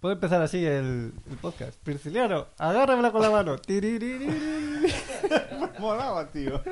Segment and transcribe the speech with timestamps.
[0.00, 1.76] Puede empezar así el, el podcast.
[1.82, 3.58] Prisciliano, agárramela con la mano.
[3.58, 4.28] Tiriririri.
[5.80, 6.62] Molaba, tío.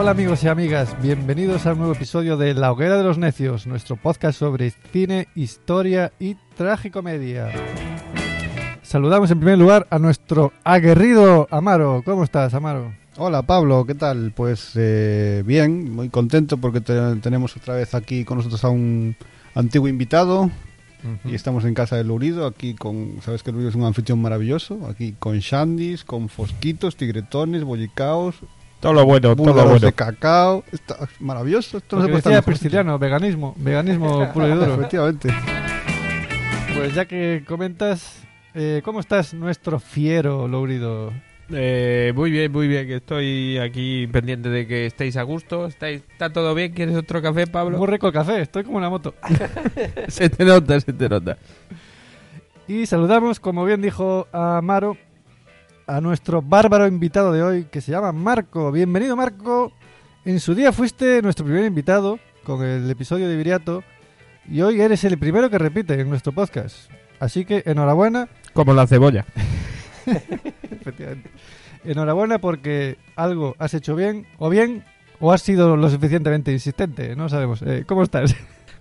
[0.00, 3.66] Hola amigos y amigas, bienvenidos a un nuevo episodio de La Hoguera de los Necios,
[3.66, 7.50] nuestro podcast sobre cine, historia y tragicomedia.
[8.82, 12.02] Saludamos en primer lugar a nuestro aguerrido Amaro.
[12.04, 12.94] ¿Cómo estás, Amaro?
[13.16, 14.32] Hola Pablo, ¿qué tal?
[14.34, 19.16] Pues eh, bien, muy contento porque te- tenemos otra vez aquí con nosotros a un
[19.56, 20.48] antiguo invitado
[21.24, 24.86] y estamos en casa de Lurido, aquí con, sabes que Lurido es un anfitrión maravilloso,
[24.88, 28.36] aquí con shandis, con fosquitos, tigretones, bollicaos,
[28.80, 29.78] Todo lo bueno, todo lo bueno.
[29.80, 32.52] de cacao, está maravilloso, esto no se puede estar decía mejor.
[32.52, 34.74] Prisciliano, veganismo, veganismo puro y duro.
[34.74, 35.34] Efectivamente.
[36.76, 38.22] Pues ya que comentas,
[38.54, 41.12] eh, ¿cómo estás nuestro fiero Lourido?
[41.50, 42.86] Eh, muy bien, muy bien.
[42.86, 45.66] que Estoy aquí pendiente de que estéis a gusto.
[45.66, 46.72] ¿Estáis, ¿Está todo bien?
[46.72, 47.78] ¿Quieres otro café, Pablo?
[47.78, 49.14] Muy rico el café, estoy como en la moto.
[50.08, 51.36] se te nota, se te nota.
[52.68, 54.96] Y saludamos, como bien dijo Amaro,
[55.88, 58.70] a nuestro bárbaro invitado de hoy, que se llama Marco.
[58.70, 59.72] Bienvenido, Marco.
[60.24, 63.82] En su día fuiste nuestro primer invitado con el episodio de Viriato
[64.46, 66.90] y hoy eres el primero que repite en nuestro podcast.
[67.18, 69.24] Así que enhorabuena, Como la cebolla.
[70.70, 71.30] efectivamente.
[71.84, 74.84] Enhorabuena porque algo has hecho bien, o bien,
[75.20, 77.62] o has sido lo suficientemente insistente, no sabemos.
[77.62, 78.36] Eh, ¿Cómo estás?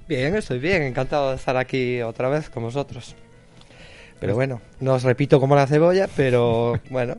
[0.10, 3.16] Bien, estoy bien, encantado de estar aquí otra vez con vosotros.
[4.20, 7.18] Pero bueno, no os repito como la cebolla, pero bueno,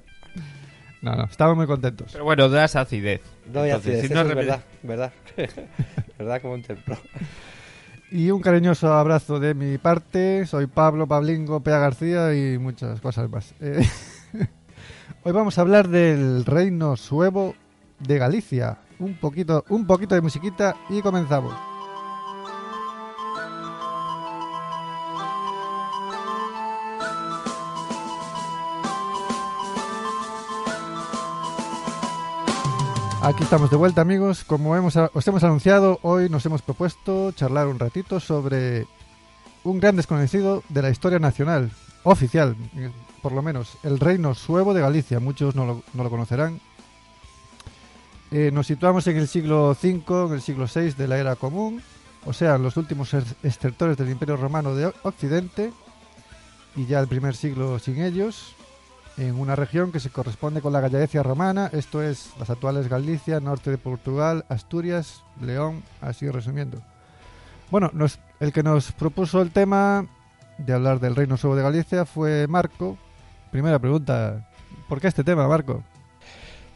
[1.00, 2.10] No, no, estamos muy contentos.
[2.12, 3.20] Pero bueno, das acidez.
[3.46, 5.12] doy Entonces, acidez, si no es repite- verdad, verdad,
[6.18, 6.96] verdad como un templo.
[8.10, 10.46] Y un cariñoso abrazo de mi parte.
[10.46, 13.54] Soy Pablo Pablingo Pea García y muchas cosas más.
[13.60, 13.86] Eh,
[15.24, 17.54] hoy vamos a hablar del reino suevo
[18.00, 18.78] de Galicia.
[18.98, 21.54] Un poquito, un poquito de musiquita y comenzamos.
[33.28, 37.66] Aquí estamos de vuelta amigos, como hemos, os hemos anunciado, hoy nos hemos propuesto charlar
[37.66, 38.86] un ratito sobre
[39.64, 41.70] un gran desconocido de la historia nacional,
[42.04, 42.90] oficial, eh,
[43.20, 46.58] por lo menos, el reino suevo de Galicia, muchos no lo, no lo conocerán.
[48.30, 51.82] Eh, nos situamos en el siglo V, en el siglo VI de la era común,
[52.24, 55.70] o sea, en los últimos er- extractores del Imperio Romano de Occidente,
[56.76, 58.54] y ya el primer siglo sin ellos,
[59.18, 63.40] en una región que se corresponde con la Gallaecia romana, esto es las actuales Galicia,
[63.40, 66.80] norte de Portugal, Asturias, León, así resumiendo.
[67.70, 67.90] Bueno,
[68.40, 70.06] el que nos propuso el tema
[70.56, 72.96] de hablar del Reino Suevo de Galicia fue Marco.
[73.50, 74.48] Primera pregunta,
[74.88, 75.82] ¿por qué este tema, Marco?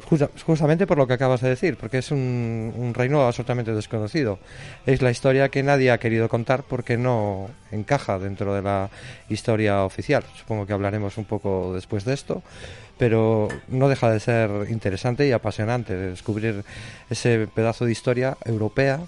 [0.08, 4.38] Justa- justamente por lo que acabas de decir, porque es un, un reino absolutamente desconocido.
[4.84, 8.90] Es la historia que nadie ha querido contar porque no encaja dentro de la
[9.30, 10.22] historia oficial.
[10.36, 12.42] Supongo que hablaremos un poco después de esto,
[12.98, 16.62] pero no deja de ser interesante y apasionante descubrir
[17.08, 19.00] ese pedazo de historia europea.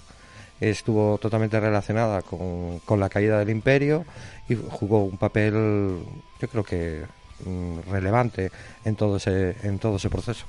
[0.59, 4.05] Estuvo totalmente relacionada con, con la caída del imperio
[4.49, 5.99] y jugó un papel,
[6.39, 7.03] yo creo que
[7.45, 8.49] mm, relevante
[8.85, 10.45] en todo ese, en todo ese proceso.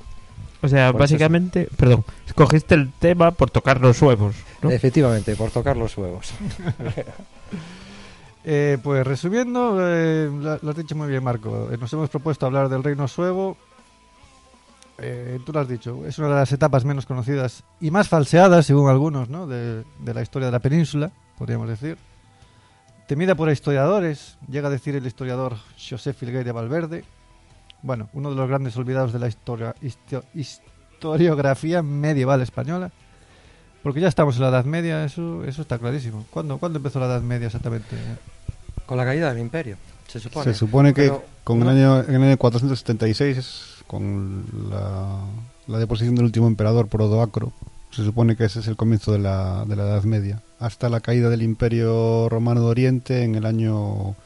[0.63, 4.71] O sea, Pues básicamente, perdón, escogiste el tema por tocar los huevos, ¿no?
[4.71, 6.33] Efectivamente, por tocar los huevos.
[8.49, 11.69] Eh, pues resumiendo, eh, lo, lo has dicho muy bien, Marco.
[11.73, 13.57] Eh, nos hemos propuesto hablar del Reino Suevo.
[14.99, 18.65] Eh, tú lo has dicho, es una de las etapas menos conocidas y más falseadas,
[18.65, 19.49] según algunos, ¿no?
[19.49, 21.99] de, de la historia de la península, podríamos decir.
[23.09, 27.05] Temida por historiadores, llega a decir el historiador José Filgueira Valverde.
[27.87, 32.91] Bueno, uno de los grandes olvidados de la historia, histo- historiografía medieval española.
[33.83, 36.27] Porque ya estamos en la Edad Media, eso, eso está clarísimo.
[36.31, 37.95] ¿Cuándo, ¿Cuándo empezó la Edad Media exactamente?
[38.87, 39.77] Con la caída del imperio,
[40.09, 40.45] se supone.
[40.45, 45.21] Se supone que Pero con no- el año, en el año 476, es con la,
[45.69, 47.53] la deposición del último emperador por Odoacro,
[47.93, 50.99] se supone que ese es el comienzo de la, de la Edad Media, hasta la
[50.99, 54.17] caída del Imperio Romano de Oriente en el año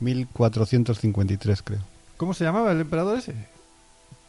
[0.00, 1.80] 1453, creo.
[2.16, 3.34] ¿Cómo se llamaba el emperador ese?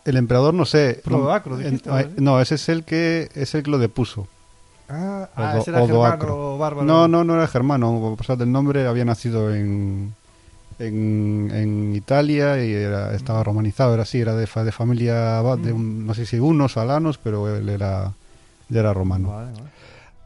[0.06, 1.02] El emperador, no sé.
[1.04, 2.10] Prodoacro, no, dijiste, en- ¿vale?
[2.18, 4.28] no, ese es el que es el que lo depuso.
[4.90, 6.28] Ah, Odo- ese era Odoacro.
[6.28, 6.86] germano bárbaro.
[6.88, 8.14] No, no, no era germano.
[8.14, 10.14] A pesar del nombre, había nacido en,
[10.80, 13.94] en, en Italia y era- estaba romanizado.
[13.94, 17.54] Era así, era de, fa- de familia, de un- no sé si unos alanos, pero
[17.56, 18.14] él era
[18.70, 19.30] ya era romano.
[19.30, 19.70] Vale, vale.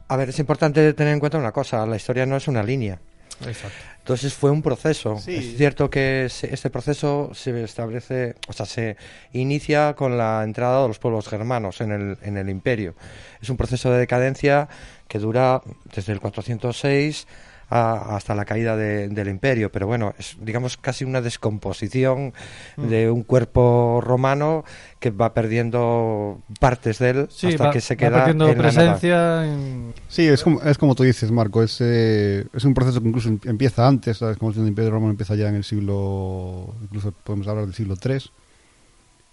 [0.08, 2.98] A ver, es importante tener en cuenta una cosa, la historia no es una línea.
[3.46, 3.76] Exacto.
[4.02, 5.16] Entonces fue un proceso.
[5.18, 5.36] Sí.
[5.36, 8.96] Es cierto que este proceso se establece, o sea, se
[9.32, 12.96] inicia con la entrada de los pueblos germanos en el, en el imperio.
[13.40, 14.68] Es un proceso de decadencia
[15.06, 15.62] que dura
[15.94, 17.28] desde el 406
[17.74, 19.72] a- hasta la caída de- del imperio.
[19.72, 22.32] Pero bueno, es digamos casi una descomposición
[22.76, 22.86] Mm.
[22.88, 24.64] de un cuerpo romano
[25.00, 28.58] que va perdiendo partes de él Sí, hasta va, que se va queda perdiendo en
[28.58, 28.72] la nada.
[28.98, 29.94] presencia en...
[30.08, 31.62] Sí, es como, es como tú dices, Marco.
[31.62, 34.18] Es, eh, es un proceso que incluso em- empieza antes.
[34.18, 34.36] ¿sabes?
[34.38, 36.74] Como el Imperio Romano empieza ya en el siglo.
[36.82, 38.18] Incluso podemos hablar del siglo III.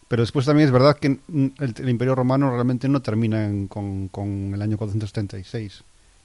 [0.07, 4.07] Pero después también es verdad que el, el Imperio Romano realmente no termina en- con,
[4.07, 5.83] con el año 476.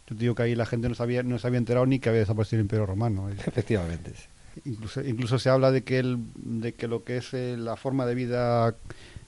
[0.09, 2.09] Yo te digo que ahí la gente no sabía, no se había enterado ni que
[2.11, 3.29] había desaparecido el Imperio Romano.
[3.31, 4.13] Es- Efectivamente.
[4.15, 4.25] sí.
[4.67, 8.07] Incluso, incluso se habla de que, el, de que lo que es eh, la forma
[8.07, 8.77] de vida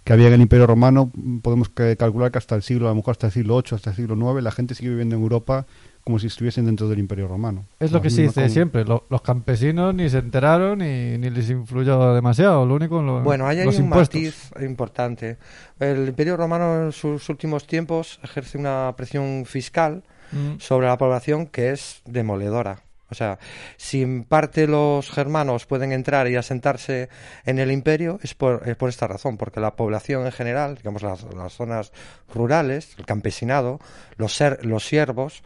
[0.05, 1.11] que había en el Imperio Romano,
[1.43, 3.91] podemos que- calcular que hasta el siglo, a lo mejor hasta el siglo VIII, hasta
[3.91, 5.67] el siglo IX, la gente sigue viviendo en Europa
[6.05, 7.65] como si estuviesen dentro del Imperio Romano.
[7.81, 11.19] Es lo Las que se dice con- siempre, lo- los campesinos ni se enteraron ni,
[11.19, 14.21] ni les influyó demasiado, lo único lo- Bueno, ahí hay los un impuestos.
[14.21, 15.39] matiz importante.
[15.81, 20.59] El Imperio Romano en sus últimos tiempos ejerce una presión fiscal Mm.
[20.59, 22.83] sobre la población que es demoledora.
[23.09, 23.39] O sea,
[23.77, 27.09] si en parte los germanos pueden entrar y asentarse
[27.45, 31.03] en el imperio es por, es por esta razón, porque la población en general, digamos
[31.05, 31.93] las, las zonas
[32.35, 33.79] rurales, el campesinado,
[34.17, 35.45] los, ser- los siervos,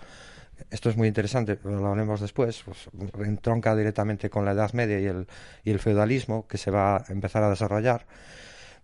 [0.70, 2.88] esto es muy interesante, lo hablemos después, pues,
[3.26, 5.26] entronca directamente con la Edad Media y el,
[5.62, 8.06] y el feudalismo que se va a empezar a desarrollar,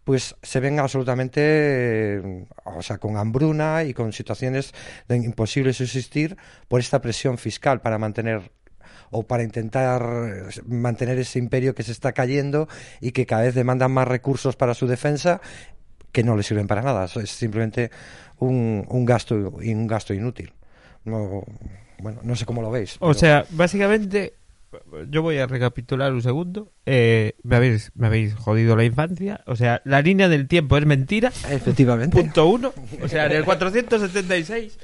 [0.06, 4.72] pues se ven absolutamente, eh, o sea, con hambruna y con situaciones
[5.08, 6.36] de imposible subsistir
[6.68, 8.52] por esta presión fiscal para mantener
[9.10, 12.68] o para intentar eh, mantener ese imperio que se está cayendo
[13.00, 15.40] y que cada vez demandan más recursos para su defensa
[16.12, 17.06] que no le sirven para nada.
[17.06, 17.90] Es simplemente
[18.38, 20.52] un, un gasto y un gasto inútil.
[21.04, 21.42] No,
[21.98, 22.94] bueno, no sé cómo lo veis.
[23.00, 24.34] O pero- sea, básicamente,
[25.08, 26.72] yo voy a recapitular un segundo.
[26.86, 29.42] Eh, me, habéis, me habéis jodido la infancia.
[29.46, 31.28] O sea, la línea del tiempo es mentira.
[31.50, 32.20] efectivamente.
[32.20, 32.72] Punto uno.
[33.02, 34.78] O sea, en el 476,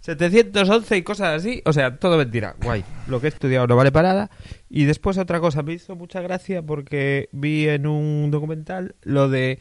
[0.00, 1.62] 711 y cosas así.
[1.64, 2.56] O sea, todo mentira.
[2.62, 2.84] Guay.
[3.06, 4.30] Lo que he estudiado no vale para nada.
[4.68, 9.58] Y después otra cosa, me hizo mucha gracia porque vi en un documental lo de...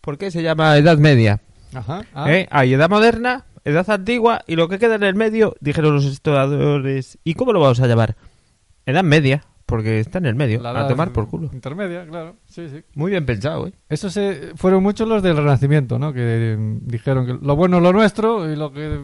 [0.00, 1.40] ¿Por qué se llama Edad Media?
[1.74, 2.04] Ajá.
[2.14, 2.32] ah.
[2.32, 2.46] ¿Eh?
[2.50, 7.18] Hay edad moderna, edad antigua y lo que queda en el medio, dijeron los historiadores.
[7.24, 8.16] ¿Y cómo lo vamos a llamar?
[8.86, 11.50] Edad media, porque está en el medio, La a tomar por culo.
[11.52, 12.36] Intermedia, claro.
[12.46, 12.82] Sí, sí.
[12.94, 13.72] Muy bien pensado, ¿eh?
[13.88, 16.12] Eso se, fueron muchos los del Renacimiento, ¿no?
[16.12, 19.00] Que mm, dijeron que lo bueno es lo nuestro y lo que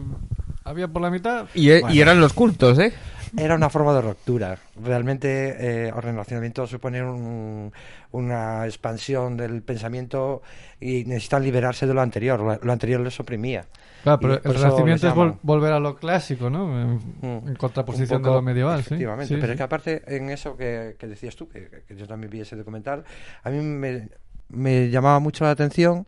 [0.63, 1.45] había por la mitad.
[1.55, 1.95] Y, e- Bueno.
[1.95, 2.93] y eran los cultos, ¿eh?
[3.37, 4.57] Era una forma de ruptura.
[4.83, 5.55] Realmente
[5.85, 7.71] eh, el renacimiento supone un-
[8.11, 10.41] una expansión del pensamiento
[10.81, 12.39] y necesitan liberarse de lo anterior.
[12.41, 13.65] Lo, lo anterior les oprimía.
[14.03, 16.81] Claro, pero el Renacimiento es vol- volver a lo clásico, ¿no?
[16.81, 17.47] En, Mm.
[17.49, 18.85] en contraposición Un de poco- lo medieval, sí.
[18.95, 19.51] Efectivamente, Sí, pero sí.
[19.51, 22.55] es que aparte en eso que, que decías tú, que, que yo también vi ese
[22.55, 23.03] documental,
[23.43, 24.09] a mí me,
[24.49, 26.07] me llamaba mucho la atención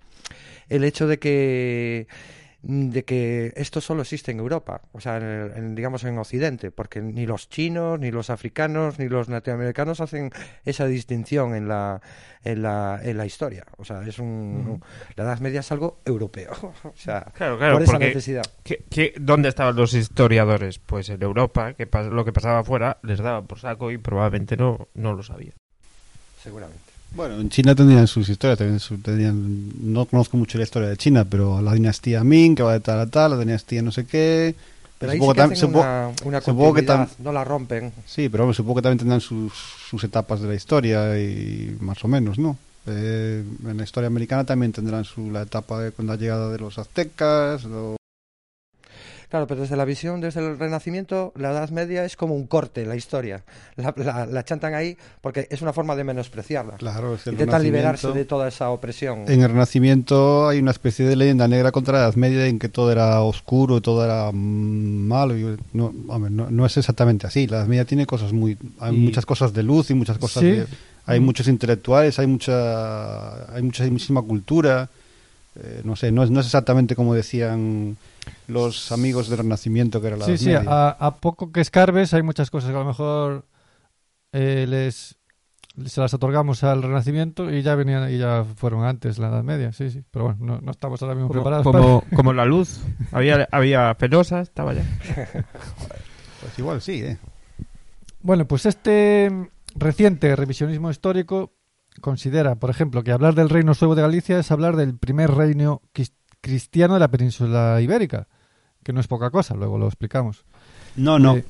[0.70, 2.08] el hecho de que
[2.66, 6.72] de que esto solo existe en Europa, o sea, en el- en, digamos en Occidente,
[6.72, 10.32] porque ni los chinos, ni los africanos, ni los latinoamericanos hacen
[10.64, 12.02] esa distinción en la
[12.46, 14.82] en la, en la historia, o sea, es un
[15.16, 16.52] la Edad Media es algo europeo,
[16.84, 18.44] o sea, Claro, claro, por esa necesidad.
[18.64, 20.80] ¿Qué- qué- dónde estaban los historiadores?
[20.80, 24.88] Pues en Europa, que lo que pasaba afuera les daba por saco y probablemente no,
[24.94, 25.54] no lo sabían.
[26.42, 26.83] Seguramente.
[27.16, 31.26] Bueno, en China tendrían sus historias, su- tenían- no conozco mucho la historia de China,
[31.30, 34.56] pero la dinastía Ming, que va de tal a tal, la dinastía no sé qué.
[34.98, 37.32] Pero ahí Supongo sí que tam- hacen supongo- una, una supongo que tam- continuidad, no
[37.34, 37.92] la rompen.
[38.06, 39.54] Sí, pero bueno, supongo que también tendrán sus,
[39.90, 42.58] sus etapas de la historia y más o menos, ¿no?
[42.88, 46.58] Eh, en la historia americana también tendrán su, la etapa de con la llegada de
[46.58, 47.66] los aztecas.
[47.66, 47.96] o-
[49.34, 52.84] Claro, pero desde la visión, desde el Renacimiento, la Edad Media es como un corte
[52.84, 53.42] en la historia.
[53.78, 56.74] La, la- la chantan ahí porque es una forma de menospreciarla.
[56.78, 59.24] Claro, es el Intentan liberarse de toda esa opresión.
[59.28, 62.70] En el Renacimiento hay una especie de leyenda negra contra la Edad Media en que
[62.70, 64.36] todo era oscuro, todo era mm,
[65.08, 65.34] malo.
[65.74, 67.48] no, hombre, no, no es exactamente así.
[67.48, 70.42] La Edad Media tiene cosas muy, hay Y- muchas cosas de luz y muchas cosas
[70.44, 70.52] Sí.
[70.52, 70.68] de,
[71.08, 71.24] hay Mm.
[71.26, 74.90] muchos intelectuales, hay mucha, hay mucha, hay muchísima cultura.
[75.56, 77.98] Eh, no sé, no es, no es exactamente como decían
[78.48, 80.64] los amigos del Renacimiento que era la Sí, Edad sí, Media.
[80.68, 83.46] a, a poco que escarbes hay muchas cosas que a lo mejor
[84.32, 85.18] eh, les
[85.88, 89.74] se las otorgamos al Renacimiento y ya venían y ya fueron antes la Edad Media,
[89.74, 90.04] sí, sí.
[90.12, 91.64] Pero bueno, no, no estamos ahora mismo Como, preparados.
[91.66, 92.80] como, como la luz.
[93.12, 94.84] Había, había penosa, estaba ya.
[96.42, 97.18] Pues igual sí, ¿eh?
[98.22, 101.54] Bueno, pues este reciente revisionismo histórico
[102.02, 105.82] considera, por ejemplo, que hablar del reino suevo de Galicia es hablar del primer reino
[106.44, 108.28] cristiano de la península ibérica.
[108.84, 110.44] que no es poca cosa, luego lo explicamos.
[110.98, 111.38] No, no.
[111.38, 111.46] Eh,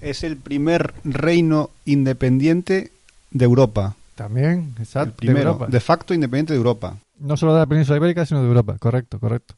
[0.00, 2.92] Es el primer reino independiente
[3.32, 3.96] de Europa.
[4.14, 5.66] también, exacto, el primero, de Europa.
[5.66, 6.96] de facto independiente de Europa.
[7.18, 9.54] No solo de la península ibérica, sino de Europa, correcto, correcto.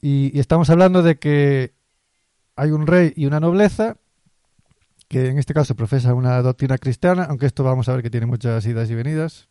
[0.00, 1.74] Y, y estamos hablando de que
[2.56, 3.96] hay un rey y una nobleza
[5.08, 8.24] que en este caso profesa una doctrina cristiana, aunque esto vamos a ver que tiene
[8.26, 9.48] muchas idas y venidas.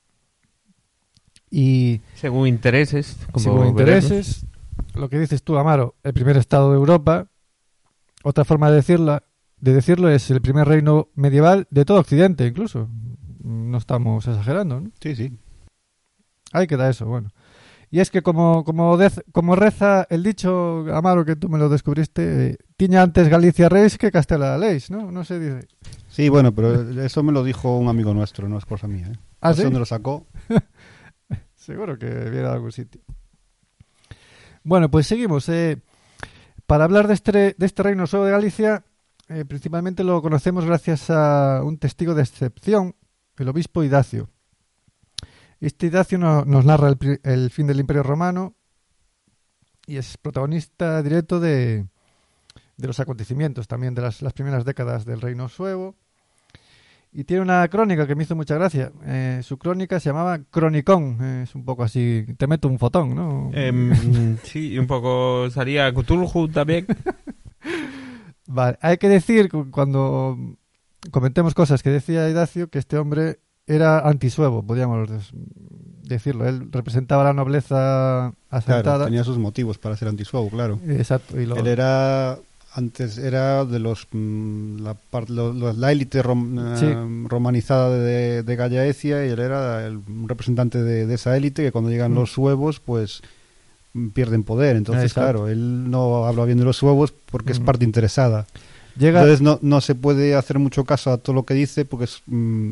[1.57, 3.17] Y Según intereses.
[3.31, 4.03] Como según veremos.
[4.03, 4.45] intereses,
[4.93, 7.27] lo que dices tú, Amaro, el primer estado de Europa,
[8.23, 9.23] otra forma de decirla,
[9.61, 12.89] de decirlo es el primer reino medieval de todo Occidente, incluso.
[13.41, 14.91] No estamos exagerando, ¿no?
[14.99, 15.37] Sí, sí.
[16.51, 17.29] Ahí queda eso, bueno.
[17.89, 21.69] Y es que como, como, dez- como reza el dicho, Amaro, que tú me lo
[21.69, 25.09] descubriste, eh, tiña antes Galicia Reis que Castela Leis, ¿no?
[25.11, 25.67] No se dice.
[26.09, 29.07] Sí, bueno, pero eso me lo dijo un amigo nuestro, no es cosa mía.
[29.13, 29.17] ¿eh?
[29.39, 29.63] ¿Ah, No sé sí?
[29.65, 30.25] dónde lo sacó.
[31.65, 33.01] Seguro que viene de algún sitio.
[34.63, 35.49] Bueno, pues seguimos.
[35.49, 35.81] eh.
[36.67, 38.83] para hablar de este, de este reino suevo de Galicia,
[39.29, 42.95] eh, principalmente lo conocemos gracias a un testigo de excepción,
[43.37, 44.29] el obispo Idacio.
[45.59, 46.89] Este Idacio no- nos narra
[47.23, 48.55] el, fin del Imperio Romano
[49.87, 51.87] y es protagonista directo de,
[52.77, 55.95] de los acontecimientos también de las, las primeras décadas del reino suevo.
[57.17, 58.91] Y tiene una crónica que me hizo mucha gracia.
[59.05, 61.17] Eh, su crónica se llamaba Cronicón.
[61.21, 62.25] Eh, es un poco así.
[62.37, 63.51] Te meto un fotón, ¿no?
[63.53, 66.85] Em, sí, y un poco salía Cthulhu también.
[68.47, 70.37] Vale, hay que decir, cu- cuando
[71.11, 75.09] comentemos cosas que decía Idacio, que este hombre era antisuevo, podríamos
[76.03, 76.47] decirlo.
[76.47, 78.81] Él representaba la nobleza asentada.
[78.83, 80.79] Claro, tenía sus motivos para ser antisuavo, claro.
[80.87, 81.39] Exacto.
[81.39, 82.37] Y lo- Él era
[82.77, 87.27] antes era de los mm, la, par- lo- lo- la élite rom- eh, Sí.
[87.29, 91.89] romanizada de, de Gallaecia y él era el representante de, de esa élite que cuando
[91.89, 92.15] llegan Mm.
[92.15, 93.21] los suevos pues
[93.93, 95.21] mm, pierden poder entonces Exacto.
[95.43, 98.45] claro él no habla bien de los suevos porque es parte interesada
[98.97, 102.05] llega, entonces no, no se puede hacer mucho caso a todo lo que dice porque
[102.05, 102.71] es mm,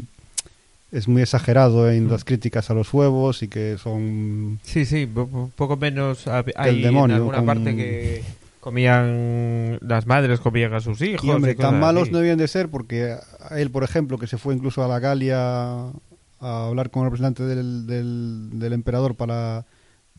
[0.91, 5.27] es muy exagerado en las críticas a los suevos y que son Sí, sí, po-
[5.27, 6.27] po- poco menos.
[6.55, 8.21] Hay demonio, en alguna con- parte que
[8.63, 9.77] comían.
[9.81, 11.25] Las madres comían a sus hijos.
[11.25, 12.11] Y hombre, tan malos así.
[12.11, 13.17] no debían de ser porque
[13.49, 15.91] a él, por ejemplo, que se fue incluso a la Galia
[16.39, 19.65] a hablar con el representante del, del, del emperador para,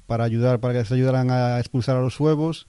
[0.06, 2.68] para ayudar, para que se ayudaran a expulsar a los suevos.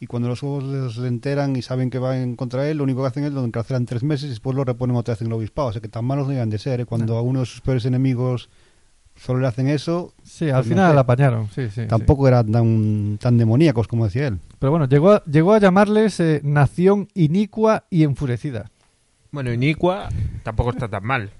[0.00, 3.02] Y cuando los suevos les se enteran y saben que van contra él, lo único
[3.02, 5.32] que hacen es lo encarcelan tres meses y después lo reponen otra vez en el
[5.32, 5.68] obispado.
[5.68, 6.80] O sea que tan malos no debían de ser.
[6.80, 6.86] ¿eh?
[6.86, 8.48] Cuando a uno de sus peores enemigos
[9.16, 10.94] solo le hacen eso, sí, al pues no final sé.
[10.94, 11.48] la apañaron.
[11.48, 11.86] Sí, sí, sí.
[11.88, 14.38] tampoco eran tan, tan demoníacos como decía él.
[14.58, 18.70] Pero bueno, llegó a, llegó a llamarles eh, nación inicua y enfurecida.
[19.30, 20.08] Bueno, Inicua
[20.42, 21.30] tampoco está tan mal.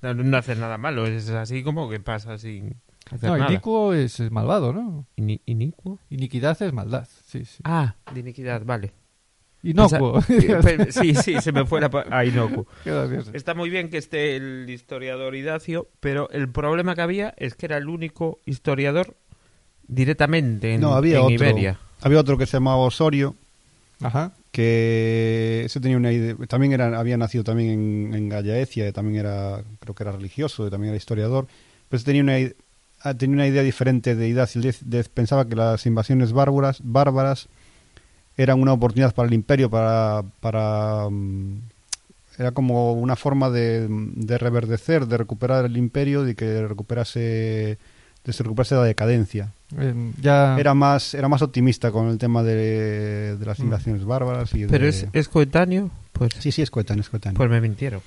[0.00, 2.76] No, no hace nada malo, es así como que pasa sin
[3.12, 3.50] hacer No, nada.
[3.52, 5.06] inicuo es, es malvado, ¿no?
[5.16, 5.98] Ini- ¿Inicuo?
[6.08, 7.06] Iniquidad es maldad.
[7.26, 7.58] Sí, sí.
[7.64, 8.92] Ah, de iniquidad, vale.
[9.62, 10.22] Inocuo.
[10.22, 12.66] Pensa- pe- sí, sí, se me fuera a inocuo.
[12.84, 13.32] Qué gracioso.
[13.34, 17.66] Está muy bien que esté el historiador Idacio, pero el problema que había es que
[17.66, 19.16] era el único historiador
[19.86, 21.34] directamente en, No, había en otro.
[21.34, 21.78] Iberia.
[22.02, 23.34] Había otro que se llamaba Osorio,
[24.00, 24.32] Ajá.
[24.52, 29.62] que ese tenía una idea, también era, había nacido también en, en Gallaecia, también era,
[29.80, 31.46] creo que era religioso, y también era historiador,
[31.88, 32.34] pero ese tenía una,
[33.02, 34.28] ah, tenía una idea diferente de
[34.84, 37.48] de- pensaba que las invasiones bárbaras, bárbaras
[38.36, 41.58] eran una oportunidad para el imperio, para, para mm,
[42.38, 47.78] era como una forma de, de reverdecer, de recuperar el imperio, de que recuperase,
[48.24, 49.52] de se recuperase la decadencia.
[49.76, 50.56] Eh, ya...
[50.58, 53.64] Era más, era más optimista con el tema de, de las Mm.
[53.64, 57.36] invasiones bárbaras y de- Pero es, es coetáneo, pues, Sí, sí, es coetáneo, es coetáneo.
[57.36, 58.00] pues me mintieron.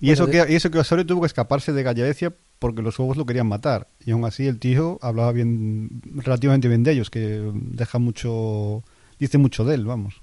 [0.00, 3.16] y, eso que, y eso que Osorio tuvo que escaparse de Gallaecia porque los huevos
[3.16, 3.88] lo querían matar.
[4.04, 8.82] Y aún así el tío hablaba bien, relativamente bien de ellos, que deja mucho,
[9.18, 10.20] dice mucho de él, vamos.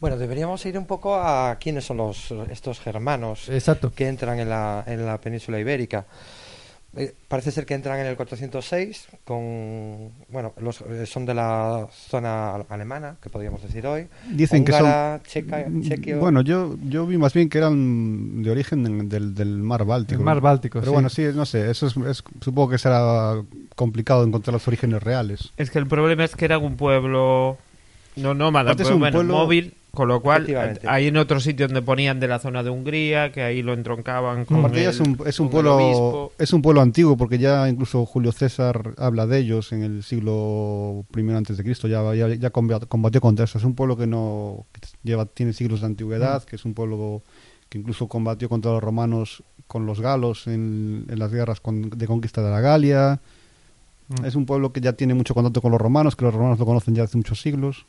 [0.00, 3.92] Bueno, deberíamos ir un poco a quiénes son los estos germanos Exacto.
[3.94, 6.04] que entran en la, en la península ibérica.
[6.98, 11.86] Eh, parece ser que entran en el 406 con bueno los eh, son de la
[11.92, 15.20] zona al- alemana que podríamos decir hoy Dicen que son...
[15.26, 19.84] Checa, chequio Bueno, yo, yo vi más bien que eran de origen del, del mar
[19.84, 20.20] Báltico.
[20.20, 20.78] El mar Báltico.
[20.80, 20.94] Pero sí.
[20.94, 23.42] bueno, sí, no sé, eso es, es- supongo que será
[23.74, 25.52] complicado encontrar los orígenes reales.
[25.58, 27.58] Es que el problema es que eran un pueblo
[28.16, 30.46] no nómada, pero un bueno, pueblo- móvil, con lo cual
[30.86, 34.44] hay en otro sitio donde ponían de la zona de Hungría, que ahí lo entroncaban
[34.44, 38.06] con Aparte el- es un, es un pueblo es un pueblo antiguo porque ya incluso
[38.06, 42.52] Julio César habla de ellos en el siglo I antes de Cristo ya, ya, ya
[42.52, 46.42] combat- combatió contra eso es un pueblo que no que lleva tiene siglos de antigüedad
[46.42, 46.46] Mm.
[46.46, 47.22] que es un pueblo
[47.68, 52.06] que incluso combatió contra los romanos con los galos en, en las guerras con- de
[52.06, 53.20] conquista de la Galia
[54.08, 54.24] Mm.
[54.24, 56.64] Es un pueblo que ya tiene mucho contacto con los romanos, que los romanos lo
[56.64, 57.86] conocen ya hace muchos siglos.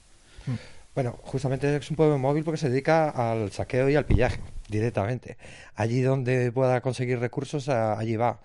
[0.97, 5.37] Bueno, justamente es un pueblo móvil porque se dedica al saqueo y al pillaje directamente.
[5.75, 8.41] Allí donde pueda conseguir recursos, allí va.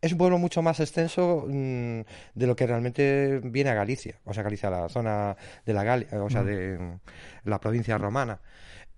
[0.00, 4.32] Es un pueblo mucho más extenso mm, de lo que realmente viene a Galicia, o
[4.32, 7.00] sea, Galicia, la zona de la Galia, o sea, de mm,
[7.46, 8.38] la provincia romana.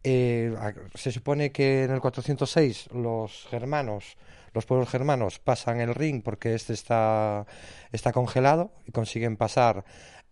[0.04, 0.54] Eh,
[0.94, 4.18] se supone que en el 406 los germanos,
[4.52, 7.46] los pueblos germanos pasan el Rin porque este está,
[7.90, 9.86] está congelado y consiguen pasar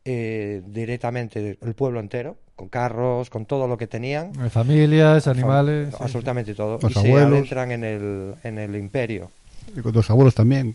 [0.05, 4.33] eh, directamente el pueblo entero, con carros, con todo lo que tenían.
[4.45, 5.91] Eh, Familias, animales.
[5.91, 6.79] sí, absolutamente todo.
[6.83, 7.33] Los y se abuelos.
[7.33, 9.31] adentran en el, en el imperio.
[9.77, 10.75] Y con los abuelos también.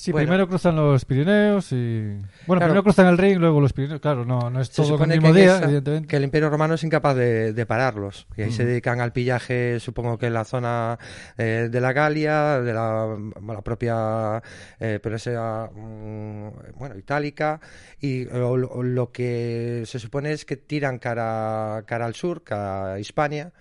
[0.06, 0.28] Sí, Bueno.
[0.28, 2.02] primero cruzan los Pirineos y...
[2.46, 2.60] Bueno, Claro.
[2.60, 4.00] primero cruzan el Rin, luego los Pirineos.
[4.02, 6.08] Claro, no, no es Se todo el mismo que, día, esa- evidentemente.
[6.08, 8.28] que el imperio romano es incapaz de, de pararlos.
[8.38, 11.00] Y ahí se dedican al pillaje, supongo que en la zona
[11.40, 14.44] eh, de la Galia, de la, la propia
[14.80, 17.60] eh, pero esa, mm, bueno, itálica.
[18.00, 22.44] Y o lo, o lo que se supone es que tiran cara, cara al sur,
[22.44, 23.52] cara a Hispania,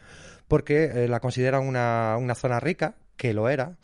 [0.49, 3.77] porque eh, la consideran una, una zona rica, que lo era.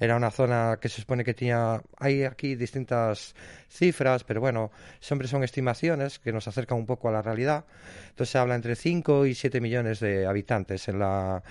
[0.00, 1.80] Era una zona que se supone que tenía.
[1.98, 3.34] Hay aquí distintas
[3.68, 4.70] cifras, pero bueno,
[5.00, 7.64] siempre son estimaciones que nos acercan un poco a la realidad.
[8.10, 11.42] Entonces se habla entre 5 y 7 millones de habitantes en la.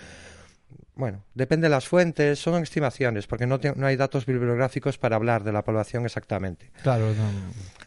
[0.96, 5.16] Bueno, depende de las fuentes, son estimaciones, porque no, te- no hay datos bibliográficos para
[5.16, 6.70] hablar de la población exactamente.
[6.84, 7.30] Claro, no.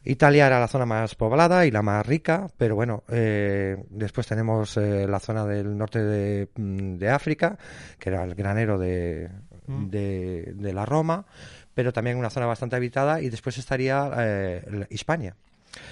[0.04, 4.76] Italia era la zona más poblada y la más rica, pero bueno, eh, después tenemos
[4.76, 7.56] eh, la zona del norte de, mm, de África,
[7.98, 9.30] que era el granero de,
[9.66, 9.86] Mm.
[9.90, 11.26] de, de la Roma,
[11.74, 15.36] pero también una zona bastante habitada y después estaría eh, la- Hispania.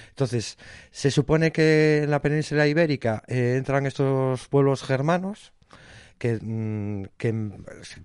[0.09, 0.57] Entonces,
[0.91, 5.53] se supone que en la península ibérica eh, entran estos pueblos germanos,
[6.17, 7.51] que, mm, que,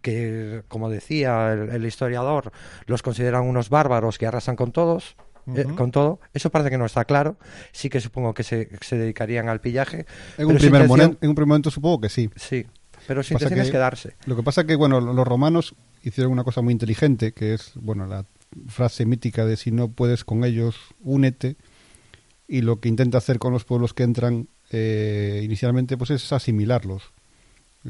[0.03, 2.53] que, como decía el, el historiador,
[2.87, 5.17] los consideran unos bárbaros que arrasan con todos,
[5.57, 6.21] eh, con todo.
[6.35, 7.37] Eso parece que no está claro.
[7.73, 10.07] Sí que supongo que se, se dedicarían al pillaje.
[10.37, 12.31] En un, primer intención- momen- en un primer momento supongo que sí.
[12.37, 12.67] Sí,
[13.11, 14.15] pero su Pasa intención es que- quedarse.
[14.25, 18.07] Lo que pasa que, bueno, los romanos hicieron una cosa muy inteligente, que es, bueno,
[18.07, 18.25] la
[18.69, 21.57] frase mítica de si no puedes con ellos, únete.
[22.47, 27.03] Y lo que intenta hacer con los pueblos que entran eh, inicialmente, pues es asimilarlos.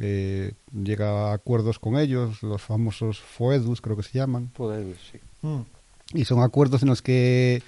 [0.01, 4.47] Eh, llega a acuerdos con ellos, los famosos foedus, creo que se llaman.
[4.57, 5.19] Puede- sí.
[5.43, 5.61] Mm.
[6.15, 7.63] Y son acuerdos en los que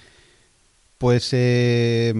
[0.97, 2.13] pues eh,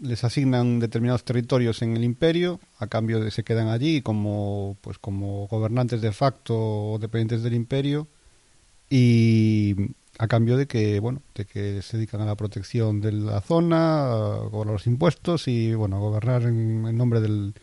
[0.00, 4.98] les asignan determinados territorios en el imperio a cambio de se quedan allí como pues
[4.98, 8.06] como gobernantes de facto o dependientes del imperio
[8.88, 9.74] y
[10.18, 14.04] a cambio de que bueno de que se dedican a la protección de la zona
[14.04, 17.54] a los impuestos y bueno a gobernar en, en nombre del,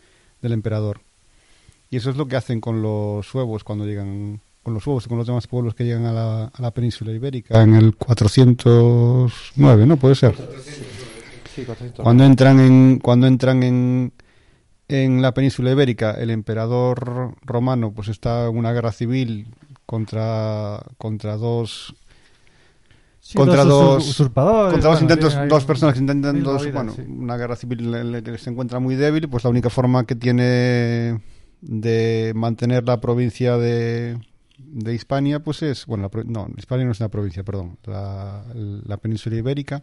[0.42, 1.00] del emperador.
[1.88, 5.08] Y eso es lo que hacen con los huevos cuando llegan con los huevos y
[5.08, 9.86] con los demás pueblos que llegan a la, a la península ibérica en el 409
[9.86, 10.34] no puede ser
[11.56, 12.02] Sí, 400.
[12.04, 14.12] cuando entran en cuando entran en
[14.88, 19.48] en la península ibérica el emperador romano pues está en una guerra civil
[19.86, 21.94] contra contra dos
[23.18, 24.74] Sí, contra dos- usurpadores.
[24.74, 27.02] contra dos bueno, intentos dos personas que intentan dos, bueno sí.
[27.08, 30.14] una guerra civil en la que se encuentra muy débil pues la única forma que
[30.14, 31.20] tiene
[31.60, 34.16] de mantener la provincia de
[34.58, 38.96] de Hispania pues es bueno la no Hispania no es una provincia perdón la, la
[38.98, 39.82] península ibérica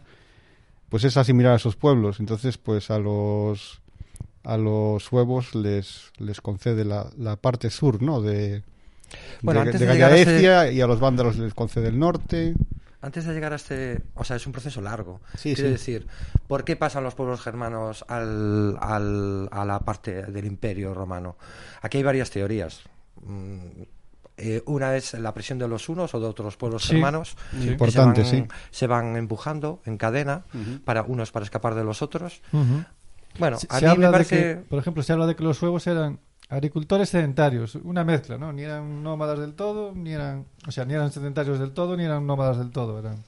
[0.94, 3.80] pues es asimilar a esos pueblos entonces pues a los
[4.44, 8.62] a los huevos les les concede la, la parte sur no de
[9.42, 11.88] Bueno, de, antes de de llegar a ese- Gallaecia y a los vándalos les concede
[11.88, 12.54] el norte
[13.02, 15.20] Antes de llegar a este, o sea, es un proceso largo.
[15.36, 15.72] Sí, Quiero sí.
[15.72, 16.06] decir,
[16.46, 21.36] ¿por qué pasan los pueblos germanos al, al- a la parte del imperio romano?
[21.82, 22.80] Aquí hay varias teorías.
[24.36, 26.96] Eh, una es la presión de los unos o de otros pueblos Sí.
[26.96, 28.54] hermanos que Importante, se van, sí.
[28.72, 30.44] se van empujando en cadena
[30.84, 32.42] para unos para escapar de los otros.
[33.38, 35.36] Bueno, Se- a se mí habla me de parece que, por ejemplo, se habla de
[35.36, 36.18] que los huevos eran
[36.48, 38.52] agricultores sedentarios, una mezcla, ¿no?
[38.52, 42.04] Ni eran nómadas del todo, ni eran, o sea, ni eran sedentarios del todo, ni
[42.04, 43.24] eran nómadas del todo, eran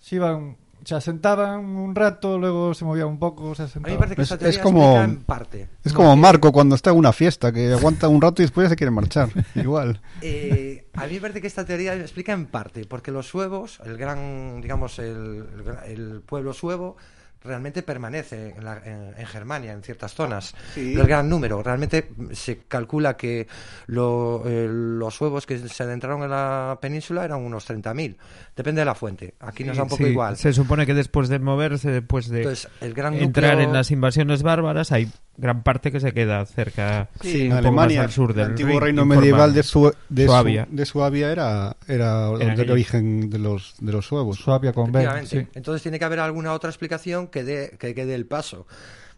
[0.00, 3.92] se iban, se asentaban un rato, luego se movían un poco, se a mí me
[3.92, 3.98] asentaban.
[3.98, 5.68] parece que Es- esta teoría es como- explica en parte.
[5.84, 8.70] Es como Marco cuando está en una fiesta, que aguanta un rato y después ya
[8.70, 9.28] se quiere marchar.
[9.54, 10.00] Igual.
[10.22, 13.96] Eh, a mí me parece que esta teoría explica en parte, porque los suevos, el
[13.96, 15.44] gran, digamos, el,
[15.86, 16.96] el pueblo suevo,
[17.44, 20.54] realmente permanece en, la- en- en Germania, en ciertas zonas.
[20.76, 21.62] El gran número.
[21.62, 23.46] Realmente se calcula que
[23.86, 28.16] lo- eh, los suevos que se adentraron en la península eran unos 30.000.
[28.56, 29.34] Depende de la fuente.
[29.40, 30.36] Aquí nos da un poco Sí, igual.
[30.36, 33.90] Se supone que después de moverse, después de Entonces, el gran entrar núcleo- en las
[33.90, 38.50] invasiones bárbaras, hay gran parte que se queda cerca, Sí, Alemania, al sur del el
[38.50, 40.66] antiguo reino medieval de, Su- de, Su- Suabia.
[40.68, 44.38] de Suabia era, el origen de los, de los suevos.
[44.38, 45.06] Suabia con B.
[45.26, 45.46] Sí.
[45.54, 48.66] Entonces tiene que haber alguna otra explicación que dé el paso.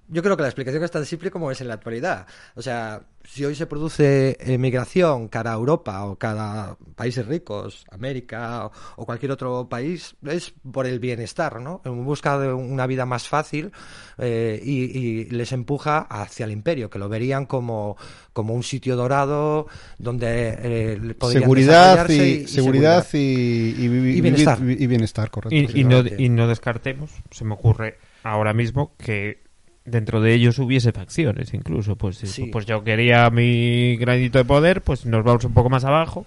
[0.09, 2.27] Yo creo que la explicación es tan simple como es en la actualidad.
[2.57, 7.85] O sea, si hoy se produce emigración cara a Europa o cara a países ricos,
[7.91, 11.81] América o, o cualquier otro país, es por el bienestar, ¿no?
[11.85, 13.71] En busca de una vida más fácil
[14.19, 17.97] eh, y, y les empuja hacia el imperio, que lo verían como,
[18.33, 19.67] como un sitio dorado
[19.99, 24.59] donde eh, podrían Seguridad y, seguridad y, y, Y bienestar.
[24.61, 25.55] vivir- y bienestar, correcto.
[25.55, 25.81] Y, sí.
[25.81, 26.23] y no, efectivamente.
[26.25, 29.43] y no descartemos, se me ocurre ahora mismo que
[29.85, 31.97] dentro de ellos hubiese facciones incluso.
[31.97, 32.47] Pues, Sí.
[32.47, 36.25] pues yo quería mi granito de poder, pues nos vamos un poco más abajo,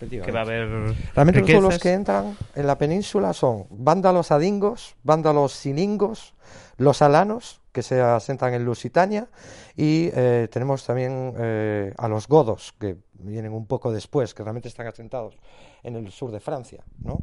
[0.00, 0.68] que va a haber
[1.14, 1.82] Realmente todos los riquezas.
[1.82, 6.34] que entran en la península son vándalos adingos, vándalos siningos,
[6.76, 9.28] los alanos, que se asentan en Lusitania,
[9.76, 14.68] y eh, tenemos también eh, a los godos, que vienen un poco después, que realmente
[14.68, 15.36] están asentados
[15.82, 17.18] en el sur de Francia, ¿no?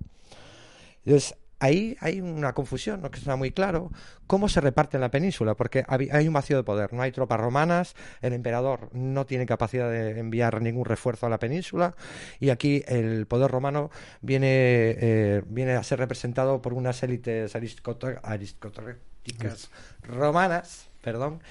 [1.06, 3.92] Entonces, ahí hay una confusión, no que está muy claro,
[4.28, 7.40] cómo se reparte en la península, porque hay un vacío de poder, no hay tropas
[7.40, 11.96] romanas, el emperador no tiene capacidad de enviar ningún refuerzo a la península,
[12.40, 13.90] y aquí el poder romano
[14.22, 19.72] viene, eh, viene a ser representado por unas élites aristocráticas
[20.04, 21.42] romanas, perdón,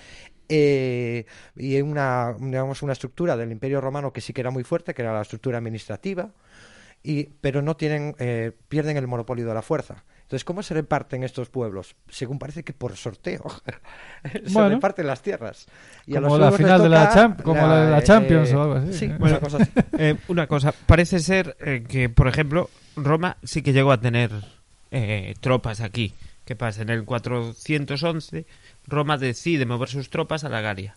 [0.49, 1.25] eh,
[1.57, 5.03] y una, digamos, una estructura del imperio romano que sí que era muy fuerte, que
[5.03, 6.31] era la estructura administrativa,
[7.05, 10.03] y, pero no tienen, eh, pierden el monopolio de la fuerza.
[10.23, 11.95] Entonces, ¿cómo se reparten estos pueblos?
[12.09, 13.45] Según parece que por sorteo
[14.33, 14.71] se Bueno.
[14.71, 15.67] reparten las tierras.
[16.07, 18.53] Y a Como los la final de la toca Champ- como la de la Champions
[18.55, 19.17] o algo así, Sí, ¿eh?
[19.21, 19.71] una cosa así.
[19.99, 24.31] Eh, una cosa, parece ser eh, que, por ejemplo, Roma sí que llegó a tener
[24.91, 26.15] eh, tropas aquí.
[26.47, 26.83] ¿Qué pasa?
[26.83, 28.47] En el 411,
[28.87, 30.97] Roma decide mover sus tropas a la Galia,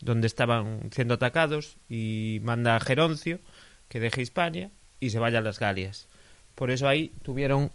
[0.00, 3.38] donde estaban siendo atacados, y manda a Geroncio
[3.88, 6.06] que deje Hispania y se vaya a las Galias.
[6.54, 7.70] Por eso ahí tuvieron,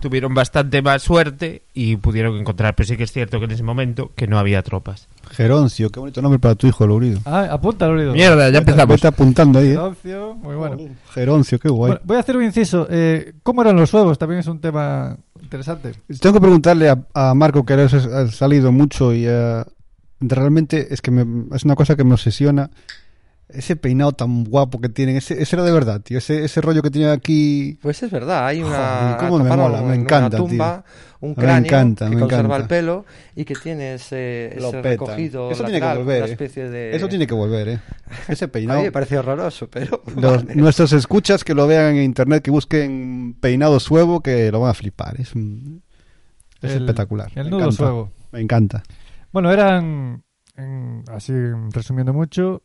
[0.00, 2.74] tuvieron bastante más suerte y pudieron encontrar.
[2.74, 5.08] Pero sí que es cierto que en ese momento que no había tropas.
[5.30, 7.20] Geroncio, qué bonito nombre para tu hijo, Lourido.
[7.24, 8.12] Ah, apunta, Lourido.
[8.12, 8.96] Mierda, ya empezamos.
[8.96, 9.70] Vete apuntando ahí, ¿eh?
[9.70, 10.76] Geroncio, muy bueno.
[11.10, 11.92] Geroncio, qué guay.
[11.92, 12.86] Bueno, voy a hacer un inciso.
[12.90, 14.18] Eh, ¿Cómo eran los huevos?
[14.18, 15.92] También es un tema interesante.
[16.20, 19.64] Tengo que preguntarle a, a Marco, que ahora has- ha salido mucho y eh,
[20.20, 22.70] realmente es que me- es una cosa que me obsesiona.
[23.48, 26.18] Ese peinado tan guapo que tienen, ese, ese era de verdad, tío.
[26.18, 27.78] Ese, ese rollo que tiene aquí.
[27.80, 30.84] Pues es verdad, hay una, Joder, cómo me taparon mola, me en encanta, una tumba,
[31.20, 32.56] un Me cráneo encanta, que me conserva encanta.
[32.62, 33.04] el pelo
[33.36, 36.32] y que tiene ese, Lo ese recogido Eso tiene que volver, una eh.
[36.32, 36.96] especie de...
[36.96, 37.80] Eso tiene que volver, ¿eh?
[38.28, 38.82] Ese A mí peinado.
[38.82, 40.02] me parece horroroso, pero...
[40.16, 40.56] Los- vale.
[40.56, 44.74] nuestros escuchas que lo vean en internet, que busquen peinado suevo, que lo van a
[44.74, 45.20] flipar.
[45.20, 45.84] Es, un-
[46.62, 47.30] es El- espectacular.
[47.36, 47.76] El Me nudo encanta.
[47.76, 48.12] suevo.
[48.32, 48.82] Me encanta.
[49.32, 50.24] Bueno, eran,
[50.56, 51.32] en- así
[51.72, 52.64] resumiendo mucho,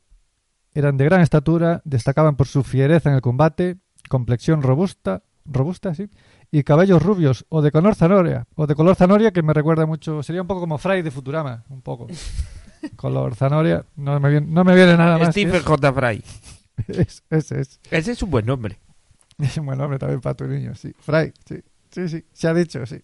[0.74, 3.78] eran de gran estatura, destacaban por su fiereza en el combate,
[4.10, 6.10] complexión robusta, robusta, sí,
[6.52, 10.24] y cabellos rubios o de color zanoria, o de color zanoria que me recuerda mucho,
[10.24, 12.08] sería un poco como Fry de Futurama, un poco.
[12.96, 15.30] color zanoria, no me viene, no me viene nada más.
[15.30, 15.62] Stephen.
[15.64, 15.94] J.
[15.94, 16.24] Fry.
[16.88, 17.80] Es- ese es.
[17.92, 18.80] Ese es un buen nombre.
[19.38, 20.94] Es un buen nombre también para tu niño, sí.
[21.00, 21.62] Fry, sí.
[21.92, 23.02] Sí, sí, se ha dicho, sí.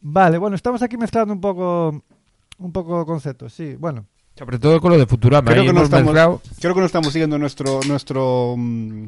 [0.00, 2.02] vale, bueno, estamos aquí mezclando un poco
[2.58, 3.74] un poco conceptos, sí.
[3.76, 5.50] Bueno, Sobre todo con lo de Futurama.
[5.50, 7.80] Creo que no estamos- mezclado- Creo que no estamos siguiendo nuestro.
[7.86, 9.06] nuestro mm,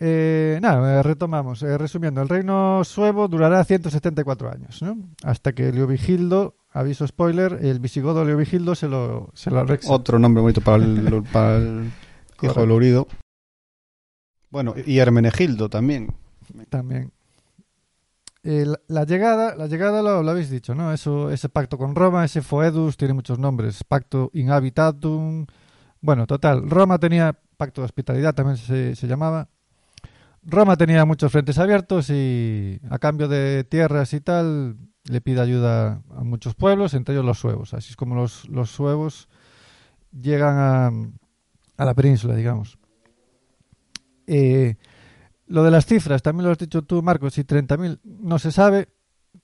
[0.00, 1.62] eh, nada, eh, retomamos.
[1.62, 4.96] Eh, resumiendo, el reino suevo durará 174 años, ¿no?
[5.22, 9.92] Hasta que Leovigildo, aviso spoiler, el visigodo Leovigildo se lo, se lo anexa.
[9.92, 11.90] otro nombre bonito para el, para el
[12.42, 13.06] hijo de Lourido.
[14.50, 16.12] Bueno, y Hermenegildo también.
[16.70, 17.12] también.
[18.42, 20.92] Eh, la, llegada, la llegada lo, lo habéis dicho, ¿no?
[20.92, 23.84] Eso, ese pacto con Roma, ese foedus, tiene muchos nombres.
[23.84, 25.46] Pacto in habitatum.
[26.00, 26.68] Bueno, total.
[26.68, 29.48] Roma tenía pacto de hospitalidad, también se, se llamaba.
[30.42, 36.02] Roma tenía muchos frentes abiertos y a cambio de tierras y tal le pide ayuda
[36.16, 37.74] a muchos pueblos, entre ellos los suevos.
[37.74, 39.28] Así es como los, los suevos
[40.12, 40.90] llegan a,
[41.76, 42.78] a la península, digamos.
[44.26, 44.76] Eh,
[45.50, 48.88] lo de las cifras, también lo has dicho tú, Marcos, si 30.000 no se sabe,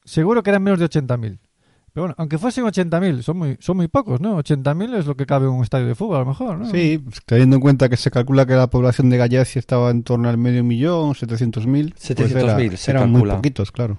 [0.05, 1.39] seguro que eran menos de 80.000.
[1.93, 4.37] Pero bueno, aunque fuesen 80.000, son muy, son muy pocos, ¿no?
[4.39, 6.67] 80.000 es lo que cabe en un estadio de fútbol, a lo mejor, ¿no?
[6.71, 10.03] Sí, pues, teniendo en cuenta que se calcula que la población de Gallacia estaba en
[10.03, 11.93] torno al medio millón, 700.000.
[11.95, 13.37] pues 700.000 era- se eran muy calcula.
[13.37, 13.97] poquitos, claro.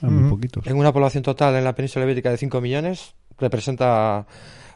[0.00, 0.66] Eran muy poquitos.
[0.66, 4.26] En una población total en la península ibérica de 5 millones, representa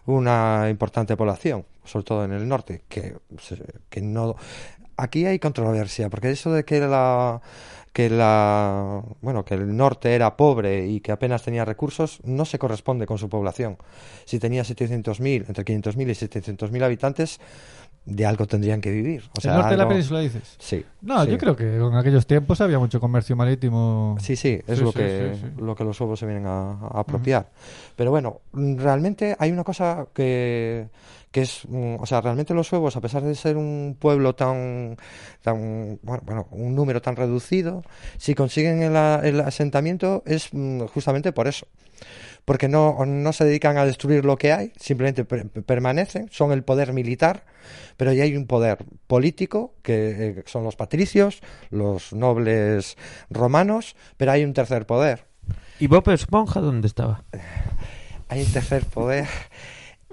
[0.06, 3.14] una importante población, sobre todo en el norte, que,
[3.88, 4.34] que no...
[4.98, 7.40] Aquí hay controversia, porque eso de que la,
[7.92, 12.58] que la bueno que el norte era pobre y que apenas tenía recursos no se
[12.58, 13.78] corresponde con su población.
[14.24, 17.40] Si tenía 700.000, entre 500.000 y 700.000 habitantes,
[18.04, 19.22] de algo tendrían que vivir.
[19.36, 20.56] O sea, ¿El norte de la península dices?
[20.58, 20.84] Sí.
[21.02, 21.30] No, sí.
[21.30, 24.16] yo creo que en aquellos tiempos había mucho comercio marítimo.
[24.20, 27.00] Sí, sí, es Sí, lo, sí, que, lo que los huevos se vienen a, a
[27.00, 27.50] apropiar.
[27.94, 30.88] Pero bueno, realmente hay una cosa que,
[31.30, 34.96] que es, mm, o sea, realmente los huevos, a pesar de ser un pueblo tan,
[35.42, 37.82] tan bueno, bueno, un número tan reducido,
[38.16, 41.66] si consiguen el, asentamiento es mm, justamente por eso.
[42.44, 46.62] Porque no, no se dedican a destruir lo que hay, simplemente per- permanecen, son el
[46.62, 47.44] poder militar,
[47.98, 52.96] pero ya hay un poder político, que eh, son los patricios, los nobles
[53.28, 55.26] romanos, pero hay un tercer poder.
[55.78, 57.24] ¿Y Bob Esponja dónde estaba?
[58.28, 59.26] Hay un tercer poder,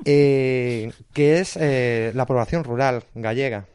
[0.03, 3.65] eh, que es eh, la población rural gallega.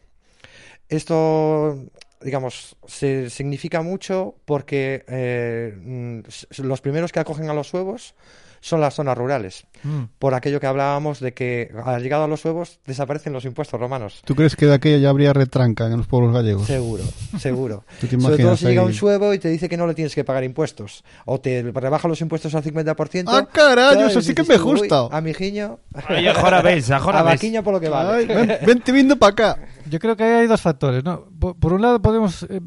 [0.88, 1.78] Esto,
[2.20, 6.20] digamos, se significa mucho porque eh, mm,
[6.58, 8.14] los primeros que acogen a los huevos
[8.60, 9.64] son las zonas rurales.
[9.82, 10.04] Mm.
[10.18, 14.20] Por aquello que hablábamos de que al llegado a los huevos desaparecen los impuestos romanos.
[14.24, 16.66] ¿Tú crees que de aquello ya habría retranca en los pueblos gallegos?
[16.66, 17.02] Seguro,
[17.38, 17.84] seguro.
[18.00, 18.86] ¿Tú te Sobre todo si llega ahí?
[18.88, 21.02] un suevo y te dice que no le tienes que pagar impuestos.
[21.24, 23.24] O te rebaja los impuestos al 50%.
[23.28, 24.00] ¡Ah, carajo!
[24.02, 25.08] Eso sí que me tú, "Uy, gusta.
[25.10, 25.78] A mijiño.
[26.10, 28.10] Oye, ahora ves, ahora a vaquiño por lo que vale.
[28.12, 29.58] Ay, ven, vente viendo para acá.
[29.88, 31.24] Yo creo que ahí hay dos factores, ¿no?
[31.38, 32.60] Por, por un lado podemos eh,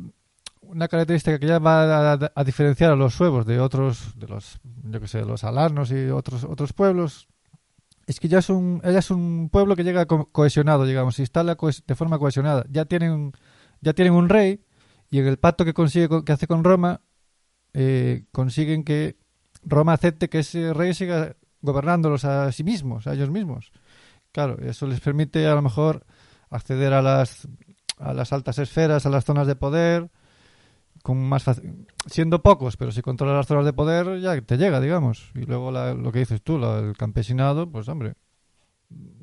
[0.73, 4.59] una característica que ya va a, a- diferenciar a los suevos de otros, de los,
[4.83, 7.27] yo que sé, de los alarnos y otros otros pueblos,
[8.07, 11.21] es que ya es un, ya es un pueblo que llega co- cohesionado, digamos, se
[11.23, 11.55] instala
[11.87, 12.65] de forma cohesionada.
[12.69, 13.31] Ya tienen,
[13.81, 14.61] ya tienen un rey
[15.09, 17.01] y en el pacto que consigue con- que hace con Roma
[17.73, 19.17] eh, consiguen que
[19.63, 23.71] Roma acepte que ese rey siga gobernándolos a sí mismos, a ellos mismos.
[24.31, 26.05] Claro, eso les permite a lo mejor
[26.49, 27.47] acceder a las
[27.99, 30.09] a las altas esferas, a las zonas de poder,
[31.03, 31.61] con más fac-
[32.07, 35.29] siendo pocos, pero si controlas las zonas de poder ya te llega, digamos.
[35.35, 38.13] Y luego la- lo que dices tú, la- el campesinado, pues hombre,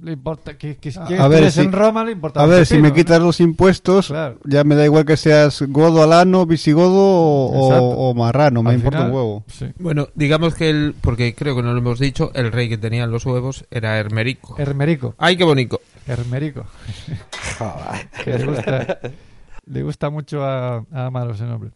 [0.03, 2.43] le importa que, que A- ver estés si- en Roma le importa.
[2.43, 2.95] A ver, si me ¿no?
[2.95, 4.39] quitas los impuestos, Claro.
[4.45, 8.99] ya me da igual que seas godo, alano, visigodo o, o- marrano, me Al importa
[8.99, 9.45] final, un huevo.
[9.47, 9.67] Sí.
[9.79, 13.11] Bueno, digamos que el, porque creo que no lo hemos dicho, el rey que tenían
[13.11, 14.57] los huevos era Hermerico.
[14.59, 15.81] Hermerico, ¡Ay, qué bonito!
[16.07, 16.65] Hermerico.
[18.25, 18.99] que gusta,
[19.71, 21.71] le gusta mucho a, a Amaro ese nombre.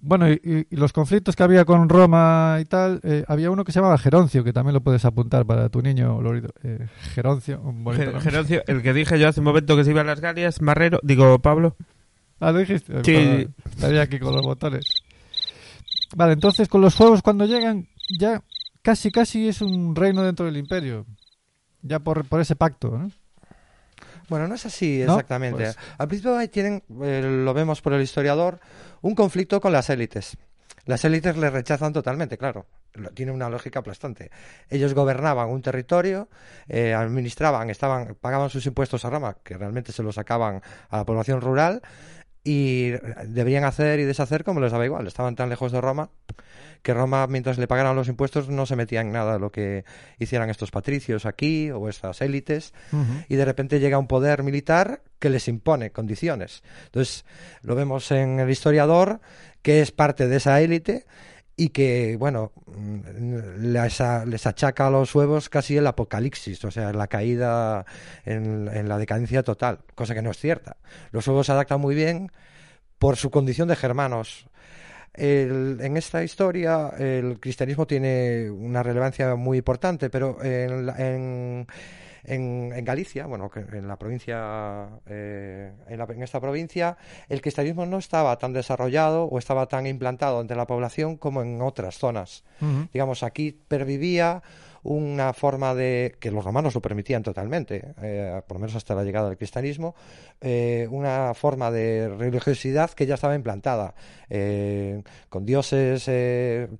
[0.00, 3.80] Bueno, y, los conflictos que había con Roma y tal, eh, había uno que se
[3.80, 6.50] llamaba Geroncio, que también lo puedes apuntar para tu niño, Lorido.
[6.62, 8.20] Eh, Geroncio, un bonito.
[8.20, 11.00] Geroncio, el que dije yo hace un momento que se iba a las Galias, Marrero,
[11.02, 11.76] digo Pablo.
[12.38, 12.92] Ah, ¿lo dijiste?
[13.02, 13.12] Sí.
[13.12, 15.02] perdón, Estaría aquí con los botones.
[16.14, 18.42] Vale, entonces con los juegos cuando llegan, ya
[18.82, 21.06] casi casi es un reino dentro del imperio.
[21.82, 23.10] Ya por, por ese pacto, ¿no?
[24.28, 25.14] Bueno, no es así ¿No?
[25.14, 25.64] exactamente.
[25.64, 28.58] Pues- Al principio ahí tienen, eh, lo vemos por el historiador,
[29.02, 30.36] un conflicto con las élites.
[30.84, 32.66] Las élites le rechazan totalmente, claro.
[33.12, 34.30] Tiene una lógica aplastante.
[34.70, 36.28] Ellos gobernaban un territorio,
[36.68, 41.04] eh, administraban, estaban, pagaban sus impuestos a Roma, que realmente se los sacaban a la
[41.04, 41.82] población rural,
[42.46, 42.92] y
[43.26, 45.08] deberían hacer y deshacer como les daba igual.
[45.08, 46.10] Estaban tan lejos de Roma
[46.82, 49.84] que Roma, mientras le pagaran los impuestos, no se metía en nada de lo que
[50.20, 52.72] hicieran estos patricios aquí o estas élites
[53.28, 56.62] y de repente llega un poder militar que les impone condiciones.
[56.84, 57.24] Entonces,
[57.62, 59.20] lo vemos en el historiador,
[59.62, 61.06] que es parte de esa élite
[61.56, 67.06] y que, bueno, mm, les, achaca a los huevos casi el apocalipsis, o sea, la
[67.06, 67.86] caída
[68.26, 70.76] en, la decadencia total, cosa que no es cierta.
[71.12, 72.30] Los huevos se adaptan muy bien
[72.98, 74.46] por su condición de germanos.
[75.14, 81.66] En esta historia el cristianismo tiene una relevancia muy importante, pero en, en,
[82.26, 86.96] en- en Galicia, bueno, que en la provincia, eh, en, la- en esta provincia,
[87.28, 91.62] el cristianismo no estaba tan desarrollado o estaba tan implantado entre la población como en
[91.62, 92.44] otras zonas.
[92.92, 94.42] Digamos, aquí pervivía
[94.82, 99.02] una forma de que los romanos lo permitían totalmente, eh, por lo menos hasta la
[99.02, 99.96] llegada del cristianismo,
[100.40, 103.94] eh, una forma de religiosidad que ya estaba implantada,
[104.30, 106.08] eh, con dioses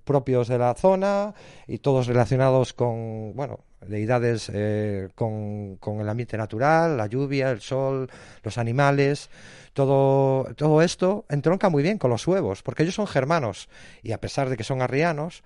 [0.05, 1.35] propios de la zona
[1.67, 7.61] y todos relacionados con, bueno, deidades eh, con, con el ambiente natural, la lluvia, el
[7.61, 8.11] sol,
[8.43, 9.31] los animales.
[9.73, 13.69] Todo, todo esto entronca muy bien con los huevos, porque ellos son germanos
[14.03, 15.43] y a pesar de que son arrianos,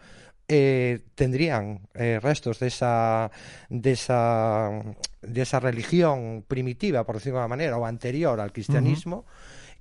[0.47, 3.31] eh, tendrían eh, restos de esa,
[3.69, 4.83] de esa
[5.23, 9.27] de esa religión primitiva, por decirlo de alguna manera, o anterior al cristianismo,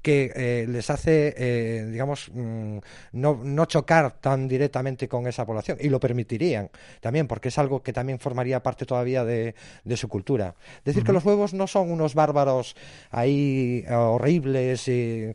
[0.01, 2.77] que eh, les hace, eh, digamos, mm,
[3.13, 5.77] no, no chocar tan directamente con esa población.
[5.81, 6.69] Y lo permitirían
[7.01, 10.55] también, porque es algo que también formaría parte todavía de, de su cultura.
[10.85, 12.75] Decir que los huevos no son unos bárbaros
[13.12, 15.33] ahí eh, horribles, y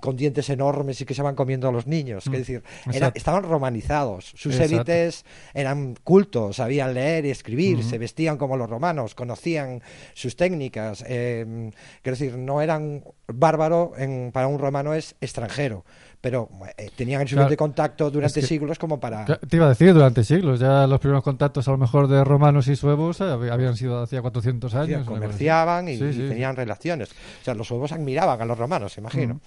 [0.00, 2.24] con dientes enormes y que se van comiendo a los niños.
[2.30, 4.32] Que decir, era- estaban romanizados.
[4.36, 4.74] Sus Exacto.
[4.92, 5.24] élites
[5.54, 9.82] eran cultos, sabían leer y escribir, se vestían como los romanos, conocían
[10.14, 11.04] sus técnicas.
[11.06, 11.70] eh,
[12.02, 15.84] quiero decir, no eran bárbaro en- para un romano es extranjero,
[16.20, 17.68] pero eh, tenían el suficiente Claro.
[17.70, 19.24] contacto durante Es que- siglos como para.
[19.24, 22.68] Te iba a decir, durante siglos, ya los primeros contactos a lo mejor de romanos
[22.68, 25.06] y suevos eh, hab- habían sido hacía 400 Sí, años.
[25.06, 26.28] comerciaban y, Sí, y sí.
[26.28, 27.10] tenían relaciones.
[27.10, 29.40] O sea, los suevos admiraban a los romanos, imagino.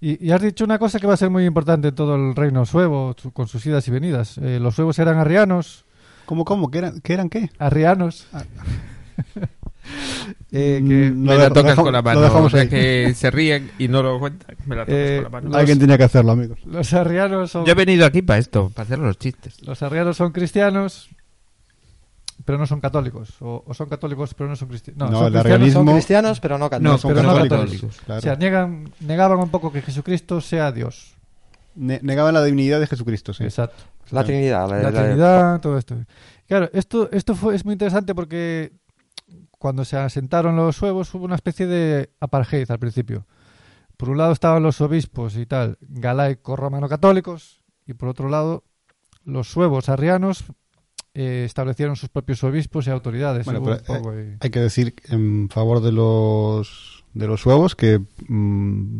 [0.00, 2.36] Y, y has dicho una cosa que va a ser muy importante en todo el
[2.36, 4.38] reino suevo, su- con sus idas y venidas.
[4.38, 5.84] Eh, los suevos eran arrianos,
[6.24, 6.70] ¿Cómo, cómo?
[6.70, 7.14] ¿Qué eran, qué?
[7.14, 7.50] Eran, qué?
[7.58, 8.28] arrianos.
[10.50, 12.20] Eh, que- Mm, Me lo la tocas con la lo mano.
[12.22, 12.68] dejamos o sea, ahí.
[12.68, 14.56] que se ríen y no lo cuentan.
[14.66, 15.48] Me la tocas Eh, con la mano.
[15.48, 16.58] los- Alguien tenía que hacerlo, amigos.
[16.64, 19.62] los arrianos son, Yo he venido aquí para esto, para hacer los chistes.
[19.66, 21.08] los arrianos son cristianos,
[22.44, 23.34] pero no son católicos.
[23.40, 25.10] O, o son católicos, pero no son cristianos.
[25.10, 27.00] No, son el cristianos, arrianismo- Son cristianos, pero no No, católicos.
[27.00, 27.96] son pero no católicos, católicos.
[28.06, 28.18] claro.
[28.18, 31.14] O sea, niegan, negaban un poco que Jesucristo sea Dios.
[31.74, 33.44] Ne- negaban la divinidad de Jesucristo, sí.
[33.44, 33.84] Exacto.
[34.10, 34.68] la Trinidad.
[34.70, 35.94] la- la la- Trinidad, todo esto.
[36.46, 38.72] Claro, esto, esto fue, es muy interesante porque
[39.58, 43.26] cuando se asentaron los suevos hubo una especie de apartheid al principio.
[43.96, 48.62] Por un lado estaban los obispos y tal, galaicos romano-católicos, y por otro lado
[49.24, 50.44] los suevos arrianos
[51.14, 53.44] eh, establecieron sus propios obispos y autoridades.
[53.44, 54.36] Bueno, pero, ahí.
[54.40, 58.98] Hay que decir en favor de los de los suevos que mm,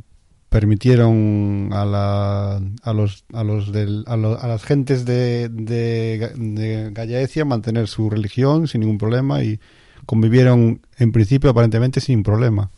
[0.48, 6.90] permitieron a, la, a los a los del- a, a las gentes de, de, de
[6.92, 9.60] Gallaecia mantener su religión sin ningún problema y
[10.08, 12.70] convivieron en principio aparentemente sin problema.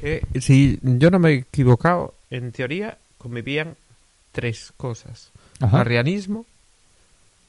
[0.00, 3.74] Que si yo no me he equivocado, en teoría convivían
[4.30, 5.80] tres cosas: Ajá.
[5.80, 6.46] arrianismo,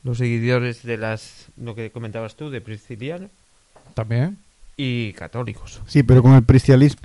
[0.04, 3.30] los seguidores de las, lo que comentabas tú, de Prisciliano,
[3.94, 4.38] También.
[4.76, 5.82] y católicos.
[5.86, 6.44] Sí, pero con el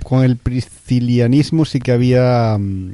[0.03, 2.91] con el priscilianismo sí que había mm,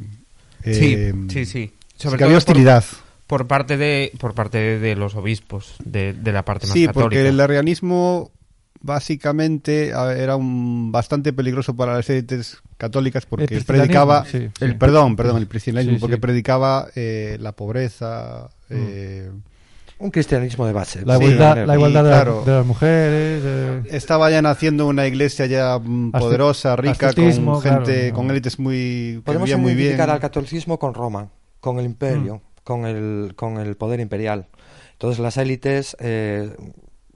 [0.66, 1.74] eh, sí, sí, sí.
[1.96, 2.84] sí que había por, hostilidad.
[3.26, 6.88] por parte de por parte de, de los obispos, de, de la parte más Sí,
[6.88, 7.04] católica.
[7.06, 8.32] porque el arrianismo
[8.82, 14.66] básicamente era un bastante peligroso para las élites católicas porque El predicaba sí, sí.
[14.66, 19.30] el perdón, perdón, el priscilanismo Sí, porque predicaba eh, la pobreza, eh,
[20.00, 21.06] Un cristianismo de base.
[21.06, 22.44] La Sí, igualdad, la y igualdad de, claro.
[22.46, 23.42] de las mujeres.
[23.46, 28.60] eh, estaba ya naciendo una iglesia ya mm, poderosa, rica, con gente, claro, con élites
[28.60, 29.88] muy que Podemos vivían muy bien.
[29.88, 32.42] identificar al catolicismo con Roma, con el imperio, Mm.
[32.64, 34.48] con, el, con el poder imperial.
[34.94, 36.56] Entonces las élites, eh,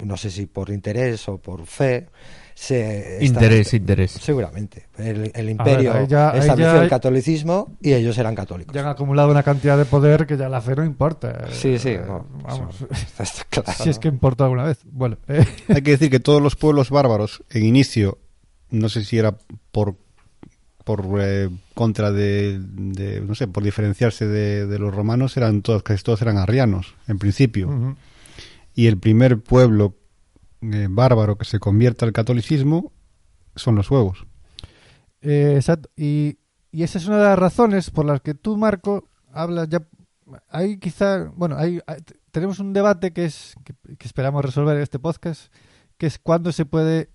[0.04, 2.08] no sé si por interés o por fe,
[2.56, 3.20] se...
[3.22, 4.12] interés, interés.
[4.12, 4.88] Seguramente.
[4.98, 8.74] El, el imperio ya- estableció ya el catolicismo y ellos eran católicos.
[8.74, 11.48] ya han acumulado una cantidad de poder que ya la fe no importa.
[11.52, 12.76] Sí, sí, Eh, no, vamos.
[12.92, 14.80] Está- está claro, si es que importó alguna vez.
[14.86, 18.18] Bueno, eh, Hay que decir que todos los pueblos bárbaros, en inicio,
[18.70, 19.36] no sé si era
[19.72, 19.96] por
[20.84, 25.82] por eh, contra de, de- no sé, por diferenciarse de, de los romanos, eran todos,
[25.82, 27.70] casi todos eran arrianos, en principio.
[27.70, 27.96] ujú.
[28.76, 29.96] Y el primer pueblo
[30.62, 32.92] eh, bárbaro que se convierte al catolicismo
[33.56, 34.26] son los suevos.
[35.22, 35.90] Eh, exacto.
[35.96, 36.40] Y,
[36.72, 39.88] y esa es una de las razones por las que tú, Marco, hablas ya.
[40.50, 41.32] Hay quizá.
[41.36, 45.54] Bueno, hay, t- tenemos un debate que es que, esperamos resolver en este podcast,
[45.98, 47.10] que es cuándo se puede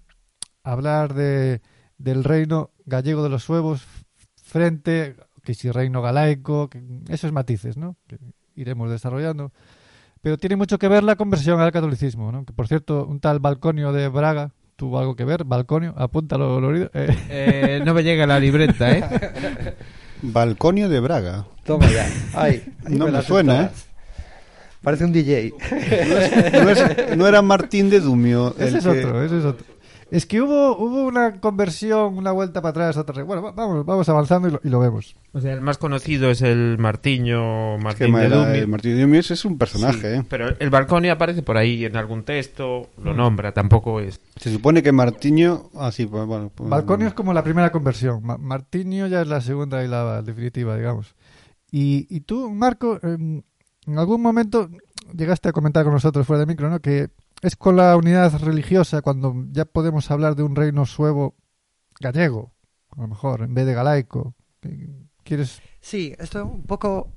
[0.62, 1.61] hablar de,
[1.97, 3.85] del reino gallego de los suevos
[4.42, 6.71] frente que si reino galaico,
[7.09, 7.97] esos matices, ¿no?
[8.07, 8.18] Que
[8.55, 9.53] iremos desarrollando.
[10.29, 12.45] Pero tiene mucho que ver la conversión al catolicismo, ¿no?
[12.45, 15.45] Que por cierto, un tal Balconio de Braga tuvo algo que ver.
[15.45, 16.91] Balconio, apúntalo, Lorido.
[16.93, 19.05] Eh, Eh, no me llega la libreta, ¿eh?
[20.21, 21.47] Balconio de Braga.
[21.64, 22.07] Toma ya.
[22.35, 23.87] Ay, No me suena, todas.
[24.83, 25.55] Parece un DJ.
[26.62, 28.55] No, es- no era Martín de Dumio.
[28.59, 29.64] el Ese es que- otro, ese es otro.
[30.11, 33.23] Es que hubo, hubo una conversión, una vuelta para atrás, otra.
[33.25, 35.14] Bueno, va- vamos, vamos avanzando y lo, y lo vemos.
[35.33, 38.55] O sea, el más conocido es el Martiño que Martín de era- Dumio.
[38.55, 40.01] el Martín de Dumio es un personaje.
[40.01, 40.25] Sí, ¿eh?
[40.29, 44.18] Pero el Balconio aparece por ahí en algún texto, lo nombra, tampoco es.
[44.37, 45.68] Se supone que Martiño.
[45.75, 46.51] Ah, sí, pues, bueno.
[46.55, 48.25] pues- Balconio es como la primera conversión.
[48.25, 51.14] Ma- Martinio ya es la segunda y la definitiva, digamos.
[51.71, 53.44] Y, y tú, Marco, en,
[53.87, 54.71] en algún momento
[55.14, 56.81] llegaste a comentar con nosotros fuera de micro, ¿no?
[56.81, 57.09] Que
[57.42, 61.37] es con la unidad religiosa cuando ya podemos hablar de un reino suevo
[62.01, 62.53] gallego,
[62.96, 64.35] a lo mejor, en vez de galaico.
[65.25, 65.60] ¿Quieres...?
[65.81, 67.13] Sí, esto un poco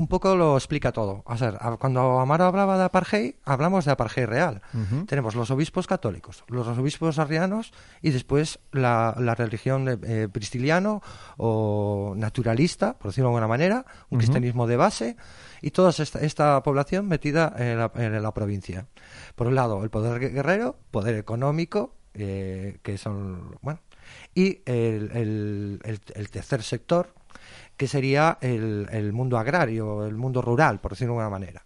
[0.00, 1.22] un poco lo explica todo.
[1.26, 4.62] O sea, cuando Amaro hablaba de apartheid, hablamos de apartheid real.
[5.06, 11.02] Tenemos los obispos católicos, los obispos arrianos y después la, la religión eh, pristiliano
[11.36, 15.16] o naturalista, por decirlo de alguna manera, un cristianismo de base
[15.62, 18.86] y toda esta, esta población metida en la, en la provincia.
[19.34, 23.80] Por un lado, el poder guerrero, poder económico, eh, que son, bueno,
[24.34, 27.14] y el, el- el- tercer sector,
[27.76, 31.64] que sería el, el mundo agrario, el mundo rural, por decirlo de alguna manera.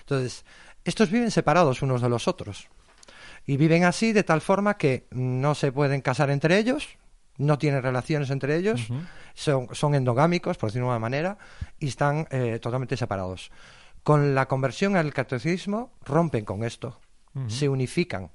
[0.00, 0.44] Entonces,
[0.84, 2.68] estos viven separados unos de los otros.
[3.46, 6.88] Y viven así de tal forma que no se pueden casar entre ellos,
[7.38, 8.88] no tienen relaciones entre ellos,
[9.34, 11.38] son, son endogámicos, por decirlo de alguna manera,
[11.78, 13.50] y están eh, totalmente separados.
[14.02, 17.00] Con la conversión al catolicismo rompen con esto,
[17.48, 18.30] se unifican.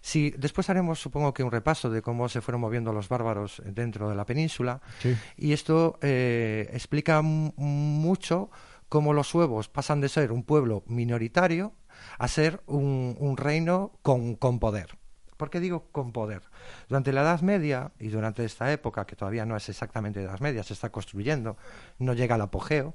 [0.00, 4.08] Si, después haremos, supongo que un repaso de cómo se fueron moviendo los bárbaros dentro
[4.08, 5.16] de la península, Sí.
[5.36, 8.50] y esto eh, explica mucho
[8.88, 11.72] cómo los suevos pasan de ser un pueblo minoritario
[12.18, 14.98] a ser un, un reino con, con poder.
[15.42, 16.40] ¿Por qué digo con poder?
[16.88, 20.62] Durante la Edad Media y durante esta época, que todavía no es exactamente Edad Media,
[20.62, 21.56] se está construyendo,
[21.98, 22.94] no llega al apogeo,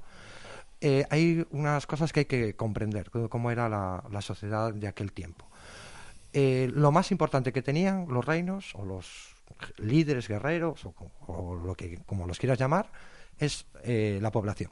[0.80, 5.44] eh, hay unas cosas que hay que comprender, cómo era la, sociedad de aquel tiempo.
[6.32, 9.34] Eh, lo más importante que tenían los reinos o los
[9.76, 10.88] líderes guerreros
[11.26, 12.90] o lo que como los quieras llamar
[13.38, 14.70] es eh, la población.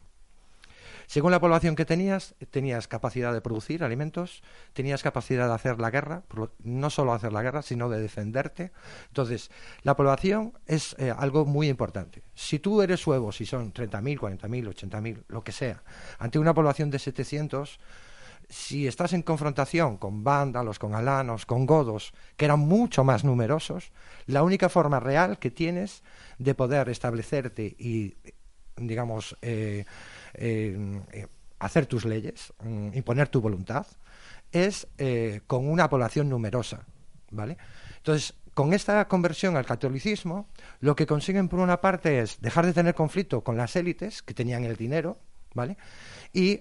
[1.07, 4.43] Según la población que tenías, tenías capacidad de producir alimentos,
[4.73, 6.23] tenías capacidad de hacer la guerra,
[6.63, 8.73] no solo hacer la guerra, sino de defenderte.
[9.09, 9.51] Entonces,
[9.83, 12.23] la población es eh, algo muy importante.
[12.35, 15.83] Si tú eres suevo, si son 30.000, 40.000, 80.000, lo que sea,
[16.19, 17.79] ante una población de 700,
[18.49, 23.93] si estás en confrontación con vándalos, con alanos, con godos, que eran mucho más numerosos,
[24.27, 26.03] la única forma real que tienes
[26.39, 28.15] de poder establecerte y,
[28.77, 29.85] digamos, eh,
[30.39, 31.27] eh, eh,
[31.59, 33.87] hacer tus leyes, mm, imponer tu voluntad,
[34.53, 36.87] es eh, con una población numerosa,
[37.31, 37.57] ¿vale?
[37.97, 40.49] Entonces, con esta conversión al catolicismo,
[40.81, 44.35] lo que consiguen por una parte es dejar de tener conflicto con las élites que
[44.35, 45.19] tenían el dinero,
[45.55, 45.77] ¿vale?
[46.33, 46.59] Y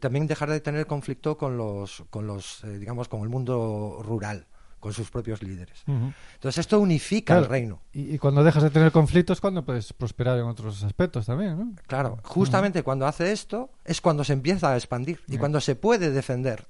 [0.00, 4.46] también dejar de tener conflicto con los, con los, digamos, con el mundo rural,
[4.82, 5.82] con sus propios líderes.
[5.86, 7.44] Entonces esto unifica Claro.
[7.44, 7.82] el reino.
[7.92, 11.72] Y, y cuando dejas de tener conflictos, cuando puedes prosperar en otros aspectos también, ¿no?
[11.86, 16.10] Claro, justamente cuando hace esto es cuando se empieza a expandir y cuando se puede
[16.10, 16.66] defender.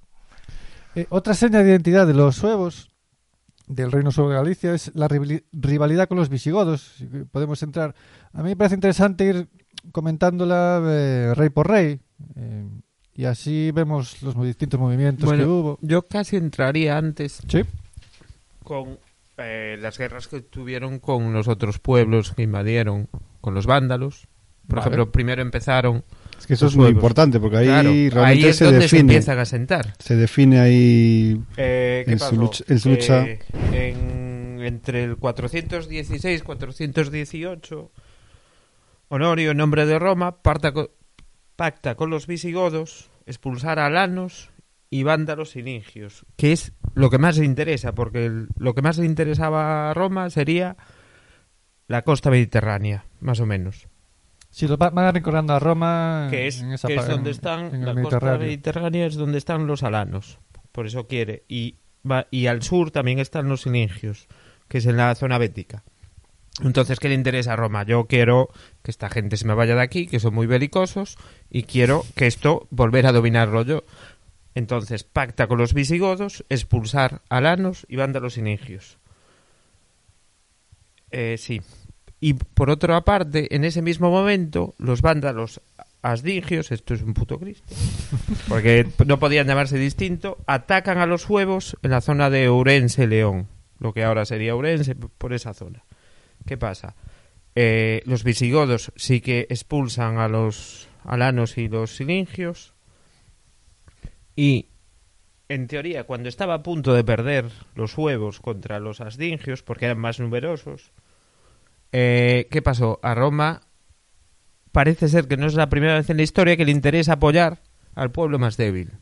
[0.95, 2.91] Eh, otra seña de identidad de los suevos
[3.67, 6.97] del Reino Suevo de Galicia es la rivali- rivalidad con los visigodos.
[7.31, 7.95] Podemos entrar.
[8.35, 9.49] A mí me parece interesante ir
[9.91, 11.99] comentándola eh, rey por rey.
[12.37, 12.69] eh,
[13.15, 15.79] y así vemos los distintos movimientos Bueno, que hubo.
[15.83, 17.63] Yo casi entraría antes Sí.
[18.63, 18.99] Con
[19.39, 23.09] eh, las guerras que tuvieron con los otros pueblos que invadieron,
[23.41, 24.27] con los vándalos.
[24.67, 24.81] Por Vale.
[24.91, 26.05] ejemplo, primero empezaron.
[26.39, 28.83] Es que eso es muy importante porque ahí claro, realmente ahí es se donde se
[28.97, 29.01] define.
[29.15, 29.95] empiezan a sentar.
[29.99, 33.39] se define ahí Eh, ¿qué En su lucha- en su lucha- Eh,
[33.73, 37.91] en- entre el 416 y 418,
[39.09, 40.91] Honorio, en nombre de Roma, parta co-
[41.57, 44.51] pacta con los visigodos expulsar a alanos
[44.91, 48.82] y vándalos y lingios, que es lo que más le interesa, porque el- lo que
[48.82, 50.76] más le interesaba a Roma sería
[51.88, 53.88] la costa mediterránea, más o menos.
[54.51, 56.28] Si va- van recordando a Roma.
[56.30, 59.66] que es, en esa que es donde están en la costa mediterránea es donde están
[59.66, 60.38] los alanos
[60.72, 61.76] por eso quiere y
[62.11, 64.26] va y al sur también están los silingios
[64.68, 65.84] que es en la zona bética
[66.62, 68.49] entonces qué le interesa a Roma yo quiero
[68.82, 71.16] que esta gente se me vaya de aquí que son muy belicosos
[71.51, 73.84] y quiero que esto volver a dominarlo yo
[74.55, 78.98] entonces pacta con los visigodos expulsar alanos y vándalos silingios
[81.11, 81.61] eh, sí
[82.24, 85.61] y por otra parte, en ese mismo momento, los vándalos
[86.03, 87.74] asdingios, esto es un puto Cristo,
[88.48, 93.48] porque no podían llamarse distinto, atacan a los huevos en la zona de Ourense, León,
[93.80, 95.82] lo que ahora sería Ourense, por esa zona.
[96.46, 96.94] ¿Qué pasa?
[97.57, 102.72] Eh, los visigodos sí que expulsan a los alanos y los silingios,
[104.37, 104.68] y
[105.49, 109.99] en teoría, cuando estaba a punto de perder los huevos contra los asdingios, porque eran
[109.99, 110.93] más numerosos,
[111.93, 112.99] eh, ¿Qué pasó?
[113.03, 113.61] A Roma
[114.72, 117.61] parece ser que no es la primera vez en la historia que le interesa apoyar
[117.95, 118.93] al pueblo más débil.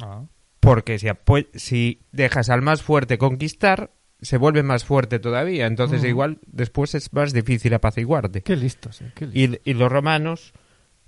[0.00, 0.26] Ah.
[0.60, 1.08] Porque si,
[1.54, 5.66] si dejas al más fuerte conquistar, se vuelve más fuerte todavía.
[5.66, 8.42] Entonces igual después es más difícil apaciguarte.
[8.42, 9.60] Qué listos, eh, qué listos.
[9.64, 10.52] Y, y los romanos,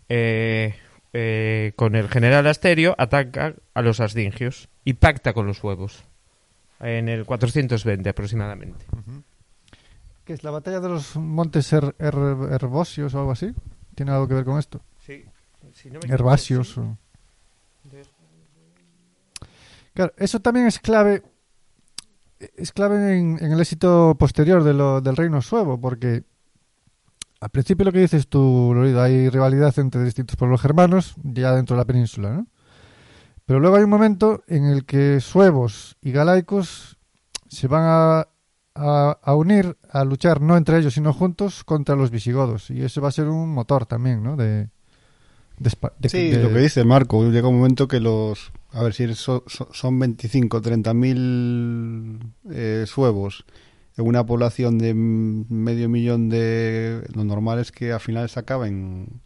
[0.09, 0.77] eh,
[1.13, 6.05] eh, con el general Asterio, atacan a los asdingios y pacta con los huevos.
[6.81, 8.87] En el 420 aproximadamente.
[10.25, 11.95] ¿Qué es la batalla de los montes Her-
[13.15, 13.53] o algo así?
[13.95, 14.81] ¿Tiene algo que ver con esto?
[15.05, 15.25] Sí.
[15.75, 16.69] Si no me equivoco, Herbáceos.
[16.75, 16.81] sí.
[16.81, 16.97] o-
[19.95, 21.23] Claro, eso también es clave.
[22.57, 26.23] Es clave en, en el éxito posterior de lo- del reino suevo, porque
[27.41, 31.75] al principio lo que dices tú, Lorido, hay rivalidad entre distintos pueblos germanos ya dentro
[31.77, 32.47] de la península, ¿no?
[33.47, 36.99] Pero luego hay un momento en el que suevos y galaicos
[37.49, 38.29] se van a,
[38.75, 42.71] a- a unir, a luchar no entre ellos, sino juntos contra los visigodos.
[42.71, 44.37] Y eso va a ser un motor también, ¿no?
[44.37, 44.69] De,
[45.59, 48.85] de espa- de- Sí, de- lo que dice Marco, llega un momento que los, a
[48.85, 52.21] ver si so- so- son 25, 30 mil
[52.51, 53.45] eh, suevos
[54.01, 57.03] en una población de medio millón de...
[57.15, 59.21] Lo normal es que al final se acaben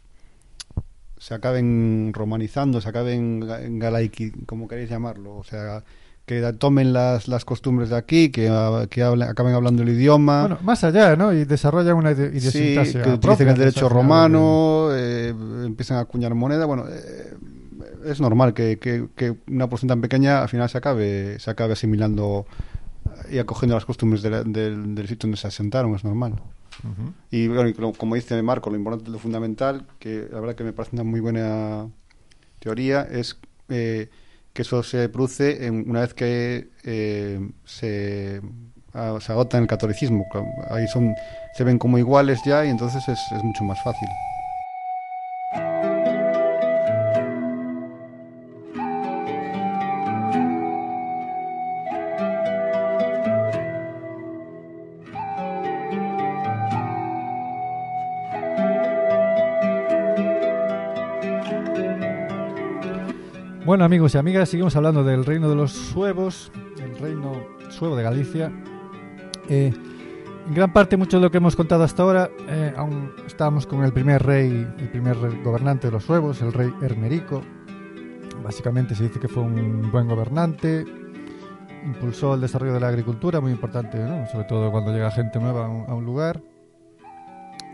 [1.17, 5.83] se acaben romanizando, se acaben ga- en galaiqui, como queréis llamarlo, o sea,
[6.25, 8.43] que tomen las, las costumbres de aquí, que,
[8.91, 10.41] que hablen- acaben hablando el idioma.
[10.41, 11.33] Bueno, más allá, ¿no?
[11.33, 15.33] Y desarrollan una ide- Sí, idiosincrasia que utilicen propia, el derecho romano, eh,
[15.65, 16.65] empiezan a acuñar moneda.
[16.65, 17.33] Bueno, eh,
[18.05, 21.73] es normal que, que- que una porción tan pequeña al final se acabe, se acabe
[21.73, 22.45] asimilando
[23.31, 26.33] y acogiendo las costumbres de la- del, del sitio donde se asentaron, es normal.
[27.31, 30.73] Y bueno, y como dice Marco, lo importante, lo fundamental, que la verdad que me
[30.73, 31.87] parece una muy buena
[32.59, 33.37] teoría, es
[33.69, 34.09] eh,
[34.53, 38.41] que eso se produce en- una vez que eh, se,
[38.93, 40.25] ah, se agota en el catolicismo.
[40.69, 41.15] Ahí son,
[41.55, 44.07] se ven como iguales ya y entonces es, es mucho más fácil.
[63.75, 66.49] Bueno, amigos y amigas, seguimos hablando del reino de los suevos,
[66.81, 67.33] el reino
[67.67, 68.49] suevo de Galicia.
[69.49, 69.73] Eh,
[70.47, 73.83] en gran parte, mucho de lo que hemos contado hasta ahora, eh, aún estábamos con
[73.83, 77.41] el primer rey, el primer gobernante de los suevos, el rey Hermerico.
[78.41, 80.85] Básicamente se dice que fue un buen gobernante,
[81.85, 83.97] impulsó el desarrollo de la agricultura, muy importante,
[84.31, 86.39] sobre todo cuando llega gente nueva a un, lugar.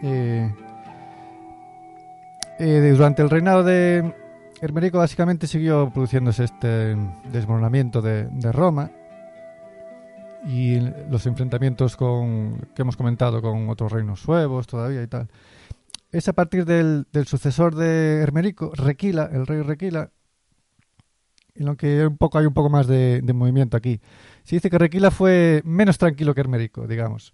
[0.02, 0.52] Eh,
[2.58, 4.16] durante el reinado de
[4.62, 6.95] Hermerico básicamente siguió produciéndose este
[7.32, 8.91] desmoronamiento de, Roma
[10.45, 15.30] y los enfrentamientos con, que hemos comentado con otros reinos suevos todavía y tal.
[16.12, 20.12] Es a partir del, del sucesor de Hermerico, Requila, el rey Requila,
[21.55, 23.99] en lo que un poco hay un poco más de, de movimiento aquí.
[24.43, 27.34] Se dice que Requila fue menos tranquilo que Hermerico, digamos.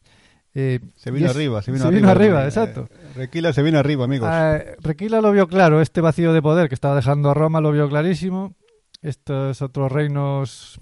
[0.59, 1.99] Eh, Se vino es- arriba, se vino se arriba.
[1.99, 2.89] vino arriba, Eh, exacto.
[3.15, 4.27] Requila se vino arriba, amigos.
[4.31, 7.71] Ah, Requila lo vio claro, este vacío de poder que estaba dejando a Roma lo
[7.71, 8.55] vio clarísimo.
[9.03, 10.79] Estos otros reinos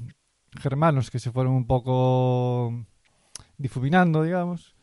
[0.61, 2.85] germanos que se fueron un poco
[3.57, 4.75] difuminando, digamos.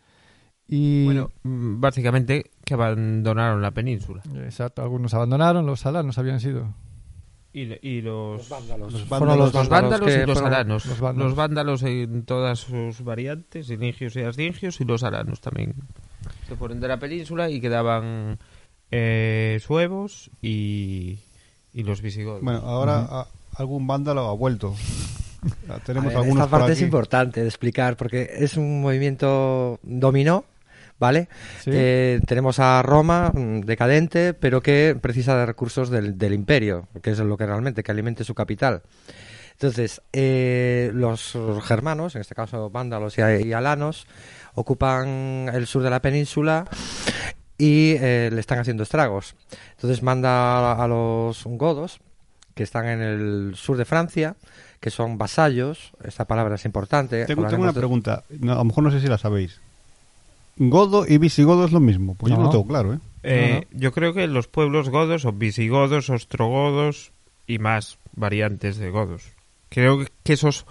[0.68, 4.20] Y Bueno, básicamente que abandonaron la península.
[4.44, 6.74] exacto, algunos abandonaron, los alanos habían sido.
[7.54, 8.92] Y, y los, Los vándalos.
[8.92, 9.54] Los Fueron vándalos.
[9.54, 10.86] los vándalos que y los aranos.
[10.86, 11.34] los Los vándalos.
[11.34, 11.82] vándalos.
[11.82, 15.74] en todas sus variantes, iligios y astingios, y los aranos también.
[16.48, 18.38] Se fueron de la península y quedaban
[18.90, 21.18] eh, suevos y,
[21.74, 22.42] y los visigodos.
[22.42, 23.26] Bueno, ahora a-
[23.56, 24.74] algún vándalo ha vuelto.
[25.84, 30.44] Tenemos ver, algunos esta por parte es importante de explicar porque es un movimiento dominó,
[31.02, 31.28] ¿vale?
[31.64, 31.70] Sí.
[31.74, 37.10] Eh, tenemos a Roma mm, decadente, pero que precisa de recursos del, del imperio, que
[37.10, 38.82] es lo que realmente, que alimente su capital.
[39.54, 44.06] Entonces, eh, los germanos, en este caso vándalos y, y alanos,
[44.54, 46.66] ocupan el sur de la península
[47.58, 49.34] y eh, le están haciendo estragos.
[49.72, 52.00] Entonces manda a, a los godos,
[52.54, 54.36] que están en el sur de Francia,
[54.80, 57.24] que son vasallos, esta palabra es importante.
[57.26, 59.60] Tengo, una de- pregunta, no, a lo mejor no sé si la sabéis.
[60.56, 62.14] ¿Godo y visigodo es lo mismo?
[62.14, 62.98] Pues yo no lo tengo claro, ¿eh?
[63.22, 67.12] Eh, Yo creo que los pueblos godos son visigodos, ostrogodos
[67.46, 69.22] y más variantes de godos.
[69.68, 70.66] Creo que- esos,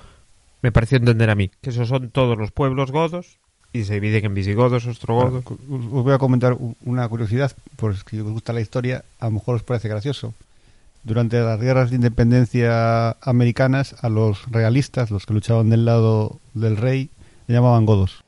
[0.62, 3.38] me pareció entender a mí, que esos son todos los pueblos godos
[3.74, 5.44] y se dividen en visigodos, ostrogodos.
[5.46, 9.32] Os os voy a comentar una curiosidad, por si os gusta la historia, a lo
[9.32, 10.34] mejor os parece gracioso.
[11.04, 16.78] Durante las guerras de independencia americanas, a los realistas, los que luchaban del lado del
[16.78, 17.10] rey,
[17.48, 18.24] le llamaban godos.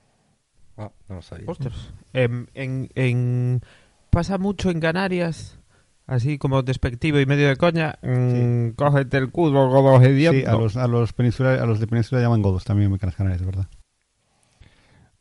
[1.10, 1.46] No lo sabía.
[1.48, 1.94] Ostras.
[2.14, 3.62] Em, en, en-
[4.10, 5.60] pasa mucho en Canarias,
[6.08, 7.98] así como despectivo y medio de coña.
[8.02, 10.04] mm, Cógete el culo, godos.
[10.04, 13.18] Sí, a los, a los, peninsula- a los de península llaman godos también en Canarias,
[13.18, 13.68] Canarias, es verdad.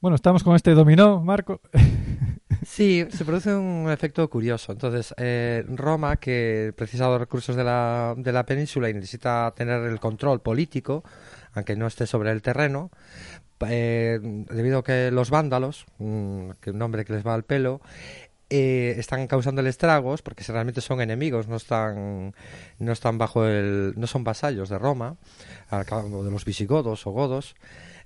[0.00, 1.60] Bueno, estamos con este dominó, Marco.
[2.64, 4.70] Sí, se produce un efecto curioso.
[4.70, 9.52] Entonces, eh, Roma, que precisa de los recursos de la, de la península y necesita
[9.56, 11.02] tener el control político,
[11.54, 12.90] aunque no esté sobre el terreno,
[13.68, 17.80] eh, debido a que los vándalos, mm, que un nombre que les va al pelo,
[18.50, 22.34] eh, están causando estragos porque realmente son enemigos, no están,
[22.78, 25.16] no están bajo el, no son vasallos de Roma,
[25.70, 27.54] de los visigodos o godos.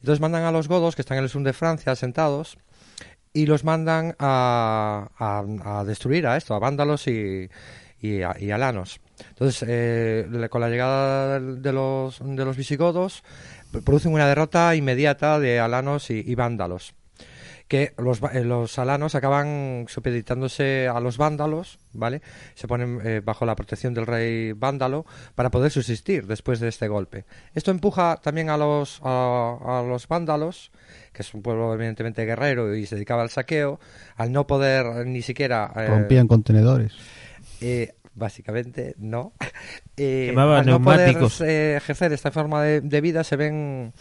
[0.00, 2.59] Entonces mandan a los godos que están en el sur de Francia asentados
[3.32, 7.50] y los mandan a, a, destruir a esto, a vándalos y,
[8.22, 9.00] a- y alanos.
[9.30, 13.24] Entonces, eh, con la llegada de los, de los visigodos,
[13.85, 16.95] producen una derrota inmediata de alanos y, y vándalos.
[17.68, 22.22] Que los, eh, los alanos acaban supeditándose a los vándalos, ¿vale?
[22.55, 25.05] Se ponen eh, bajo la protección del rey vándalo
[25.35, 27.24] para poder subsistir después de este golpe.
[27.57, 30.70] Esto empuja también a los, a, a los vándalos,
[31.12, 33.81] que es un pueblo evidentemente guerrero y se dedicaba al saqueo,
[34.14, 35.72] al no poder ni siquiera...
[35.74, 36.93] eh, Rompían contenedores.
[38.16, 39.32] Básicamente no.
[39.98, 41.40] Eh, al no poder neumáticos.
[41.40, 43.94] eh, ejercer esta forma de, de vida se ven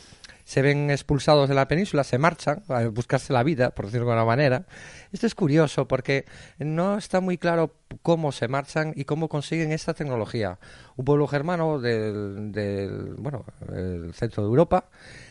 [0.45, 4.11] se ven expulsados de la península, se marchan a buscarse la vida, por decirlo de
[4.11, 4.66] alguna manera.
[5.11, 6.26] Esto es curioso porque
[6.59, 10.59] no está muy claro cómo se marchan y cómo consiguen esta tecnología.
[10.97, 13.43] Un pueblo germano del, del bueno,
[13.74, 14.89] el centro de Europa,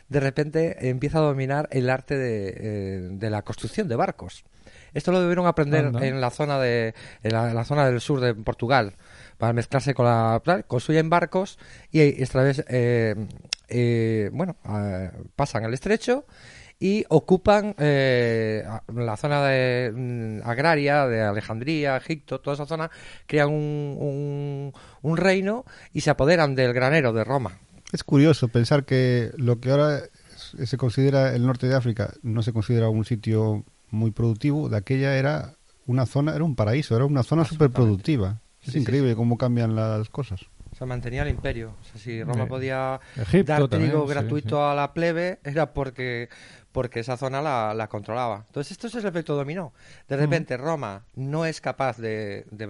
[0.09, 4.45] de repente empieza a dominar el arte de, eh, de la construcción de barcos.
[4.95, 6.07] Esto lo debieron aprender Anda.
[6.07, 8.95] en la zona de en la, en la zona del sur de Portugal
[9.37, 11.59] para mezclarse con la construyen barcos
[11.91, 13.15] y esta vez eh,
[13.69, 16.25] eh, bueno eh, pasan el estrecho
[16.79, 18.65] y ocupan eh,
[18.95, 22.91] la zona de, mm, agraria de Alejandría, Egipto, toda esa zona,
[23.27, 24.73] crean un, un,
[25.03, 27.59] un reino y se apoderan del granero de Roma.
[27.93, 30.03] Es curioso pensar que lo que ahora
[30.37, 33.65] se considera el norte de África no se considera un sitio
[33.95, 35.55] muy productivo, de aquella era
[35.87, 38.41] una zona, era un paraíso, era una zona súper productiva.
[38.61, 40.41] Es Sí, sí, increíble cómo cambian las cosas.
[40.73, 41.75] O sea, mantenía el imperio.
[41.81, 44.63] O sea, si Roma Eh, podía Egipto dar trigo gratuito sí.
[44.63, 46.29] a la plebe, era porque,
[46.73, 48.45] porque esa zona la, la controlaba.
[48.49, 49.73] Entonces, esto es el efecto dominó.
[50.09, 52.67] De repente, Roma no es capaz de, de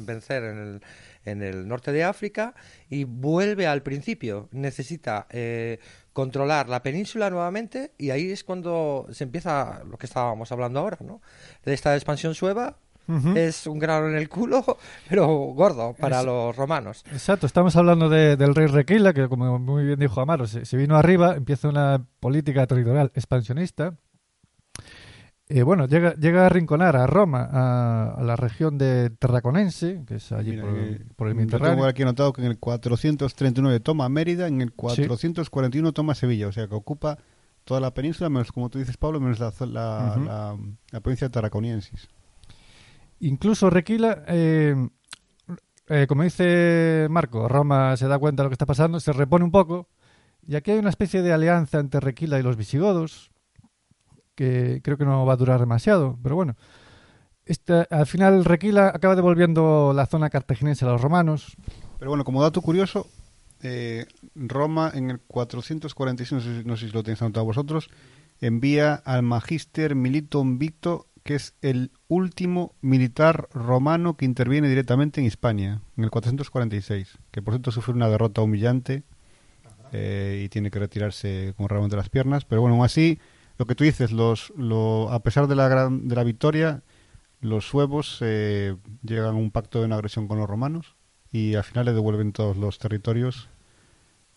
[0.00, 0.82] vencer en el,
[1.24, 2.54] en el norte de África
[2.88, 4.48] y vuelve al principio.
[4.52, 5.80] Necesita eh,
[6.16, 10.96] controlar la península nuevamente y ahí es cuando se empieza lo que estábamos hablando ahora,
[11.04, 11.20] ¿no?
[11.62, 12.78] De esta expansión sueva.
[13.36, 14.64] Es un grano en el culo,
[15.10, 17.04] pero gordo para Es- los romanos.
[17.12, 20.76] Exacto, estamos hablando de- del rey Requila, que como muy bien dijo Amaro, se, se
[20.78, 23.94] vino arriba, empieza una política territorial expansionista.
[25.48, 30.16] Eh, bueno, llega, llega a arrinconar a Roma, a, a la región de Terraconense, que
[30.16, 31.74] es allí Mira, por, eh, por el yo Mediterráneo.
[31.76, 36.52] tengo aquí anotado que en el 439 toma Mérida, en el 441 toma Sevilla, o
[36.52, 37.18] sea que ocupa
[37.62, 39.52] toda la península, menos como tú dices, Pablo, menos la-
[40.90, 42.08] la provincia de Tarraconiensis.
[43.20, 44.74] Incluso Requila, eh,
[45.88, 49.44] eh, como dice Marco, Roma se da cuenta de lo que está pasando, se repone
[49.44, 49.88] un poco,
[50.46, 53.30] y aquí hay una especie de alianza entre Requila y los visigodos,
[54.36, 56.54] que creo que no va a durar demasiado, pero bueno.
[57.44, 61.56] Esta- al final Requila acaba devolviendo la zona cartaginense a los romanos.
[61.98, 63.06] Pero bueno, como dato curioso,
[63.62, 67.88] eh, Roma en el 446, no sé, no sé si lo tenéis anotado vosotros,
[68.40, 75.26] envía al Magister Militum Victo, que es el último militar romano que interviene directamente en
[75.26, 79.04] Hispania, en el 446, que por cierto sufre una derrota humillante
[79.92, 83.18] eh, y tiene que retirarse con rabo entre las piernas, pero bueno, aún así,
[83.58, 86.82] lo que tú dices, los, lo, a pesar de la, gran, de la victoria,
[87.40, 90.96] los suevos eh, llegan a un pacto de no agresión con los romanos
[91.32, 93.48] y al final le devuelven todos los territorios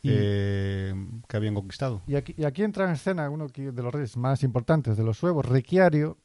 [0.03, 0.93] eh,
[1.27, 2.01] que habían conquistado.
[2.07, 5.17] Y aquí, y aquí entra en escena uno de los reyes más importantes de los
[5.17, 6.17] suevos, Requiario,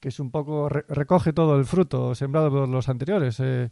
[0.00, 3.38] que es un poco, re- recoge todo el fruto sembrado por los anteriores.
[3.40, 3.70] eh,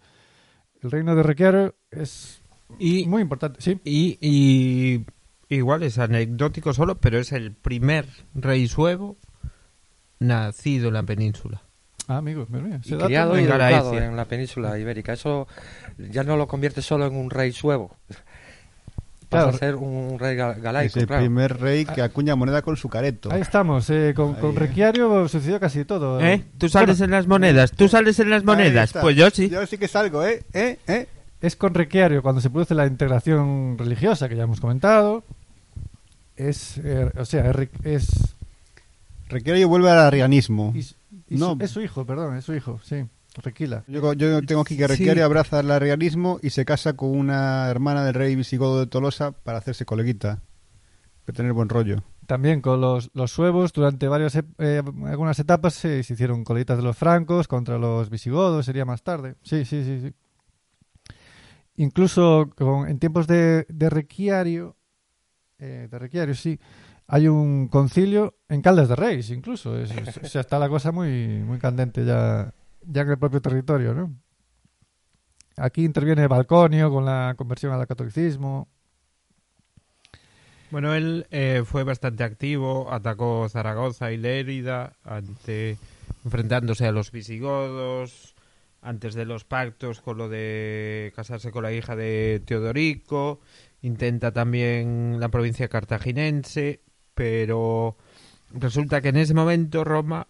[0.82, 2.41] el reino de Requiario es
[2.78, 3.80] Y, muy importante, sí.
[3.84, 5.05] y, y
[5.49, 9.16] igual es anecdótico solo, pero es el primer rey suevo
[10.18, 11.62] nacido en la península.
[12.07, 15.12] Ah, amigos, mira, y criado y en educado en la península ibérica.
[15.12, 15.46] Eso
[15.99, 17.94] ya no lo convierte solo en un rey suevo.
[19.28, 19.49] Pasa Claro.
[19.49, 21.20] a ser un rey ga- Es galaico, el claro.
[21.22, 23.30] primer rey que acuña moneda con su careto.
[23.30, 26.18] Ahí estamos, eh, con, Requiario sucedió casi todo.
[26.22, 26.44] ¿Eh?
[26.57, 27.72] ¿Tú sales Bueno, en las monedas?
[27.72, 28.94] ¿Tú sales en las monedas?
[28.99, 29.51] Pues yo sí.
[29.51, 30.42] Yo sí que salgo, ¿eh?
[30.55, 30.78] ¿Eh?
[30.86, 31.07] ¿Eh?
[31.42, 35.24] Es con Requiario cuando se produce la integración religiosa que ya hemos comentado.
[36.39, 38.09] Es, eh, o sea, es, re- es,
[39.28, 40.72] Requiere vuelve al arrianismo.
[40.74, 40.80] y-
[41.28, 41.57] y No.
[41.57, 43.05] su, es su hijo, perdón, es su hijo, sí,
[43.43, 43.84] Requila.
[43.89, 48.05] Yo, yo tengo aquí que Requiere abraza el arrianismo y se casa con una hermana
[48.05, 50.41] del rey visigodo de Tolosa para hacerse coleguita.
[51.26, 52.03] Para tener buen rollo.
[52.26, 56.76] También con los, los suevos, durante varias ep- eh, algunas etapas se, se hicieron colitas
[56.78, 59.34] de los francos contra los visigodos, sería más tarde.
[59.43, 60.01] Sí, sí, sí.
[60.03, 61.14] sí.
[61.76, 64.76] Incluso con- en tiempos de, de Requiario,
[65.59, 66.59] eh, sí,
[67.06, 69.72] hay un concilio en Caldas de Reis, incluso.
[69.72, 72.52] O sea, está la cosa muy, muy candente ya,
[72.82, 74.14] ya en el propio territorio, ¿no?
[75.56, 78.68] Aquí interviene Balconio con la conversión al catolicismo.
[80.70, 85.78] Bueno, él eh, fue bastante activo, atacó Zaragoza y Lérida, ante,
[86.24, 88.34] enfrentándose a los visigodos,
[88.82, 93.40] antes de los pactos con lo de casarse con la hija de Teodorico,
[93.83, 96.81] intenta también la provincia cartaginense,
[97.14, 97.97] pero
[98.51, 100.29] resulta que en ese momento Roma,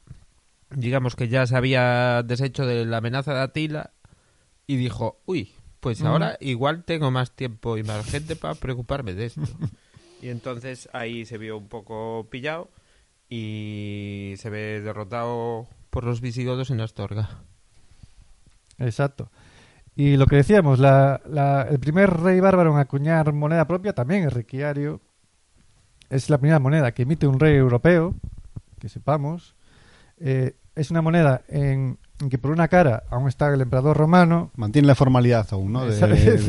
[0.70, 3.92] digamos que ya se había deshecho de la amenaza de Atila
[4.66, 9.26] y dijo, uy, pues ahora igual tengo más tiempo y más gente para preocuparme de
[9.26, 9.42] esto.
[10.20, 12.68] Y entonces ahí se vio un poco pillado
[13.28, 17.38] y se ve derrotado por los visigodos en Astorga.
[18.78, 19.30] Exacto.
[19.98, 24.24] Y lo que decíamos, la, la- el primer rey bárbaro en acuñar moneda propia también
[24.28, 25.00] es Riquiario.
[26.08, 28.14] Es la primera moneda que emite un rey europeo,
[28.78, 29.56] que sepamos.
[30.20, 34.52] Eh, es una moneda en, en que por una cara aún está el emperador romano.
[34.54, 35.84] Mantiene la formalidad aún, ¿no?
[35.84, 36.00] De,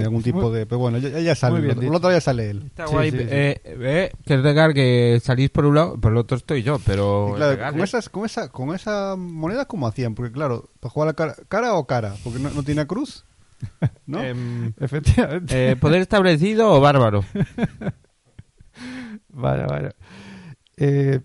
[0.03, 0.67] algún tipo de...
[0.67, 1.59] Pero bueno, ya, ya sale.
[1.59, 1.91] bien dicho.
[1.91, 2.63] lo otro ya sale él.
[2.67, 3.09] Está Sí, guay.
[3.09, 3.23] sí, sí.
[3.31, 6.77] eh, eh, que es legal que salís por un lado, por el otro estoy yo,
[6.85, 7.83] pero claro, con, ¿eh?
[7.83, 10.13] esas, con, esa, con esa moneda, ¿cómo hacían?
[10.13, 13.25] Porque claro, para jugar la cara, cara o cara, porque no, no tiene cruz,
[14.05, 14.21] ¿no?
[14.21, 15.71] Em, Efectivamente.
[15.71, 17.23] eh, poder establecido o bárbaro.
[19.29, 19.95] Vaya, vaya.
[20.77, 21.19] Eh,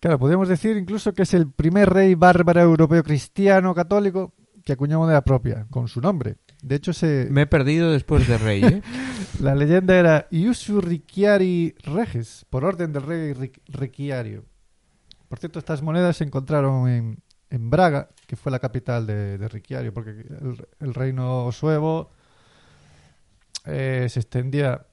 [0.00, 4.98] claro, podríamos decir incluso que es el primer rey bárbaro europeo cristiano católico que acuñó
[4.98, 6.36] moneda propia, con su nombre.
[6.62, 8.82] De hecho, se, Me he perdido después de rey, ¿eh?
[9.40, 14.44] la leyenda era Iusu Ricciari Reges, por orden del rey Ric- Ricciario.
[15.28, 17.18] Por cierto, estas monedas se encontraron en,
[17.54, 22.10] en Braga, que fue la capital de, de Ricciario, porque el, el reino suevo
[23.66, 24.86] eh, se extendía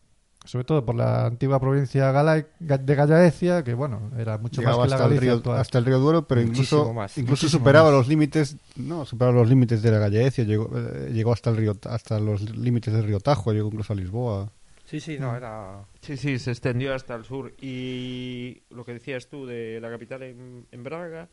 [0.44, 4.90] sobre todo por la antigua provincia de Gallaecia, que bueno, era mucho Llegaba más que
[4.90, 5.60] la hasta el, río, actual.
[5.60, 7.18] hasta el río Duero, pero Muchísimo incluso, más.
[7.18, 7.98] incluso Muchísimo superaba más.
[8.00, 11.74] los límites, no, superaba los límites de la Gallaecia, llegó, eh, llegó hasta el río,
[11.86, 14.52] hasta los límites del río Tajo, llegó incluso a Lisboa.
[14.86, 15.86] Sí, sí, no, era...
[16.02, 17.54] Sí, sí, se extendió hasta el sur.
[17.62, 21.30] Y lo que decías tú de la capital en, en Braga,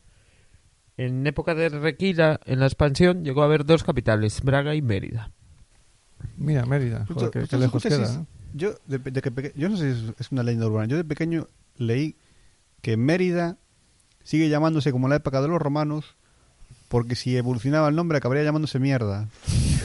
[0.98, 5.30] en época de Requila, en la expansión, llegó a haber dos capitales, Braga y Mérida.
[6.36, 8.12] Mira, Mérida, joder, qué lejos queda.
[8.12, 8.26] ¿no?
[8.52, 10.86] Yo, de, de que peque- yo no sé si es, una leyenda urbana.
[10.88, 11.46] Yo de pequeño
[11.76, 12.16] leí
[12.82, 13.56] que Mérida
[14.24, 16.16] sigue llamándose como en la época de los romanos
[16.88, 19.28] porque si evolucionaba el nombre acabaría llamándose mierda.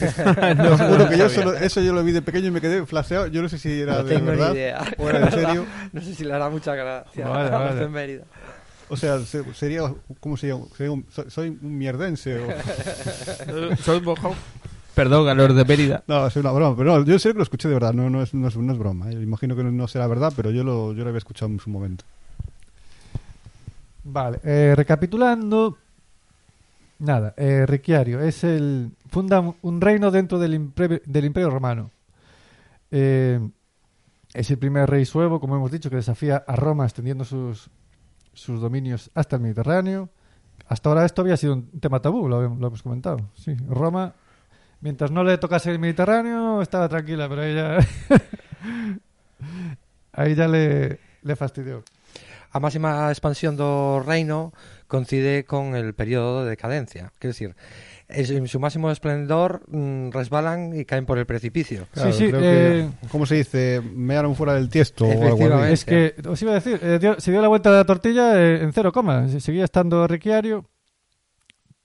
[0.72, 3.26] Os juro que yo solo- eso yo lo vi de pequeño y me quedé flaseado.
[3.28, 4.84] Yo no sé si era No de tengo ni verdad idea.
[4.98, 5.66] o era en serio.
[5.92, 7.74] No sé si le hará mucha gracia Vale, vale.
[7.80, 8.24] de Mérida.
[8.94, 9.82] O sea, se- sería,
[10.20, 10.56] ¿cómo sería?
[10.76, 12.38] Sería un- so- soy un mierdense.
[12.40, 12.48] O...
[13.82, 14.32] Soy mojón.
[14.94, 16.04] Perdón, a los de Mérida.
[16.06, 16.76] No, es una broma.
[16.76, 17.92] Pero no, yo sé que lo escuché de verdad.
[17.92, 19.10] No, no, es, no, es, no es broma.
[19.10, 19.14] ¿eh?
[19.14, 21.68] Imagino que no, no será verdad, pero yo lo, yo lo había escuchado en su
[21.68, 22.04] momento.
[24.04, 25.78] Vale, eh, recapitulando.
[26.98, 28.90] Nada, eh, Ricciario es el.
[29.10, 31.90] funda un- un reino dentro del, imperio- del Imperio Romano.
[32.90, 33.40] Eh,
[34.32, 37.68] es el primer rey suevo, como hemos dicho, que desafía a Roma extendiendo sus,
[38.34, 40.10] sus dominios hasta el Mediterráneo.
[40.66, 43.30] Hasta ahora esto había sido un tema tabú, lo, hemos comentado.
[43.34, 44.14] Sí, Roma,
[44.80, 47.78] mientras no le tocase el Mediterráneo, estaba tranquila, pero ya.
[50.12, 51.82] ahí ya le, le fastidió.
[52.54, 54.54] A máxima expansión do reino
[54.86, 57.10] coincide con el período de decadencia.
[57.18, 57.56] Quer decir,
[58.08, 61.86] en su máximo esplendor mm, resbalan y caen por el precipicio.
[61.92, 63.80] Claro, sí, creo eh, que, ¿cómo se dice?
[63.94, 65.64] Mearon fuera del tiesto o algo.
[65.64, 68.40] Es que, os iba a decir, eh, dio- se dio la vuelta de la tortilla
[68.40, 69.28] eh, en cero coma.
[69.28, 70.68] Se- Seguía estando Requiario,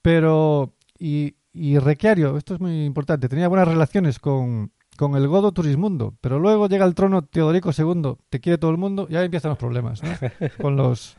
[0.01, 0.73] pero.
[0.97, 6.13] Y, y Requiario, esto es muy importante, tenía buenas relaciones con, con el godo Turismundo,
[6.21, 9.49] pero luego llega al trono Teodorico II, te quiere todo el mundo, y ahí empiezan
[9.49, 10.09] los problemas, ¿no?
[10.61, 11.15] con, los,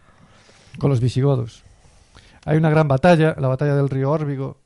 [0.79, 1.65] con los visigodos.
[2.45, 4.59] Hay una gran batalla, la batalla del río Órbigo.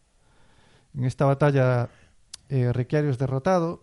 [0.97, 1.89] En esta batalla,
[2.49, 2.73] eh,
[3.05, 3.83] es derrotado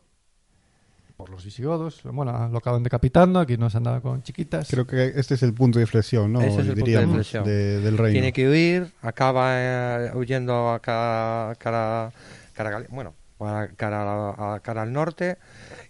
[1.17, 2.01] por los visigodos.
[2.03, 4.67] Bueno, lo acaban decapitando, aquí no se andaba con chiquitas.
[4.69, 6.41] Creo que este es el punto de inflexión, ¿no?
[6.41, 7.43] Ese es el punto de Diríamos, inflexión.
[7.43, 8.13] de- del reino.
[8.13, 12.11] Tiene que huir, acaba eh, huyendo a cara, cara,
[12.53, 15.37] cara bueno, a cara, a cara al norte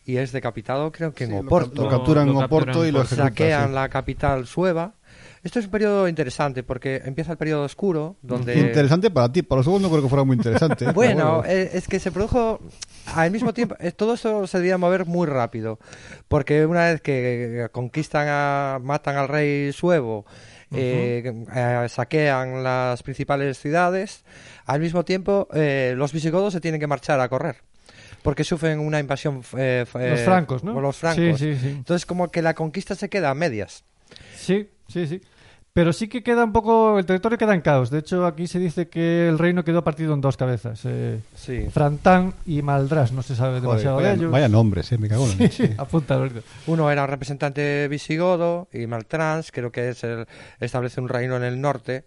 [0.06, 1.84] y es decapitado creo que en lo Oporto.
[1.84, 3.28] Lo, capturan Lo en Oporto y lo por- ejecutan.
[3.30, 3.74] saquean sí.
[3.76, 4.94] la capital sueva.
[5.44, 9.60] Esto es un periodo interesante porque empieza el periodo oscuro donde Interesante para ti, para
[9.60, 10.86] los segundos no creo que fuera muy interesante.
[10.86, 10.92] ¿eh?
[10.94, 12.60] Bueno, eh, es que se produjo
[13.16, 15.80] al mismo tiempo, eh, todo esto se debía mover muy rápido,
[16.28, 20.26] porque una vez que conquistan, a, matan al rey suevo,
[20.74, 24.24] eh, eh, saquean las principales ciudades,
[24.66, 27.58] al mismo tiempo eh, los visigodos se tienen que marchar a correr,
[28.22, 29.42] porque sufren una invasión.
[29.58, 30.74] eh, los francos, ¿no?
[30.74, 31.40] por los francos.
[31.40, 31.70] Sí, sí, sí.
[31.70, 33.84] Entonces como que la conquista se queda a medias.
[34.38, 35.22] Sí, sí, sí.
[35.74, 37.90] Pero sí que queda un poco, el territorio queda en caos.
[37.90, 40.82] De hecho, aquí se dice que el reino quedó partido en dos cabezas.
[40.84, 41.68] Eh, Sí.
[41.72, 44.32] Frantán y Maldras, no se sabe Joder, demasiado vaya, de ellos.
[44.32, 45.64] vaya nombres, eh, me cago en Sí,
[46.10, 46.42] Alberto.
[46.68, 50.26] Uno era un representante visigodo y Maltrans, creo que es el,
[50.60, 52.04] establece un reino en el norte.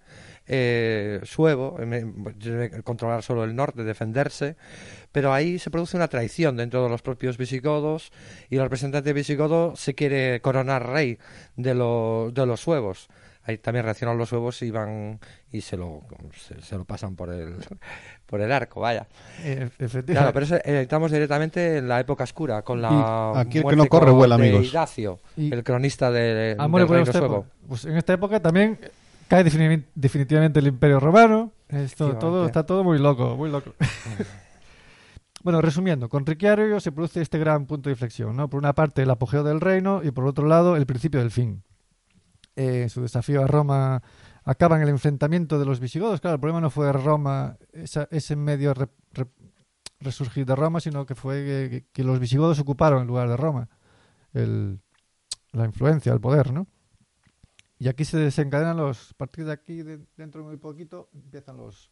[0.47, 2.05] Eh, Suevo eh,
[2.37, 4.57] debe controlar solo el norte, defenderse,
[5.11, 8.13] pero ahí se produce una traición dentro de los propios visigodos
[8.51, 11.17] y el representante visigodo se quiere coronar rey
[11.57, 13.09] de, los de los suevos.
[13.47, 15.21] Ahí también reaccionan los suevos y van
[15.53, 16.01] y se lo,
[16.35, 17.57] se, se lo pasan por el,
[18.27, 19.07] por el arco, vaya.
[19.45, 20.13] Efectivamente.
[20.13, 23.65] Claro, pero eso, eh, estamos directamente en la época oscura, con la Y aquí el
[23.67, 24.65] que no corre vuela, amigos.
[24.67, 27.35] Idacio, Y- el cronista de, Ah, bueno, del reino esta suevo.
[27.41, 28.79] época- pues en esta época también
[29.29, 31.53] cae defini- definitivamente el Imperio Romano.
[31.69, 33.75] Esto todo está todo muy loco, muy loco.
[35.43, 38.49] bueno, resumiendo, con Riquiario se produce este gran punto de inflexión, ¿no?
[38.49, 41.63] Por una parte el apogeo del reino y por otro lado el principio del fin.
[42.57, 44.03] Eh, su desafío a Roma
[44.45, 46.21] acaba en el enfrentamiento de los visigodos.
[46.21, 49.27] Claro, el problema no fue Roma, esa- ese medio re- re-
[50.01, 53.69] resurgir de Roma, sino que fue que, que los visigodos ocuparon el lugar de Roma,
[54.35, 54.79] el,
[55.53, 56.67] la influencia, el poder, ¿no?
[57.79, 61.57] Y aquí se desencadenan los, a partir de aquí, de- dentro de muy poquito, empiezan
[61.57, 61.91] los,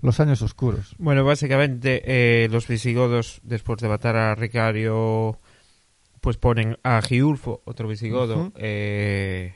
[0.00, 0.94] los años oscuros.
[0.98, 2.02] Bueno, básicamente
[2.44, 5.38] eh, los visigodos, después de matar a Ricario,
[6.20, 9.54] pues ponen a Giulfo, otro visigodo, eh,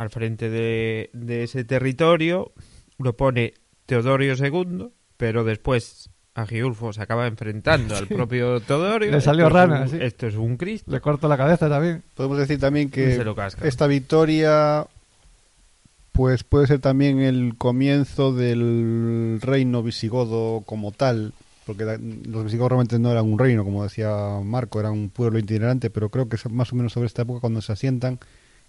[0.00, 2.52] al frente de, de ese territorio.
[2.98, 3.54] Lo pone
[3.86, 9.10] Teodorio II, pero después a Giulfo se acaba enfrentando al propio Teodorio.
[9.10, 9.98] Le salió Esto es rana, un- sí.
[10.00, 10.90] Esto es un Cristo.
[10.90, 12.02] Le corto la cabeza también.
[12.14, 13.66] Podemos decir también que se lo casca.
[13.66, 14.86] esta victoria
[16.12, 21.32] pues puede ser también el comienzo del reino visigodo como tal,
[21.64, 24.10] porque los visigodos realmente no eran un reino, como decía
[24.44, 27.40] Marco, eran un pueblo itinerante, pero creo que es más o menos sobre esta época
[27.40, 28.18] cuando se asientan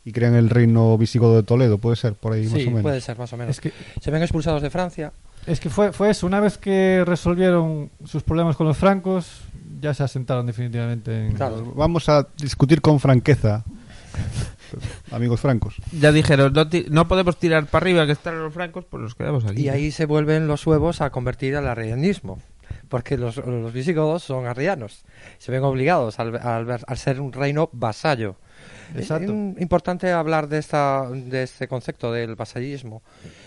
[0.03, 2.81] y crean el reino visigodo de Toledo, puede ser por ahí más Sí, o menos.
[2.81, 3.51] puede ser más o menos.
[3.51, 3.71] Es que,
[4.01, 5.13] Se ven expulsados de Francia.
[5.45, 6.25] es que fue, fue eso.
[6.27, 9.41] Una vez que resolvieron sus problemas con los francos,
[9.79, 11.33] ya se asentaron definitivamente en...
[11.33, 11.73] Claro.
[11.75, 13.63] Vamos a discutir con franqueza,
[15.11, 15.75] amigos francos.
[15.91, 19.45] Ya dijeron, no, no podemos tirar para arriba que están los francos, pues nos quedamos
[19.45, 19.61] aquí.
[19.63, 22.39] Y ahí se vuelven los suevos a convertir al arrianismo.
[22.89, 25.03] Porque los, los visigodos son arrianos.
[25.37, 28.35] Se ven obligados al, al ser un reino vasallo.
[28.95, 29.25] Exacto.
[29.25, 33.01] Es im- importante hablar de, esta, de este concepto del vasallismo.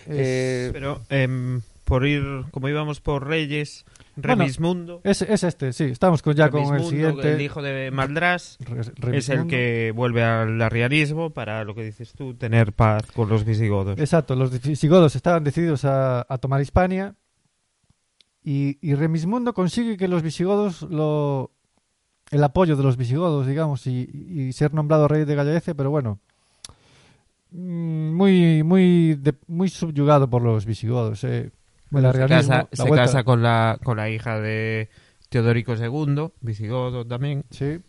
[0.07, 3.84] Es- Eh, Pero em, por ir, como íbamos por Reyes,
[4.16, 5.84] Bueno, Remismundo, es, es este, sí.
[5.84, 7.32] Estamos con, ya con el siguiente...
[7.34, 8.57] el hijo de Maldras,
[8.97, 13.28] Re- es el que vuelve al arrianismo para lo que dices tú, tener paz con
[13.28, 13.99] los visigodos.
[13.99, 17.16] Exacto, los visigodos estaban decididos a, a tomar Hispania
[18.42, 21.51] y, y Remismundo consigue que los visigodos lo
[22.30, 26.18] el apoyo de los visigodos, digamos, y, y ser nombrado rey de Gallaecia, pero bueno,
[27.50, 31.24] mm, muy muy de- muy subyugado por los visigodos.
[31.24, 31.50] eh.
[31.90, 34.88] Bueno, se casa, se casa con, la, con la hija de
[35.28, 37.44] Teodorico II, visigodo también.
[37.50, 37.80] Sí.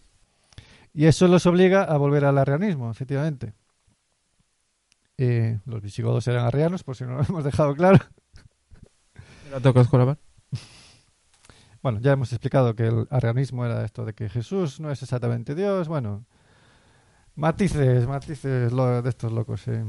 [0.94, 3.54] Y eso los obliga a volver al arrianismo, efectivamente.
[5.18, 7.98] Eh, los visigodos eran arrianos, por si no lo hemos dejado claro.
[9.52, 10.20] ¿La tocas con la mano?
[11.86, 15.54] Bueno, ya hemos explicado que el arrianismo era esto de que Jesús no es exactamente
[15.54, 15.88] Dios.
[15.88, 16.26] Bueno,
[17.36, 19.68] matices, matices lo- de estos locos.
[19.68, 19.84] eh.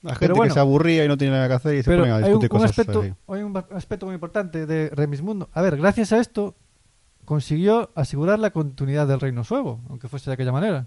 [0.00, 0.48] La gente Pero bueno.
[0.48, 2.28] que se aburría y no tiene nada que hacer y se ponen a hay un,
[2.40, 3.12] discutir cosas aspecto, así.
[3.28, 5.50] hay un aspecto muy importante de Remismundo.
[5.52, 6.54] A ver, gracias a esto
[7.26, 10.86] consiguió asegurar la continuidad del reino suevo, aunque fuese de aquella manera.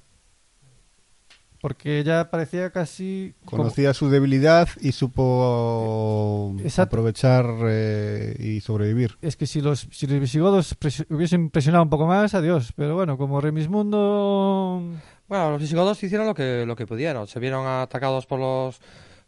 [1.59, 3.33] Porque ya parecía casi...
[3.45, 6.95] como- Conocía su debilidad y supo Exacto.
[6.95, 9.17] aprovechar eh, y sobrevivir.
[9.21, 12.73] Es que si los, si los visigodos presi- hubiesen presionado un poco más, adiós.
[12.75, 14.83] Pero bueno, como Remismundo...
[15.27, 17.27] Bueno, los visigodos hicieron lo que, lo que pudieron.
[17.27, 18.79] Se vieron atacados por los,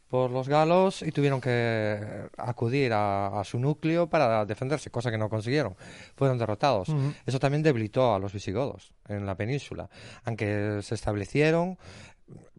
[0.08, 2.00] por los galos y tuvieron que
[2.38, 5.76] acudir a, a su núcleo para defenderse, cosa que no consiguieron.
[6.16, 6.88] Fueron derrotados.
[6.88, 7.14] Ujú.
[7.26, 9.90] Eso también debilitó a los visigodos en la península.
[10.24, 11.78] Aunque se establecieron.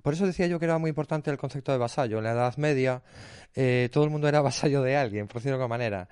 [0.02, 2.18] Por eso decía yo que era muy importante el concepto de vasallo.
[2.18, 3.02] En la Edad Media
[3.54, 6.08] eh, todo el mundo era vasallo de alguien, por decirlo de alguna manera.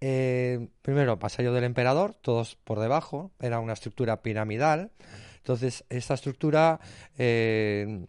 [0.00, 3.32] Eh, primero, vasallo del emperador, todos por debajo.
[3.40, 4.90] Era una estructura piramidal.
[5.38, 6.78] Entonces, esta estructura
[7.16, 8.06] eh,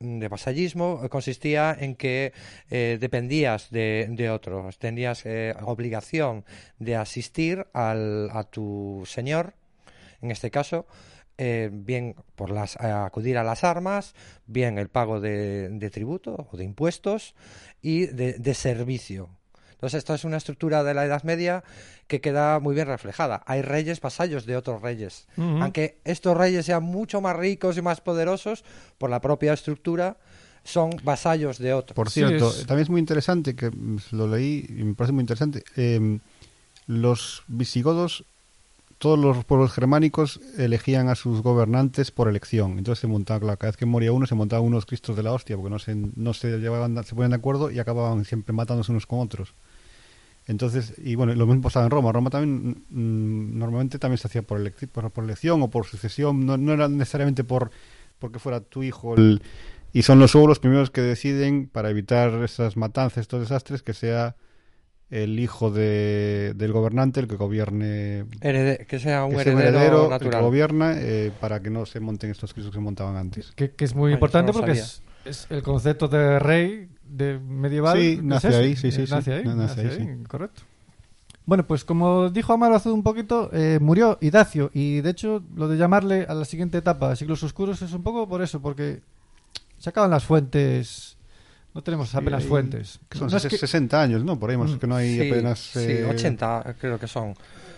[0.00, 2.32] de vasallismo consistía en que
[2.70, 6.44] dependías de, de otros, tenías eh, obligación
[6.78, 9.54] de asistir al, a tu señor,
[10.22, 10.86] en este caso,
[11.38, 14.14] eh, bien por las, eh, acudir a las armas,
[14.46, 17.34] bien el pago de, de tributo o de impuestos
[17.80, 19.28] y de, de servicio.
[19.72, 21.62] Entonces, esto es una estructura de la Edad Media
[22.08, 23.44] que queda muy bien reflejada.
[23.46, 25.28] Hay reyes vasallos de otros reyes.
[25.36, 28.64] Aunque estos reyes sean mucho más ricos y más poderosos,
[28.98, 30.16] por la propia estructura,
[30.64, 31.94] son vasallos de otros.
[31.94, 35.12] Por Sí, cierto, es- también es muy interesante, que mm, lo leí y me parece
[35.12, 36.18] muy interesante, eh,
[36.88, 38.24] los visigodos,
[38.98, 42.78] todos los pueblos germánicos elegían a sus gobernantes por elección.
[42.78, 45.56] Entonces se montaba, cada vez que moría uno, se montaban unos cristos de la hostia,
[45.56, 49.06] porque no se, no se llevaban, se ponían de acuerdo y acababan siempre matándose unos
[49.06, 49.54] con otros.
[50.46, 52.10] Entonces, y bueno, lo mismo pasaba en Roma.
[52.10, 54.58] Roma también, mm, normalmente también se hacía por,
[55.12, 57.70] por, elección o por sucesión, no, no era necesariamente por
[58.18, 59.40] porque fuera tu hijo el,
[59.92, 63.94] y son los pueblos los primeros que deciden, para evitar esas matanzas, estos desastres, que
[63.94, 64.36] sea
[65.10, 70.12] el hijo de, del gobernante el que gobierne, Herede- que sea un que sea heredero,
[70.12, 73.52] el que gobierna, eh, para que no se monten estos crisis que se montaban antes.
[73.52, 77.38] Que, que es muy Ay, importante no porque es, es el concepto de rey de
[77.38, 77.98] medieval.
[77.98, 79.12] Sí, nace ahí, sí, sí, eh, sí.
[79.14, 80.62] Nace ahí, Nace nace ahí, ahí, correcto.
[81.46, 85.66] Bueno, pues como dijo Amaro hace un poquito, eh, murió Idacio y de hecho lo
[85.68, 89.00] de llamarle a la siguiente etapa siglos oscuros es un poco por eso, porque
[89.78, 91.16] se acaban las fuentes,
[91.78, 92.98] no tenemos apenas fuentes.
[93.08, 94.36] Que son No es ses- que- 60 años, ¿no?
[94.36, 95.58] Por ahí más Mm, que no hay Sí, apenas...
[95.60, 97.34] sí, eh, 80 creo que son.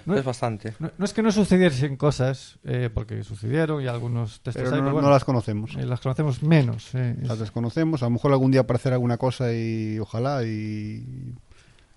[0.06, 0.72] No es bastante.
[0.78, 4.80] No, no es que no sucediesen cosas, eh, porque sucedieron y algunos textos Pero hay,
[4.80, 5.72] no, pero no las conocemos.
[5.76, 6.94] eh, las conocemos menos.
[6.94, 8.02] eh, es- Las desconocemos.
[8.02, 11.34] A lo mejor algún día aparecerá alguna cosa y ojalá y...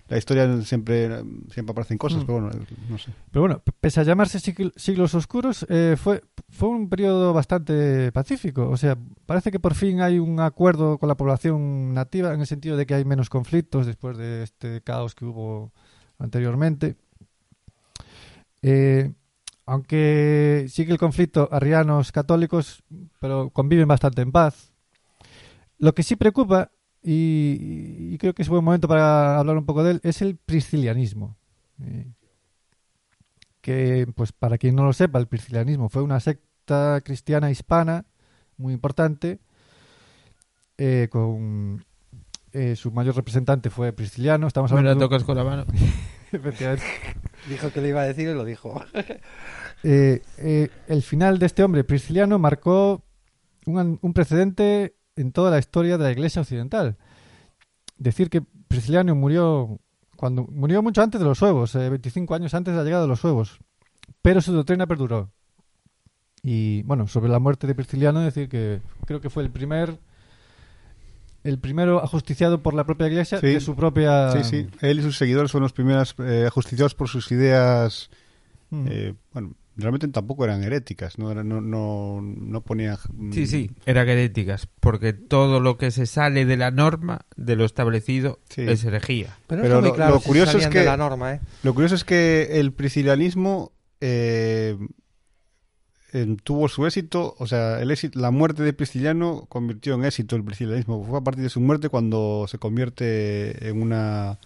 [0.08, 2.26] La historia siempre siempre aparecen cosas, Mm.
[2.26, 2.50] pero bueno,
[2.90, 3.10] no sé.
[3.30, 8.68] Pero bueno, pese a llamarse sigl- siglos oscuros, eh, fue, fue un periodo bastante pacífico.
[8.68, 12.46] O sea, parece que por fin hay un acuerdo con la población nativa en el
[12.46, 15.72] sentido de que hay menos conflictos después de este caos que hubo
[16.18, 16.96] anteriormente.
[18.62, 19.12] Eh,
[19.66, 22.82] aunque sigue el conflicto arrianos católicos,
[23.20, 24.72] pero conviven bastante en paz.
[25.78, 26.70] Lo que sí preocupa,
[27.04, 30.36] y, y creo que es buen momento para hablar un poco de él, es el
[30.36, 31.36] priscilianismo.
[31.82, 32.06] Eh,
[33.60, 38.04] que, pues para quien no lo sepa, el priscilianismo fue una secta cristiana hispana
[38.56, 39.38] muy importante,
[40.78, 41.84] eh, con
[42.52, 44.46] eh, su mayor representante fue Prisciliano.
[44.46, 45.64] Estamos Me la hablando de un- tocas con la mano.
[46.32, 46.84] Efectivamente.
[47.48, 48.82] Dijo que le iba a decir y lo dijo.
[49.86, 53.04] Eh, eh, el final de este hombre prisciliano marcó
[53.66, 56.96] un, un precedente en toda la historia de la Iglesia occidental.
[57.98, 59.78] Decir que Prisciliano murió
[60.16, 63.08] cuando murió mucho antes de los huevos, eh, 25 años antes de la llegada de
[63.08, 63.58] los huevos,
[64.22, 65.30] pero su doctrina perduró.
[66.42, 69.98] Y bueno, sobre la muerte de Prisciliano, decir que creo que fue el primer
[71.42, 73.46] el primero ajusticiado por la propia Iglesia Sí.
[73.48, 74.66] de su propia Sí, sí.
[74.80, 78.08] Él y sus seguidores fueron los primeros eh, ajusticiados por sus ideas.
[78.70, 78.86] Mm.
[78.88, 82.96] eh, bueno, realmente tampoco eran heréticas, no, eran- no, no, no ponían.
[83.12, 87.56] mm, Sí, sí, eran heréticas, porque todo lo que se sale de la norma, de
[87.56, 88.62] lo establecido, Sí.
[88.62, 89.36] es herejía.
[89.46, 91.40] Pero, Pero lo- claro lo si curioso es salían de que- la norma, ¿eh?
[91.62, 94.76] Lo curioso es que el priscilianismo eh,
[96.12, 100.36] em, tuvo su éxito, o sea, el éxito, la muerte de Prisciliano convirtió en éxito
[100.36, 101.04] el priscilianismo.
[101.04, 104.38] Fue a partir de su muerte cuando se convierte en una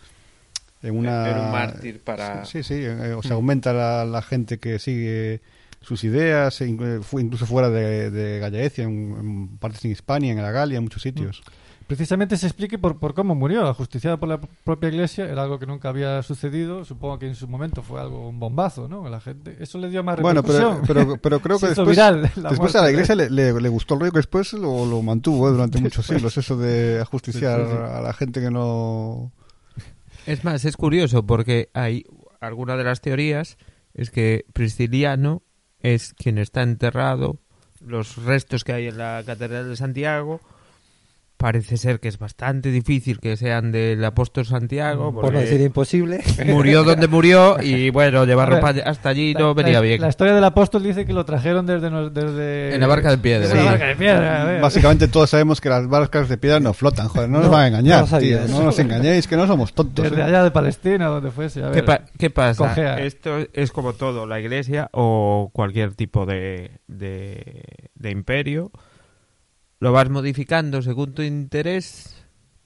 [0.83, 4.59] en una Era un mártir para- sí sí, eh, o sea aumenta la, la gente
[4.59, 5.41] que sigue
[5.81, 10.43] sus ideas e fue incluso fuera de, de Gallaecia en, en partes en Hispania en
[10.43, 11.43] la Galia en muchos sitios
[11.87, 15.65] Precisamente se explique por, por cómo murió, ajusticiado por la propia iglesia, era algo que
[15.65, 19.09] nunca había sucedido, supongo que en su momento fue algo, un bombazo, ¿no?
[19.09, 22.51] La gente, eso le dio más Bueno, pero, pero, pero creo que después, viral la
[22.51, 25.49] después a la iglesia le, le- le gustó el rollo que después lo, lo mantuvo
[25.49, 26.19] eh, durante muchos Después.
[26.19, 27.83] siglos, eso de ajusticiar Sí, sí, sí.
[27.97, 29.33] a la gente que no...
[30.29, 32.05] Es más, es curioso porque hay
[32.39, 33.57] alguna de las teorías
[33.95, 35.43] es que Prisciliano
[35.81, 37.39] es quien está enterrado,
[37.81, 40.43] los restos que hay en la Catedral de Santiago.
[41.39, 45.15] Parece ser que es bastante difícil que sean del apóstol Santiago.
[45.15, 46.19] Por no decir imposible.
[46.47, 50.01] Murió donde murió y bueno, llevarlo hasta allí La- no venía la, bien.
[50.01, 51.91] La historia del apóstol dice que lo trajeron desde...
[51.91, 53.55] nos- desde En la barca de piedra.
[53.55, 54.59] La barca de piedra.
[54.61, 57.69] Básicamente todos sabemos que las barcas de piedra no flotan, joder, no nos van a
[57.69, 60.07] engañar, no tío, no nos engañéis, que no somos tontos.
[60.11, 60.25] Desde ¿eh?
[60.25, 61.63] allá de Palestina, donde fuese.
[61.63, 61.85] A ¿Qué, ver.
[61.85, 62.99] pa- qué pasa?
[62.99, 67.63] Esto es como todo, la iglesia o cualquier tipo de, de,
[67.95, 68.73] de imperio.
[69.81, 72.15] Lo vas modificando según tu interés.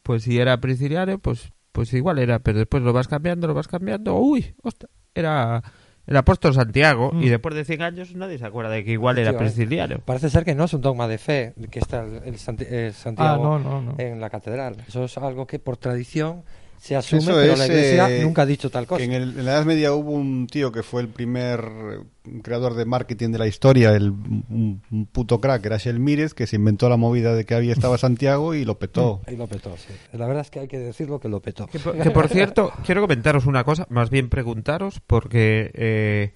[0.02, 2.38] Pues si era prisciliano, pues, pues igual era.
[2.40, 4.16] Pero después lo vas cambiando, lo vas cambiando.
[4.16, 5.62] Uy, ostras, era
[6.06, 7.12] el apóstol Santiago.
[7.12, 7.22] Mm.
[7.22, 9.98] Y después de 100 años nadie se acuerda de que igual era prisciliano.
[10.04, 12.90] Parece ser que no es un dogma de fe que está el, el Santi- el
[12.90, 13.94] Ah, Santiago no, no, no.
[13.98, 14.76] en la catedral.
[14.88, 16.42] Eso es algo que por tradición
[16.82, 19.04] se asume, Eso pero es, la Iglesia eh, nunca ha dicho tal cosa.
[19.04, 22.74] En, el- en la Edad Media hubo un tío que fue el primer eh, creador
[22.74, 26.56] de marketing de la historia, el, un, un puto crack, era Shell Mírez, que se
[26.56, 29.20] inventó la movida de que había estaba Santiago y lo petó.
[29.32, 29.92] Y lo petó, sí.
[30.12, 31.68] La verdad es que hay que decirlo que lo petó.
[31.68, 36.34] Que por, que por cierto, quiero comentaros una cosa, más bien preguntaros, porque eh,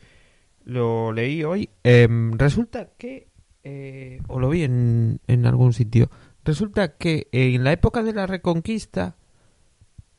[0.65, 1.71] lo leí hoy.
[1.83, 3.27] Em, resulta que,
[3.65, 6.09] eh, o lo vi en, en algún sitio,
[6.45, 9.17] resulta que en la época de la Reconquista,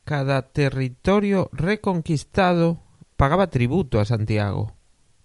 [0.08, 2.78] cada territorio reconquistado
[3.18, 4.72] pagaba tributo a Santiago.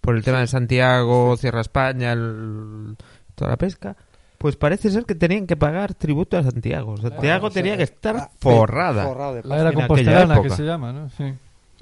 [0.02, 2.94] Por el tema de Santiago, Cierra España, el-
[3.34, 3.96] toda la pesca.
[4.36, 6.98] Pues parece ser que tenían que pagar tributo a Santiago.
[6.98, 9.04] Santiago o sea, tenía que estar ah, forrada.
[9.06, 10.56] forrado de La era en aquella compostelana que época.
[10.56, 11.08] se llama, ¿no?
[11.08, 11.32] Sí.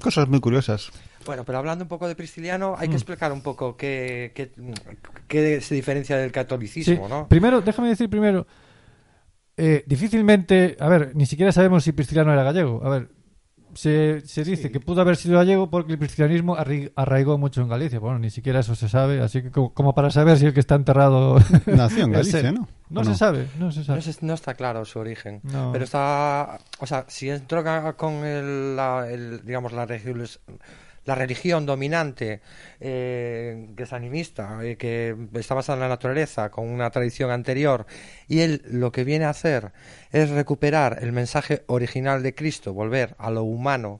[0.01, 0.89] Cosas muy curiosas.
[1.25, 4.51] Bueno, pero hablando un poco de Prisciliano, hay que explicar un poco qué, qué,
[5.27, 6.33] qué se diferencia del Sí.
[6.33, 7.27] catolicismo, ¿no?
[7.27, 8.47] Primero, déjame decir primero,
[9.57, 12.81] eh, difícilmente, a ver, ni siquiera sabemos si Prisciliano era gallego.
[12.85, 13.09] A ver,
[13.73, 17.69] se, se dice que pudo haber sido gallego porque el priscilianismo arri- arraigó mucho en
[17.69, 17.97] Galicia.
[17.99, 20.59] Bueno, ni siquiera eso se sabe, así que como, como para saber si el que
[20.59, 21.37] está enterrado...
[21.65, 22.51] Nació en Galicia.
[22.51, 22.67] ¿no?
[22.91, 24.01] No ¿O se sabe, no se No, sabe.
[24.03, 25.39] se- no está claro su origen.
[25.43, 25.71] No.
[25.71, 27.63] Pero está, o sea, si entró
[27.97, 29.87] con el, la, el, digamos, la,
[31.05, 32.41] la religión dominante,
[32.79, 37.85] eh, que es animista, eh, que está basada en la naturaleza, con una tradición anterior,
[38.27, 39.71] y él lo que viene a hacer
[40.11, 43.99] es recuperar el mensaje original de Cristo, volver a lo humano,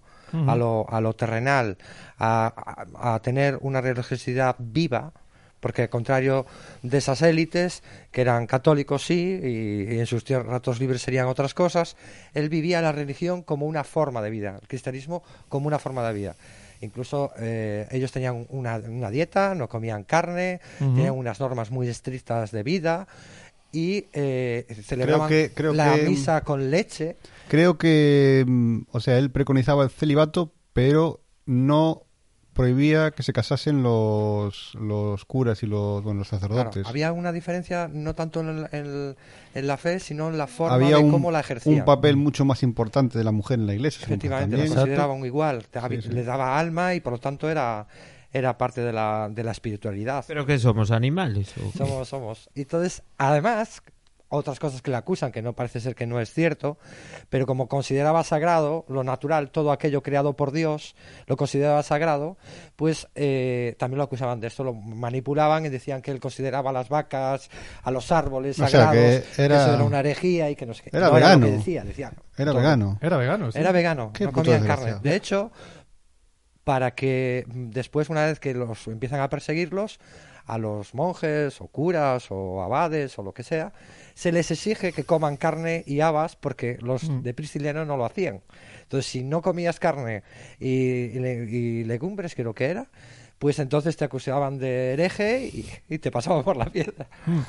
[0.49, 1.77] a, lo, a lo terrenal,
[2.17, 5.13] a, a- a tener una religiosidad viva,
[5.59, 6.45] porque al contrario
[6.81, 11.53] de esas élites, que eran católicos sí, y, y en sus ratos libres serían otras
[11.53, 11.95] cosas,
[12.33, 16.13] él vivía la religión como una forma de vida, el cristianismo como una forma de
[16.13, 16.35] vida.
[16.83, 22.51] Incluso eh, ellos tenían una, una dieta, no comían carne, tenían unas normas muy estrictas
[22.51, 23.07] de vida
[23.71, 27.15] y eh, celebraban que- creo la que- misa con leche.
[27.47, 32.03] Creo que, mm, o sea, él preconizaba el celibato, pero no
[32.53, 36.85] prohibía que se casasen los, los curas y los, bueno, los Claro, sacerdotes.
[36.87, 39.15] había una diferencia no tanto en, el- en-
[39.55, 41.79] en la fe, sino en la forma Había de un, cómo la ejercían.
[41.79, 44.05] un papel mucho más importante de la mujer en la iglesia.
[44.05, 46.09] Efectivamente, la consideraban igual, te- Sí, sí.
[46.09, 47.87] le daba alma y por lo tanto era,
[48.31, 50.23] era parte de la, de la espiritualidad.
[50.27, 50.91] ¿Pero qué somos?
[50.91, 51.53] ¿Animales?
[51.57, 51.77] o qué?
[51.77, 52.49] Somos, somos.
[52.55, 53.81] Y entonces, además,
[54.35, 56.77] otras cosas que le acusan, que no parece ser que no es cierto,
[57.29, 60.95] pero como consideraba sagrado lo natural, todo aquello creado por Dios,
[61.27, 62.37] lo consideraba sagrado,
[62.75, 66.73] pues eh, también lo acusaban de esto, lo manipulaban y decían que él consideraba a
[66.73, 67.49] las vacas,
[67.83, 70.65] a los árboles O sea, sagrados, que que, era- eso era una herejía y que
[70.65, 70.89] no sé qué.
[70.97, 71.45] era No lo vegano.
[71.45, 72.97] que decía, decía, Era vegano.
[73.01, 73.59] Era vegano, sí.
[73.59, 74.95] Era vegano, Qué no comían carne.
[75.03, 75.51] De hecho,
[76.63, 79.99] para que después, una vez que los empiezan a perseguirlos,
[80.45, 83.71] a los monjes o curas o abades o lo que sea,
[84.13, 87.21] se les exige que coman carne y habas porque los Mm.
[87.21, 88.41] de Prisciliano no lo hacían.
[88.83, 90.23] Entonces, si no comías carne
[90.59, 92.87] y, y y legumbres, creo que era,
[93.39, 97.07] pues entonces te acusaban de hereje y, y te pasaban por la piedra.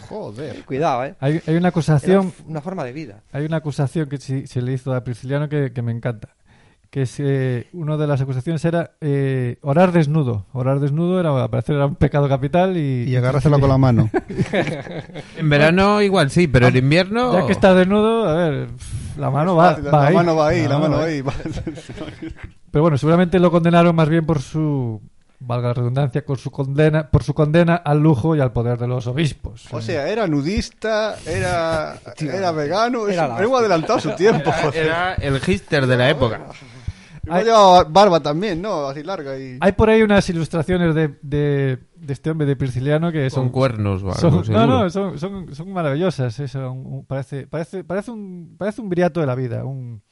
[0.09, 0.65] Joder.
[0.65, 1.15] Cuidado, ¿eh?
[1.21, 3.23] Hay, hay una acusación una forma de vida.
[3.33, 6.35] Hay una acusación que sí- se le hizo a Prisciliano que, que me encanta.
[6.95, 10.47] Que es, eh, una de las acusaciones era eh, orar desnudo.
[10.53, 13.03] Orar desnudo era, parecer, era un pecado capital y...
[13.09, 14.11] Y agarrárselo con la mano.
[15.37, 17.33] En verano igual sí, pero en invierno...
[17.33, 18.69] Ya que estás desnudo, a ver,
[19.19, 20.15] la mano va, la, va la ahí.
[20.15, 21.15] mano va ahí, la mano va ahí.
[21.15, 22.33] ahí.
[22.71, 25.03] Pero bueno, seguramente lo condenaron más bien por su,
[25.41, 28.87] valga la redundancia, por su condena, por su condena al lujo y al poder de
[28.87, 29.67] los obispos.
[29.73, 34.53] O sea, era nudista, era, era vegano, Era era la hemos adelantado su tiempo.
[34.63, 34.87] joder.
[34.87, 36.41] Era el hister de la época.
[37.27, 38.87] Igual llevaba barba también, ¿no?
[38.87, 39.59] Así larga y...
[39.61, 43.53] Hay por ahí unas ilustraciones de, de, de este hombre de Prisciliano que Son son
[43.53, 46.39] cuernos o algo, Son- no, no, son, son, son maravillosas.
[46.41, 49.65] Eso, un- un- parece, parece, parece, un, parece un viriato de la vida.
[49.65, 50.03] Un,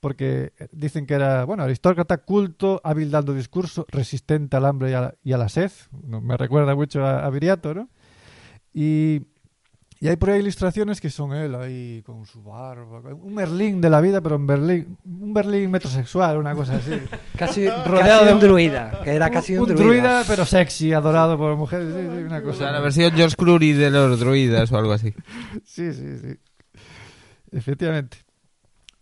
[0.00, 5.00] porque dicen que era, bueno, aristócrata, culto, hábil dando discurso, resistente al hambre y a,
[5.00, 5.70] la- y a la sed.
[6.02, 7.88] Me recuerda mucho a, a Viriato, ¿no?
[8.72, 9.22] Y,
[10.00, 13.00] y hay por ahí ilustraciones que son él ahí con su barba.
[13.14, 14.98] Un Merlín de la vida, pero en Berlín.
[15.04, 16.92] Un Berlín metrosexual, una cosa así.
[17.38, 20.92] Casi Rodeado rodeado de un- un druida, que era casi un, un druida, pero sexy,
[20.92, 21.88] adorado por mujeres.
[21.94, 22.58] Sí, sí, una O cosa.
[22.58, 25.14] sea, la versión George Clooney de los druidas o algo así.
[25.64, 26.36] Sí, sí, sí.
[27.52, 28.18] Efectivamente.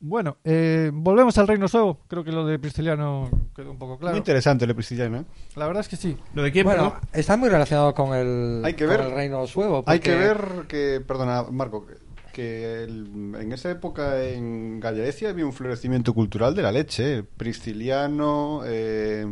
[0.07, 1.99] Bueno, eh, volvemos al Reino Suevo.
[2.09, 4.17] Creo que lo de Prisciliano quedó un poco Muy claro.
[4.19, 5.25] interesante el Prisciliano, ¿eh?
[5.57, 6.15] La verdad es que sí.
[6.35, 7.09] ¿Lo de quién, Bueno, perdón?
[7.15, 9.83] está muy relacionado con el, Hay que con ver- el reino suevo.
[9.87, 11.87] Hay que ver que, perdona, Marco,
[12.35, 17.21] que- el- en esa época en Gallaecia había un florecimiento cultural de la leche.
[17.21, 17.23] ¿eh?
[17.39, 19.27] Prisciliano, eh,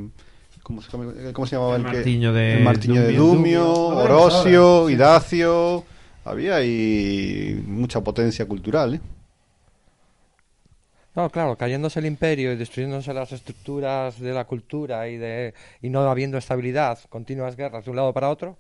[0.63, 0.89] ¿cómo, se,
[1.35, 1.97] cómo se llamaba El el, que?
[1.99, 3.35] Martiño de el Martiño de Dumio.
[3.35, 5.85] Dumio, Lo Orosio.
[6.25, 9.01] Había ahí mucha potencia cultural, ¿eh?
[11.15, 15.53] No, claro, cayéndose el imperio y destruyéndose las estructuras de la cultura y, de,
[15.83, 18.57] y no habiendo estabilidad, continuas guerras de un lado para otro,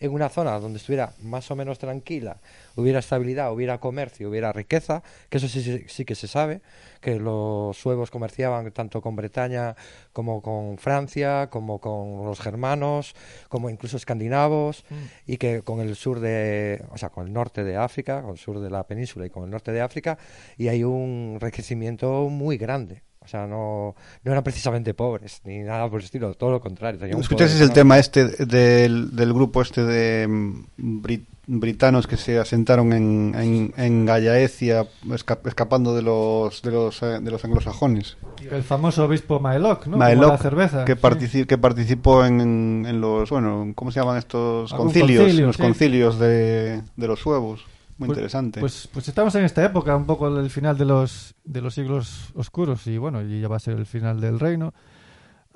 [0.00, 2.38] en una zona donde estuviera más o menos tranquila,
[2.76, 6.60] hubiera estabilidad, hubiera comercio, hubiera riqueza, que eso sí, sí, sí que se sabe,
[7.00, 9.76] que los suevos comerciaban tanto con Bretaña
[10.12, 13.14] como con Francia, como con los germanos,
[13.48, 14.84] como incluso escandinavos,
[15.26, 18.38] y que con el sur de, o sea, con el norte de África, con el
[18.38, 20.18] sur de la península y con el norte de África,
[20.56, 23.02] y hay un enriquecimiento muy grande.
[23.24, 27.18] O sea, no, no eran precisamente pobres, ni nada por el estilo, todo lo contrario.
[27.18, 30.66] ¿Escuchaste el tema este del, del grupo este de mm,
[31.02, 37.02] brit- britanos que se asentaron en, en, en Gallaecia esca- escapando de los de los,
[37.02, 38.18] eh, de los anglosajones?
[38.50, 39.96] El famoso obispo Maelok, ¿no?
[39.96, 40.84] Maelok, Como la cerveza.
[40.84, 41.00] que, sí.
[41.00, 45.22] partici- que participó en, en los, bueno, ¿cómo se llaman estos concilios?
[45.22, 45.62] concilio, los sí.
[45.62, 47.64] concilios de, de los suevos.
[47.96, 48.60] Muy Pues- interesante.
[48.60, 52.32] Pues, pues estamos en esta época, un poco el final de los, de los siglos
[52.34, 54.74] oscuros y bueno, y ya va a ser el final del reino.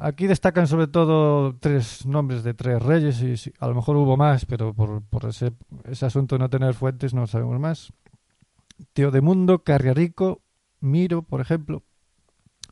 [0.01, 4.45] Aquí destacan sobre todo tres nombres de tres reyes y a lo mejor hubo más,
[4.47, 5.53] pero por, por ese,
[5.85, 7.93] ese asunto de no tener fuentes no sabemos más.
[8.93, 10.41] Teodemundo, Carriarico,
[10.81, 11.83] Miro, por ejemplo.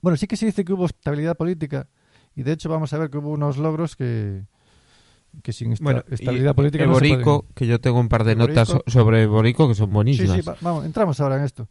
[0.02, 1.88] Bueno, sí que se dice que hubo estabilidad política
[2.36, 4.44] y de hecho vamos a ver que hubo unos logros que,
[5.42, 8.24] que sin esta- Bueno, estabilidad política no se Eborico, pueden- que yo tengo un par
[8.24, 10.34] de notas sobre Eborico que son Sí, buenísimas.
[10.36, 11.68] sí, va- vamos, entramos ahora en esto.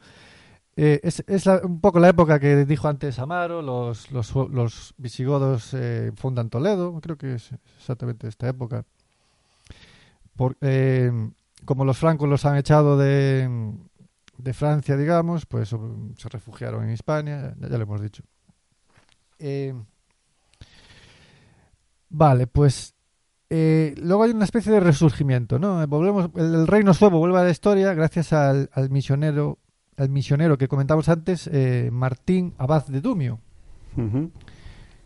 [0.77, 4.93] Eh, es es la- un poco la época que dijo antes Amaro, los, los, los
[4.97, 8.83] visigodos eh, fundan Toledo, creo que es exactamente esta época.
[10.35, 11.11] Por, eh,
[11.63, 13.49] como los francos los han echado de,
[14.37, 18.23] de Francia, digamos, pues se refugiaron en Hispania, ya, ya lo hemos dicho.
[19.39, 19.73] Eh,
[22.09, 22.94] vale, pues
[23.57, 25.81] eh, luego hay una especie de resurgimiento, ¿no?
[25.81, 29.59] Eh, Volvemos, el, el reino suevo vuelve a la historia gracias al, al misionero,
[29.95, 33.39] al misionero que comentamos antes, eh, Martín Abad de Dumio.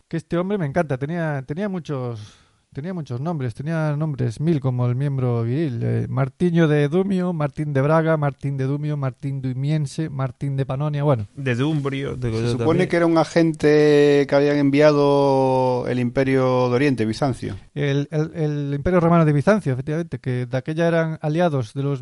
[0.08, 2.40] Que este hombre me encanta, tenía, tenía muchos,
[2.74, 5.80] tenía muchos nombres, tenía nombres mil como el miembro viril.
[5.84, 11.04] eh, Martiño de Dumio, Martín de Braga, Martín de Dumio, Martín Dumiense, Martín de Panonia,
[11.04, 11.28] bueno.
[11.36, 12.16] De Dumbrio.
[12.16, 12.90] de- Se supone también.
[12.90, 17.56] que era un agente que habían enviado el Imperio de Oriente, Bizancio.
[17.74, 22.02] El, el- el Imperio Romano de Bizancio, efectivamente, que de aquella eran aliados de los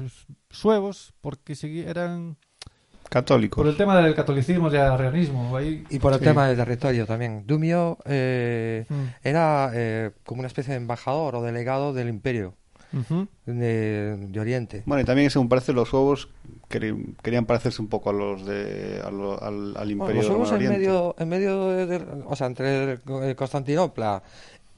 [0.49, 1.55] suevos porque
[1.87, 2.37] eran
[3.09, 3.57] Católicos.
[3.61, 5.55] por el tema del catolicismo y el arrianismo.
[5.55, 6.25] Ahí, Y por el Sí.
[6.25, 7.43] tema del territorio también.
[7.47, 9.03] Dumio eh, Mm.
[9.23, 12.53] era eh, como una especie de embajador o delegado del imperio
[13.45, 14.83] de, de Oriente.
[14.85, 16.29] Bueno, y también, según parece, los huevos
[16.69, 20.51] querían parecerse un poco a los de a lo- al, al Bueno, Imperio los huevos
[20.53, 24.23] en medio, en medio de, de- o sea, entre eh, Constantinopla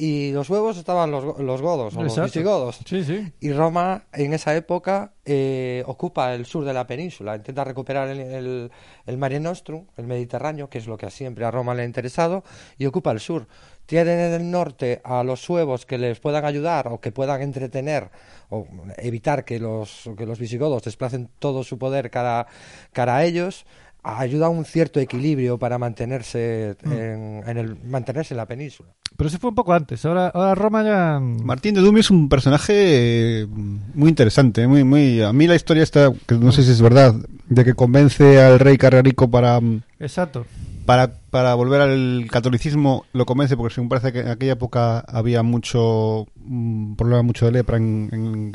[0.01, 2.79] y los huevos estaban los, los godos o los visigodos.
[2.85, 3.33] Sí, sí.
[3.41, 8.19] Y Roma en esa época eh, ocupa el sur de la península, intenta recuperar el,
[8.21, 8.71] el,
[9.05, 12.45] el Mare Nostrum, el Mediterráneo, que es lo que siempre a Roma le ha interesado,
[12.77, 13.45] y ocupa el sur.
[13.85, 18.09] Tienen en el norte a los suevos que les puedan ayudar o que puedan entretener
[18.49, 18.67] o
[18.97, 22.47] evitar que los, que los visigodos desplacen todo su poder cara,
[22.93, 23.65] cara a ellos.
[24.01, 28.89] Ayuda a un cierto equilibrio para mantenerse en, en el, mantenerse en la península.
[29.17, 30.05] Pero eso fue un poco antes.
[30.05, 31.19] Ahora, ahora Roma ya.
[31.19, 33.47] Martín de Dumio es un personaje eh,
[33.93, 35.21] muy interesante, muy, muy.
[35.21, 37.13] A mí la historia está, que no sé si es verdad,
[37.49, 39.59] de que convence al rey Carrarico para,
[39.99, 40.45] Exacto.
[40.85, 45.43] para, para volver al catolicismo, lo convence porque según parece que en aquella época había
[45.43, 48.51] mucho un problema mucho de lepra en, en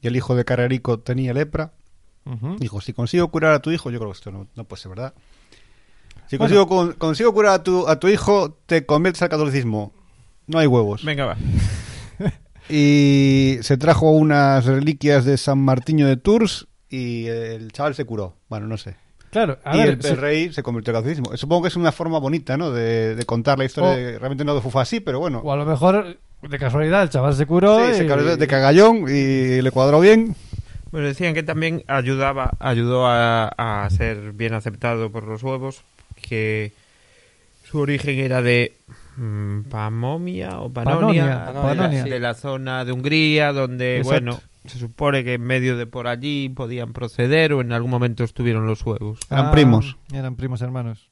[0.00, 1.72] y el hijo de Carrarico tenía lepra.
[2.58, 4.90] Dijo, si consigo curar a tu hijo, yo creo que esto no, no puede ser
[4.90, 5.14] verdad.
[6.26, 6.54] Si Bueno.
[6.54, 9.92] consigo, con- consigo curar a tu, a tu hijo, te conviertes al catolicismo.
[10.46, 11.04] No hay huevos.
[11.04, 11.36] Venga, va.
[12.68, 18.34] Y se trajo unas reliquias de San Martiño de Tours y el chaval se curó.
[18.50, 18.96] Bueno, no sé.
[19.30, 21.34] Claro, a y ver, el, se- rey se convirtió al catolicismo.
[21.36, 22.70] Supongo que es una forma bonita, ¿no?
[22.70, 23.90] De, de contar la historia.
[23.90, 25.38] O- de- realmente no fue así, pero bueno.
[25.42, 27.86] o a lo mejor de casualidad el chaval se curó.
[27.88, 30.34] Sí, se y- cagó de cagallón y le cuadró bien.
[30.90, 35.82] Bueno, decían que también ayudaba, ayudó a, a ser bien aceptado por los huevos,
[36.20, 36.72] que
[37.64, 38.72] su origen era de
[39.16, 42.04] mm, Pamomia o Panonia, Panonia, de, la- Panonia.
[42.04, 44.24] de la zona de Hungría, donde, Exacto.
[44.24, 48.24] bueno, se supone que en medio de por allí podían proceder o en algún momento
[48.24, 49.18] estuvieron los huevos.
[49.30, 49.96] Eran Ah, primos.
[50.12, 51.10] Eran primos hermanos.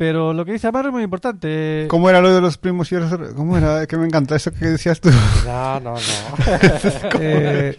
[0.00, 1.84] Pero lo que dice Amaro es muy importante.
[1.88, 3.86] ¿Cómo era lo de los primos y los ¿Cómo era?
[3.86, 5.10] Que me encanta eso que decías tú.
[5.44, 6.00] No, no, no.
[7.20, 7.78] Eh,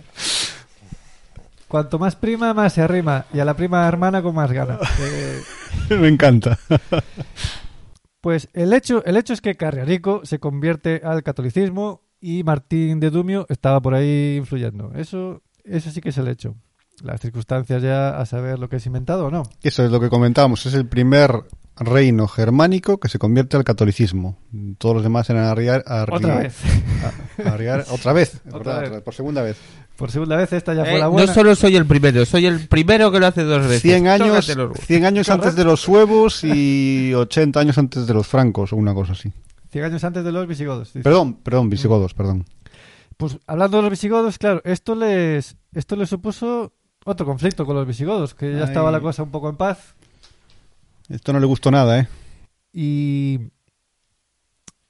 [1.68, 3.26] cuanto más prima, más se arrima.
[3.34, 4.78] Y a la prima hermana con más gana.
[5.00, 5.42] Eh,
[6.00, 6.60] me encanta.
[8.22, 13.10] Pues el hecho, el hecho es que Carriarico se convierte al catolicismo y Martín de
[13.10, 14.92] Dumio estaba por ahí influyendo.
[14.94, 16.54] Eso, eso sí que es el hecho.
[17.02, 19.42] las circunstancias ya a saber lo que es inventado o no.
[19.64, 20.68] Eso es lo que comentábamos.
[20.68, 21.32] Es el primer
[21.78, 24.38] reino germánico que se convierte al catolicismo.
[24.78, 26.56] Todos los demás eran arriar, arriar- Otra vez.
[27.44, 28.84] a- arriar- otra vez, Otra verdad, vez.
[28.88, 29.58] otra vez, por segunda vez.
[29.96, 31.34] Por segunda vez, esta ya fue Eh, la no buena.
[31.34, 33.82] solo soy el primero, soy el primero que lo hace dos veces.
[33.84, 34.80] 100 años, Tócate los huevos.
[34.88, 38.94] 100 años antes de los suevos y 80 años antes de los francos o una
[38.94, 39.32] cosa así.
[39.72, 40.90] 100 años antes de los visigodos.
[40.94, 41.04] dice.
[41.04, 42.46] Perdón, perdón, visigodos, perdón.
[43.18, 46.74] Pues hablando de los visigodos, claro, esto les, esto les supuso
[47.06, 48.64] otro conflicto con los visigodos, que ya Ay.
[48.64, 49.94] estaba la cosa un poco en paz.
[51.10, 52.08] Esto no le gustó nada, ¿eh?
[52.74, 53.40] Y,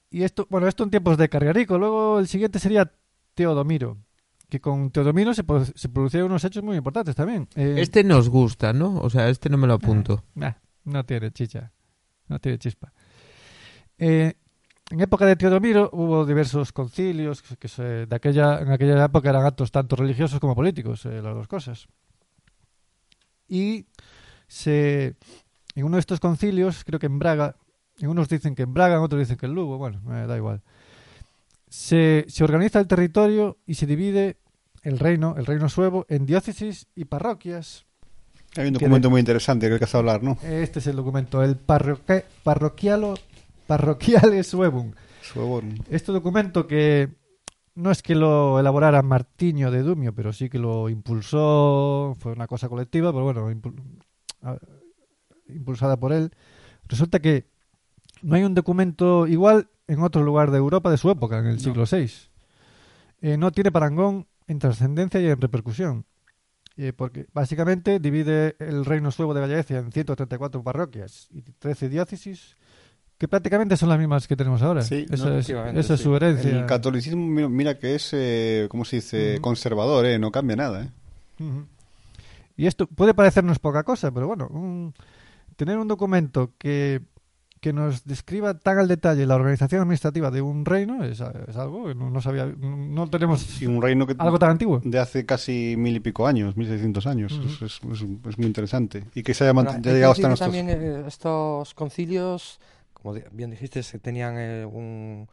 [0.10, 1.78] y esto, bueno, esto en tiempos de Cargarico.
[1.78, 2.92] Luego el siguiente sería
[3.34, 3.98] Teodomiro,
[4.50, 7.48] que con Teodomiro se, pro- se produjeron unos hechos muy importantes también.
[7.56, 8.98] Eh, Este nos gusta, ¿no?
[8.98, 10.24] O sea, este no me lo apunto.
[10.36, 10.52] nah,
[10.84, 11.72] no tiene chicha,
[12.28, 12.94] no tiene chispa.
[13.98, 14.34] Eh,
[14.92, 19.46] en época de Teodomiro hubo diversos concilios que se- de aquella, en aquella época eran
[19.46, 21.88] actos tanto religiosos como políticos, eh, las dos cosas.
[23.48, 23.86] Y
[24.48, 25.16] se,
[25.82, 27.56] en uno de estos concilios, creo que en Braga,
[28.00, 30.38] en unos dicen que en Braga, en otros dicen que en Lugo, bueno, me da
[30.38, 30.62] igual.
[31.70, 34.38] Se, se organiza el territorio y se divide
[34.84, 37.86] el reino, el reino suevo, en diócesis y parroquias.
[38.58, 40.38] Hay un documento de- muy interesante que hay que hablar, ¿no?
[40.44, 43.14] Este es el documento, el parroque- parroquialo,
[43.68, 44.92] parroquiale suevum.
[45.22, 45.76] Suevón.
[45.90, 47.10] Este documento que
[47.76, 52.48] no es que lo elaborara Martiño de Dumio, pero sí que lo impulsó, fue una
[52.48, 53.50] cosa colectiva, pero bueno,
[55.54, 56.32] impulsada por él.
[56.88, 57.46] Resulta que
[58.22, 61.60] no hay un documento igual en otro lugar de Europa de su época, en el
[61.60, 62.12] siglo VI.
[63.22, 66.06] Eh, no tiene parangón en trascendencia y en repercusión.
[66.78, 72.56] Eh, porque básicamente divide el reino suevo de Galicia en 134 parroquias y 13 diócesis,
[73.18, 74.82] que prácticamente son las mismas que tenemos ahora.
[74.82, 76.50] Sí, esa, no, es, efectivamente, esa es su herencia.
[76.50, 79.40] El catolicismo, mira, que es, eh, ¿cómo se dice?
[79.42, 80.18] Conservador, ¿eh?
[80.18, 80.90] No cambia nada, ¿eh?
[81.44, 81.66] Ujú.
[82.56, 84.94] Y esto puede parecernos poca cosa, pero bueno, un-
[85.66, 87.02] tener un documento que,
[87.60, 91.86] que nos describa tan al detalle la organización administrativa de un reino es, es algo
[91.88, 94.82] que no, no sabía, no tenemos Y un reino que algo tan antiguo.
[94.84, 97.32] de hace casi mil y pico años, mil seiscientos años.
[97.34, 99.04] Es, es- es- es muy interesante.
[99.14, 100.40] Y que se haya, Ahora, llegado hasta nosotros.
[100.40, 102.60] también eh, estos concilios,
[102.94, 105.28] como bien dijiste, se tenían eh, un,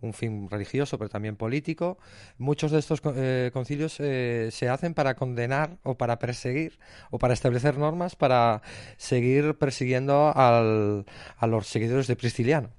[0.00, 1.98] un fin religioso, pero también político.
[2.38, 6.78] Muchos de estos eh, concilios eh, se hacen para condenar o para perseguir
[7.10, 8.62] o para establecer normas para
[8.96, 11.04] seguir persiguiendo al-
[11.36, 12.70] a los seguidores de Prisciliano.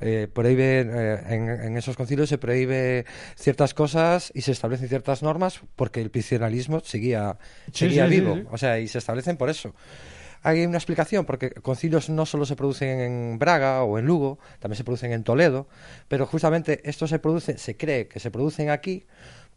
[0.00, 3.06] Eh, prohíbe, eh, en, en esos concilios se prohíbe
[3.36, 8.34] ciertas cosas y se establecen ciertas normas porque el priscilanismo seguía, Sí, seguía sí, vivo.
[8.34, 8.42] sí.
[8.50, 9.72] O sea, y se establecen por eso.
[10.44, 14.76] Hay una explicación, porque concilios no solo se producen en Braga o en Lugo, también
[14.76, 15.66] se producen en Toledo,
[16.06, 19.06] pero justamente esto se produce, se cree que se producen aquí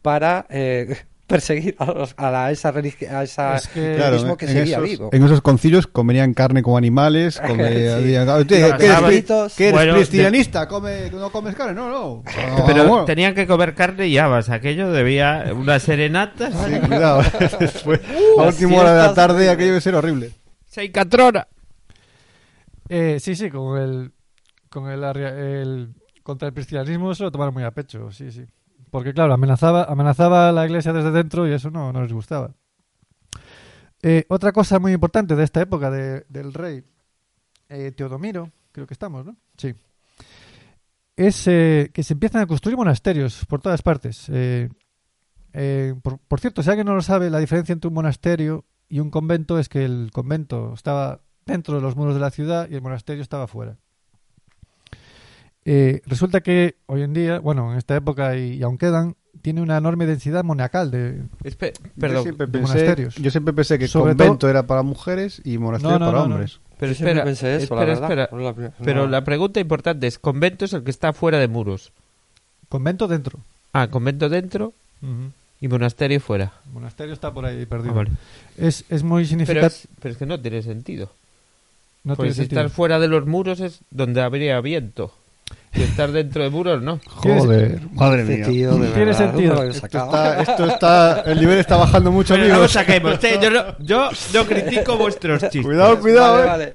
[0.01, 0.95] para eh,
[1.27, 4.45] perseguir a, los- a la- a esa religión, a ese Es que- Claro, cristianismo que
[4.45, 5.09] en, seguía esos, vivo.
[5.11, 7.41] en esos concilios comerían carne como animales.
[7.45, 8.03] come- Sí.
[8.03, 9.53] dirían, "Ah, ¿qué- ¿qué eres, cabritos.
[9.57, 10.67] ¿qué eres Bueno, de- cristianista?
[10.69, 11.73] Come, ¿No comes carne?
[11.73, 12.23] No, no.
[12.57, 13.03] No, Pero bueno.
[13.03, 14.49] tenían que comer carne y habas.
[14.49, 16.49] Aquello debía una serenata.
[16.49, 17.21] Sí, cuidado.
[17.59, 17.99] Después,
[18.39, 20.31] a última hora de la tarde, aquello debe ser horrible.
[20.77, 21.47] Seis catrona.
[22.87, 24.11] Eh, sí, sí, con el,
[24.69, 28.45] con el, el- contra el cristianismo se lo tomaron muy a pecho, sí, sí.
[28.91, 32.53] Porque claro, amenazaba, amenazaba a la iglesia desde dentro y eso no, no les gustaba.
[34.03, 36.83] Eh, otra cosa muy importante de esta época de- del rey
[37.69, 39.35] eh, Teodomiro, creo que estamos, ¿no?
[39.57, 39.73] Sí.
[41.15, 44.29] Es eh, que se empiezan a construir monasterios por todas partes.
[46.03, 49.09] Por, por cierto, si alguien no lo sabe, la diferencia entre un monasterio y un
[49.09, 52.81] convento es que el convento estaba dentro de los muros de la ciudad y el
[52.81, 53.75] monasterio estaba fuera.
[55.65, 59.61] Eh, resulta que hoy en día, bueno, en esta época y, y aún quedan, tiene
[59.61, 61.23] una enorme densidad monacal de...
[61.43, 62.23] Espe- yo,
[62.61, 63.15] monasterios.
[63.15, 66.27] yo siempre pensé que Sobre convento era para mujeres y monasterio No, no, para no,
[66.29, 66.33] no.
[66.35, 66.59] hombres.
[66.79, 68.29] pero espera, pensé eso, la espera.
[68.31, 71.91] La Pero la pregunta importante es, ¿convento es el que está fuera de muros?
[72.69, 73.39] Convento dentro.
[73.73, 74.73] Ah, convento dentro
[75.61, 76.53] y monasterio fuera.
[76.67, 77.93] El monasterio está por ahí Ah, perdido.
[77.93, 78.11] vale.
[78.57, 79.69] es, es muy significativo.
[80.01, 81.11] pero es que no tiene sentido.
[82.03, 82.61] No Porque tiene si sentido.
[82.61, 85.11] estás fuera de los muros es donde habría viento.
[85.73, 86.99] Si estás dentro de muros, no.
[87.07, 88.45] Joder, madre mía.
[88.45, 89.55] tío, de Tiene verdad, sentido.
[89.55, 92.53] ¿dónde lo he Esto está, esto está, el nivel está bajando mucho, Pero no lo
[92.55, 92.71] amigos.
[92.71, 93.23] saquemos.
[93.23, 95.63] eh, Yo no, yo no critico vuestros chistes.
[95.65, 96.47] Cuidado, cuidado, Vale, eh.
[96.47, 96.73] vale.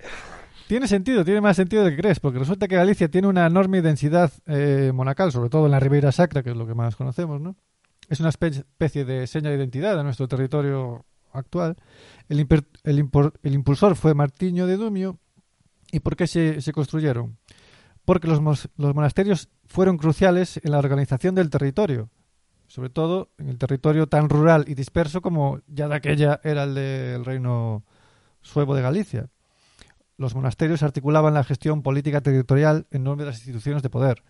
[0.68, 3.82] Tiene sentido, tiene más sentido de que crees, porque resulta que Galicia tiene una enorme
[3.82, 7.40] densidad eh, monacal, sobre todo en la Ribeira Sacra, que es lo que más conocemos,
[7.40, 7.56] ¿no?
[8.12, 11.78] Es una espe- especie de seña de identidad de nuestro territorio actual.
[12.28, 12.46] El,
[13.54, 15.18] impulsor fue Martiño de Dumio.
[15.90, 17.38] ¿Y por qué se, construyeron?
[18.04, 18.38] Porque los,
[18.76, 22.10] los monasterios fueron cruciales en la organización del territorio.
[22.66, 26.74] sobre todo en el territorio tan rural y disperso como ya de aquella era el
[26.74, 27.82] del reino
[28.42, 29.30] suevo de Galicia.
[30.18, 34.22] Los monasterios articulaban la gestión política territorial en nombre de las instituciones de poder.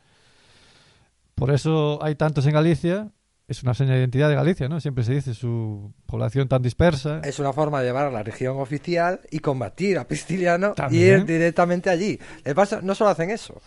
[1.34, 3.10] Por eso hay tantos en Galicia,
[3.52, 4.80] es una seña de identidad de Galicia, ¿no?
[4.80, 7.20] Siempre se dice su población tan dispersa.
[7.22, 11.20] Es una forma de llevar a la región oficial y combatir a Pistiliano y También.
[11.20, 12.18] ir directamente allí.
[12.44, 13.60] El no solo hacen eso,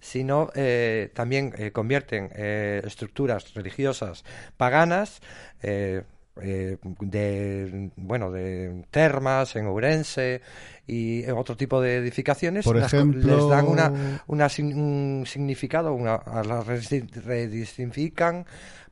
[0.00, 4.24] sino eh, también eh, convierten eh, estructuras religiosas
[4.56, 5.20] paganas
[5.62, 6.02] eh,
[6.42, 10.42] eh, de bueno de termas en Ourense
[10.86, 13.90] y en otro tipo de edificaciones Por ejemplo, les dan una,
[14.26, 18.44] un significado una, las redistrifican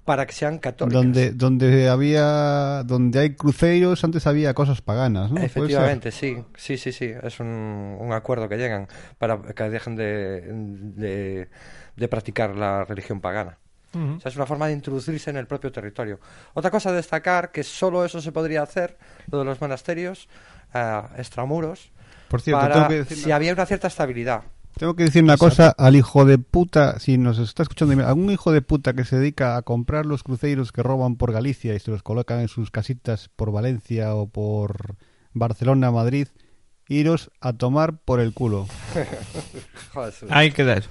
[0.05, 5.41] para que sean católicas donde donde había donde hay cruceros antes había cosas paganas, ¿no?
[5.41, 8.87] Efectivamente, sí, sí, sí, sí, es un, un acuerdo que llegan
[9.19, 11.49] para que dejen de, de,
[11.97, 13.59] de practicar la religión pagana.
[13.95, 14.17] Ujú.
[14.17, 16.19] O sea, es una forma de introducirse en el propio territorio.
[16.53, 18.99] Otra cosa a destacar, que solo eso se podría hacer,
[19.31, 20.29] lo de los monasterios
[20.73, 21.93] ah, extramuros,
[22.29, 24.43] Por cierto, para tengo que decir si había una cierta estabilidad.
[24.77, 28.51] Tengo que decir una cosa al hijo de puta, si nos está escuchando, algún hijo
[28.51, 31.93] de puta que se dedica a comprar los cruceros que roban por Galicia y se
[31.93, 34.97] los colocan en sus casitas por Valencia o por
[35.33, 36.29] Barcelona, Madrid,
[36.89, 38.67] iros a tomar por el culo.
[40.31, 40.91] Ahí queda eso.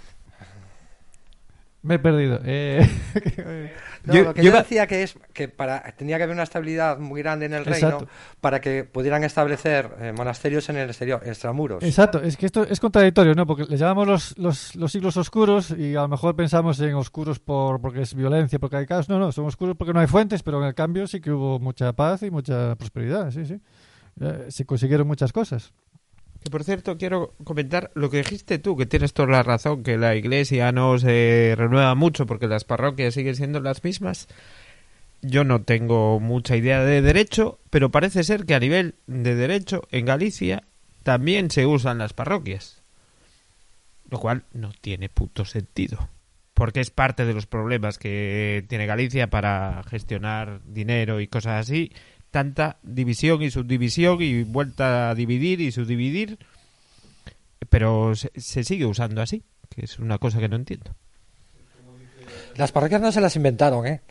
[1.84, 2.40] Me he perdido.
[2.44, 2.90] Eh,
[4.06, 6.98] No, Yo- lo que yo decía que es que para tenía que haber una estabilidad
[7.00, 8.00] muy grande en el Exacto.
[8.00, 8.12] reino
[8.42, 11.82] para que pudieran establecer eh, monasterios en el exterior, extramuros.
[11.84, 13.48] Exacto, es que esto es contradictorio, ¿no?
[13.48, 17.40] Porque les llamamos los, los, los siglos oscuros y a lo mejor pensamos en oscuros
[17.40, 19.08] por porque es violencia, porque hay caos.
[19.08, 21.60] No, no, son oscuros porque no hay fuentes, pero en el cambio sí que hubo
[21.60, 23.62] mucha paz y mucha prosperidad, sí, sí.
[24.20, 25.72] Eh, se consiguieron muchas cosas.
[26.44, 29.98] Que por cierto, quiero comentar lo que dijiste tú, que tienes toda la razón, que
[29.98, 34.28] la iglesia no se renueva mucho porque las parroquias siguen siendo las mismas.
[35.22, 39.84] Yo no tengo mucha idea de derecho, pero parece ser que a nivel de derecho
[39.90, 40.64] en Galicia
[41.04, 42.82] también se usan las parroquias.
[44.10, 46.10] Lo cual no tiene puto sentido.
[46.54, 51.94] Porque es parte de los problemas que tiene Galicia para gestionar dinero y cosas así.
[52.34, 56.40] Tanta división y subdivisión y vuelta a dividir y subdividir.
[57.70, 60.96] Pero se, se sigue usando así, que es una cosa que no entiendo.
[62.56, 64.02] Las parroquias no se las inventaron, ¿eh?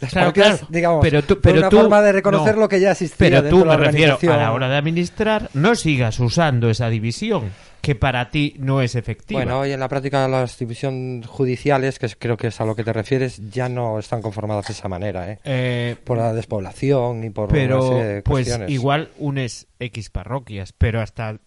[0.00, 0.66] Las Claro, parroquias, claro.
[0.70, 2.60] digamos, Pero tú- pero una tú- forma de reconocer no.
[2.60, 5.50] lo que ya existía Pero tú, de la me refiero, a la hora de administrar,
[5.54, 7.50] no sigas usando esa división,
[7.82, 9.38] que para ti no es efectiva.
[9.40, 12.74] Bueno, hoy en la práctica las divisiones judiciales, que es- creo que es a lo
[12.76, 15.38] que te refieres, ya no están conformadas de esa manera, ¿eh?
[15.44, 18.70] Eh, Por la despoblación ni por una pero serie de pues cuestiones.
[18.70, 21.38] igual unes X parroquias, pero hasta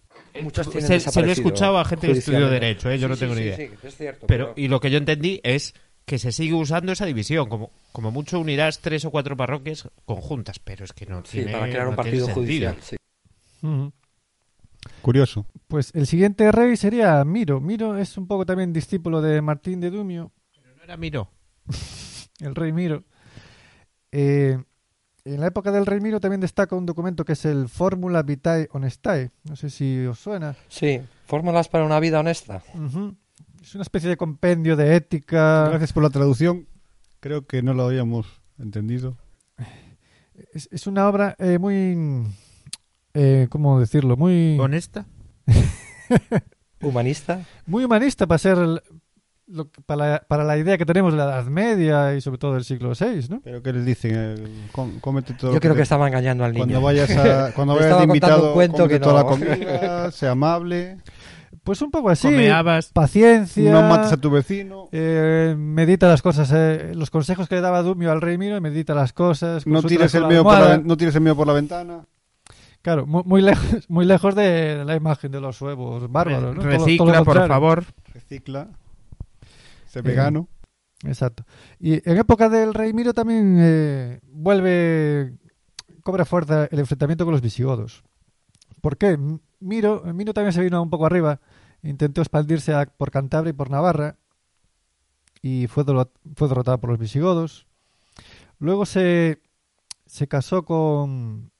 [0.42, 2.98] Muchos tienen se, se lo he escuchado a gente que estudió derecho, ¿eh?
[2.98, 3.56] yo no tengo sí, ni idea.
[3.56, 5.72] sí, es cierto, Pero y lo que yo entendí es
[6.04, 10.58] que se sigue usando esa división, como como mucho unirás tres o cuatro parroquias conjuntas,
[10.58, 12.96] pero es que no Sí, tiene para crear un no partido judicial, sí.
[13.62, 13.90] Ujú.
[15.02, 15.46] Curioso.
[15.68, 17.60] Pues el siguiente rey sería Miro.
[17.60, 20.32] Miro es un poco también discípulo de Martín de Dumio,
[20.76, 21.30] No era Miró.
[22.40, 23.04] el rey Miro.
[24.12, 24.58] Eh,
[25.24, 28.68] en la época del rey Miro también destaca un documento que es el Fórmula Vitae
[28.70, 29.30] Honestae.
[29.44, 30.54] No sé si os suena.
[30.68, 32.62] Sí, fórmulas para una vida honesta.
[33.60, 35.68] Es una especie de compendio de ética.
[35.68, 36.68] Gracias por la traducción.
[37.18, 39.16] Creo que no lo habíamos entendido.
[40.52, 42.24] Es, es una obra eh, muy...
[43.16, 44.16] Eh, ¿Cómo decirlo?
[44.16, 45.06] Muy, ¿Honesta?
[46.80, 47.40] Humanista.
[47.66, 48.58] muy humanista para ser...
[48.58, 48.82] el-
[49.48, 52.36] lo que- para, la, para la idea que tenemos de la Edad Media y sobre
[52.38, 53.40] todo del siglo VI, ¿no?
[53.44, 54.12] Pero ¿qué les dicen?
[54.14, 54.34] Eh,
[54.72, 56.64] com- cómete todo Yo creo que te- estaba engañando al niño.
[56.64, 59.26] Cuando vayas a, cuando vayas de invitado, un cuento que toda la no.
[59.28, 60.96] comida, sea amable,
[61.62, 62.26] Pues un poco así.
[62.26, 62.88] Come habas.
[62.92, 63.70] Paciencia.
[63.72, 67.82] no mates a tu vecino, eh, medita las cosas, eh, los consejos que le daba
[67.82, 69.64] Dumio al rey Miro, medita las cosas.
[69.64, 72.04] no tires, el por la, no tires el mío por la ventana.
[72.86, 76.54] Claro, muy, muy lejos, muy lejos de la imagen de los huevos bárbaros.
[76.54, 76.62] ¿no?
[76.62, 77.84] Todo todo lo Recicla, por favor.
[78.14, 78.68] Recicla,
[79.88, 80.46] sé Eh, vegano.
[81.02, 81.44] Exacto.
[81.80, 85.34] Y en época del rey Miro también eh, vuelve,
[86.04, 88.04] cobra fuerza el enfrentamiento con los visigodos.
[88.80, 89.18] ¿Por qué?
[89.58, 91.40] Miro, Miro también se vino un poco arriba,
[91.82, 94.16] intentó expandirse a- por Cantabria y por Navarra
[95.42, 95.82] y fue,
[96.36, 97.66] fue derrotado por los visigodos.
[98.60, 99.42] Luego se,
[100.06, 101.50] se casó con,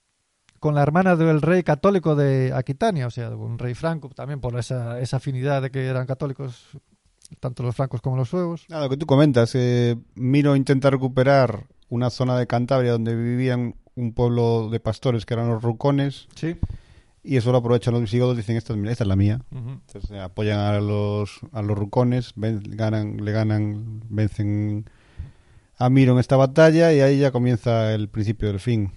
[0.66, 4.58] con la hermana del rey católico de Aquitania, o sea, un rey franco, también por
[4.58, 6.66] esa, esa afinidad de que eran católicos
[7.38, 8.66] tanto los francos como los suevos.
[8.68, 13.76] Nada, lo que tú comentas, eh, Miro intenta recuperar una zona de Cantabria donde vivían
[13.94, 16.56] un pueblo de pastores que eran los rucones Sí.
[17.22, 19.40] y eso lo aprovechan los visigodos dicen esta, es mi- esta es la mía.
[19.52, 24.84] Entonces eh, apoyan a los, a los rucones, ven- ganan, le ganan, vencen
[25.78, 28.90] a Miro en esta batalla y ahí ya comienza el principio del fin.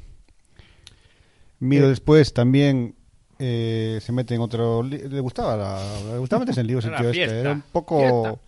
[1.59, 1.89] Miro Eh.
[1.89, 2.95] después también
[3.39, 4.83] eh, se mete en otro...
[4.83, 7.13] Le gustaba, la- le gustaba meterse en líos el tío este.
[7.13, 8.39] fiesta, Era un poco...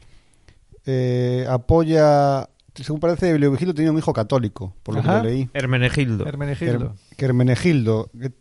[0.86, 2.48] eh, apoya...
[2.74, 5.22] Según parece, Leovigildo tenía un hijo católico, por lo Ajá.
[5.22, 5.50] que leí.
[5.54, 6.26] Hermenegildo.
[6.26, 6.94] Hermenegildo.
[6.94, 8.10] Her- que Hermenegildo.
[8.18, 8.32] que-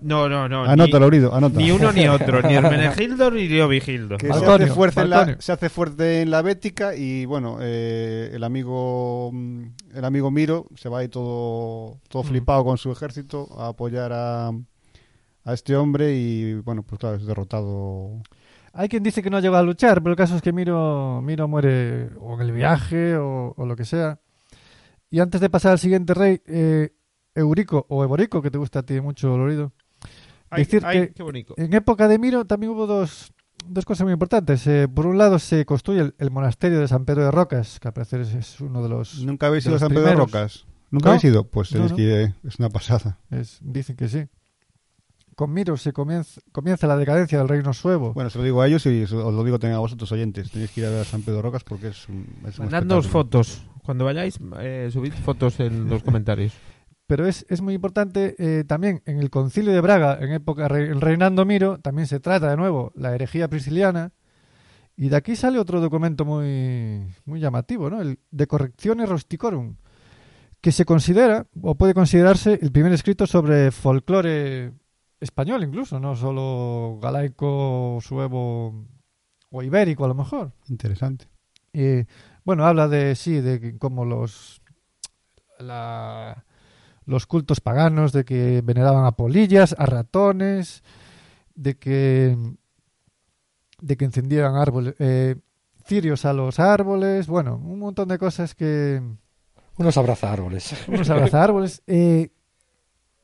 [0.00, 0.64] No, no, no.
[0.64, 1.58] Anótalo, Orido, anota.
[1.58, 2.40] Ni, uno ni otro.
[2.42, 4.16] Ni Hermenegildo ni Leovigildo.
[4.16, 8.30] que se hace, fuerte en la, se hace fuerte en la bética y bueno eh,
[8.32, 9.62] el amigo mm,
[9.94, 12.26] el amigo Miro se va ahí todo todo Mm.
[12.26, 17.26] flipado con su ejército a apoyar a, a este hombre y bueno pues claro es
[17.26, 18.22] derrotado
[18.72, 21.48] Hay quien dice que no llegó a luchar, pero el caso es que Miro, Miro
[21.48, 24.20] muere o en el viaje o, o lo que sea.
[25.10, 26.92] Y antes de pasar al siguiente rey, eh,
[27.34, 29.72] Eurico o Eborico, que te gusta a ti mucho, Lorido.
[30.50, 31.54] Ay, decir ay, que- qué bonito.
[31.56, 33.32] En época de Miro también hubo dos,
[33.66, 34.64] dos cosas muy importantes.
[34.68, 37.88] Eh, por un lado se construye el, el monasterio de San Pedro de Rocas, que
[37.88, 39.22] al parecer es, es uno de los...
[39.24, 40.32] nunca habéis ido a San Pedro de primeros.
[40.32, 41.10] Rocas nunca No.
[41.10, 41.96] habéis ido pues No, no.
[41.96, 44.26] que eh, es una pasada es- dicen que sí.
[45.36, 48.12] Con Miro se comienza, comienza la decadencia del reino suevo.
[48.12, 50.70] bueno se lo digo a ellos y os lo digo también a vosotros oyentes tenéis
[50.72, 53.62] que ir a ver a San Pedro Rocas porque es un, es Mandadnos fotos.
[53.84, 56.52] Cuando vayáis, eh, subid fotos en los comentarios.
[57.06, 60.94] Pero es, es muy importante eh, también en el concilio de Braga, en época re-
[60.94, 64.12] reinando Miro, también se trata de nuevo la herejía prisciliana.
[64.96, 68.00] Y de aquí sale otro documento muy, muy llamativo, ¿no?
[68.02, 69.76] El De Correctione Rusticorum,
[70.60, 74.72] que se considera, o puede considerarse, el primer escrito sobre folclore
[75.20, 78.86] español incluso, no solo galaico, suevo
[79.50, 80.52] o ibérico a lo mejor.
[80.68, 81.26] interesante
[81.72, 82.06] Eh,
[82.44, 84.60] bueno, habla de sí, de que cómo los
[85.58, 86.44] la-
[87.04, 90.82] los cultos paganos, de que veneraban a polillas, a ratones,
[91.54, 92.36] de que
[93.80, 95.36] de que encendían árboles, eh,
[95.84, 99.00] cirios a los árboles, bueno, un montón de cosas que
[99.78, 100.74] Unos abraza árboles.
[100.88, 101.82] unos abraza árboles.
[101.86, 102.30] Eh,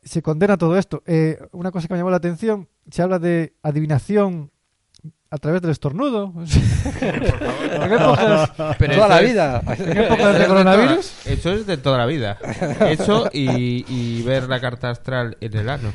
[0.07, 1.03] se condena todo esto.
[1.07, 4.51] Eh, una cosa que me llamó la atención, se habla de adivinación
[5.31, 6.33] a través del estornudo.
[7.03, 9.63] En épocas- Pero Toda eso la es- vida.
[9.79, 11.11] en épocas de coronavirus.
[11.25, 12.39] toda- Eso es de toda la vida.
[12.89, 15.93] Eso y, y ver la carta astral en el ano.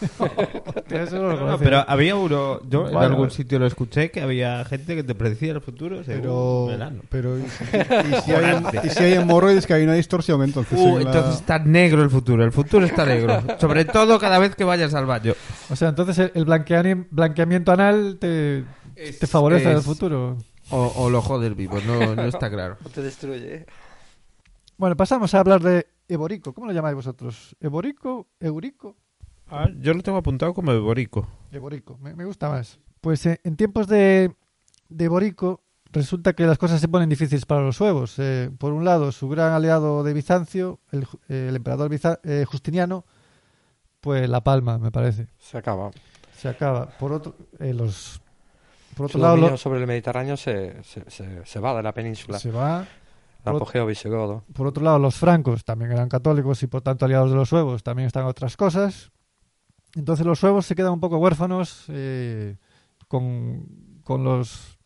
[0.90, 1.64] Eso no lo No, conocía.
[1.64, 3.30] pero había uno, yo en algún vale.
[3.30, 6.68] sitio lo escuché, que había gente que te predecía el futuro pero
[7.08, 7.64] pero y, si-
[8.10, 11.10] y si hay, y si hay hemorroides que hay una distorsión entonces Uh, en la-
[11.12, 13.42] entonces está negro el futuro, el futuro está negro.
[13.58, 15.34] Sobre todo cada vez que vayas al baño.
[15.70, 20.36] O sea, entonces el, blanqueamiento anal te, te favorece en el futuro.
[20.70, 22.76] O, o lo joder vivo, no, no está claro.
[22.84, 23.66] No te destruye.
[24.76, 26.52] Bueno, pasamos a hablar de Eborico.
[26.54, 27.54] ¿Cómo lo llamáis vosotros?
[27.60, 28.28] ¿Eborico?
[28.40, 28.96] ¿Eurico?
[29.50, 31.26] Ah, yo lo tengo apuntado como Eborico.
[31.50, 32.78] Eborico, me, me gusta más.
[33.00, 34.34] Pues eh, en tiempos de,
[34.88, 35.62] de Eborico
[35.92, 38.14] resulta que las cosas se ponen difíciles para los suevos.
[38.18, 42.44] Eh, por un lado, su gran aliado de Bizancio, el, eh, el emperador Biza- eh,
[42.46, 43.04] Justiniano,
[44.00, 45.26] pues la palma, me parece.
[45.38, 45.90] Se acaba.
[46.36, 46.86] Se acaba.
[46.98, 48.20] Por otro, eh, los,
[48.96, 51.92] por otro Su lado, lo- sobre el Mediterráneo se, se, se, se va de la
[51.92, 52.38] península.
[52.38, 52.86] se va.
[53.44, 54.44] El apogeo visigodo.
[54.52, 57.82] Por otro lado, los francos también eran católicos y por tanto aliados de los suevos
[57.82, 59.10] también están otras cosas.
[59.96, 62.56] Entonces los suevos se quedan un poco huérfanos eh,
[63.08, 63.66] con,
[64.04, 64.78] con los...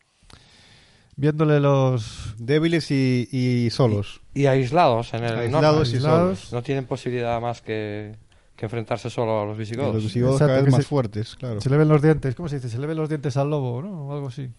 [1.16, 2.35] viéndole los...
[2.39, 5.90] débiles y, y solos Y aislados en el aislados norte.
[5.90, 6.39] y aislados.
[6.39, 8.16] solos No tienen posibilidad más que,
[8.56, 9.94] que enfrentarse solo a los visigodos.
[9.94, 12.48] los visigodos Exacto, cada vez más se- fuertes claro Se le ven los dientes, ¿cómo
[12.48, 12.68] se dice?
[12.70, 14.06] Se le ven los dientes al lobo, ¿no?
[14.09, 14.51] O algo así.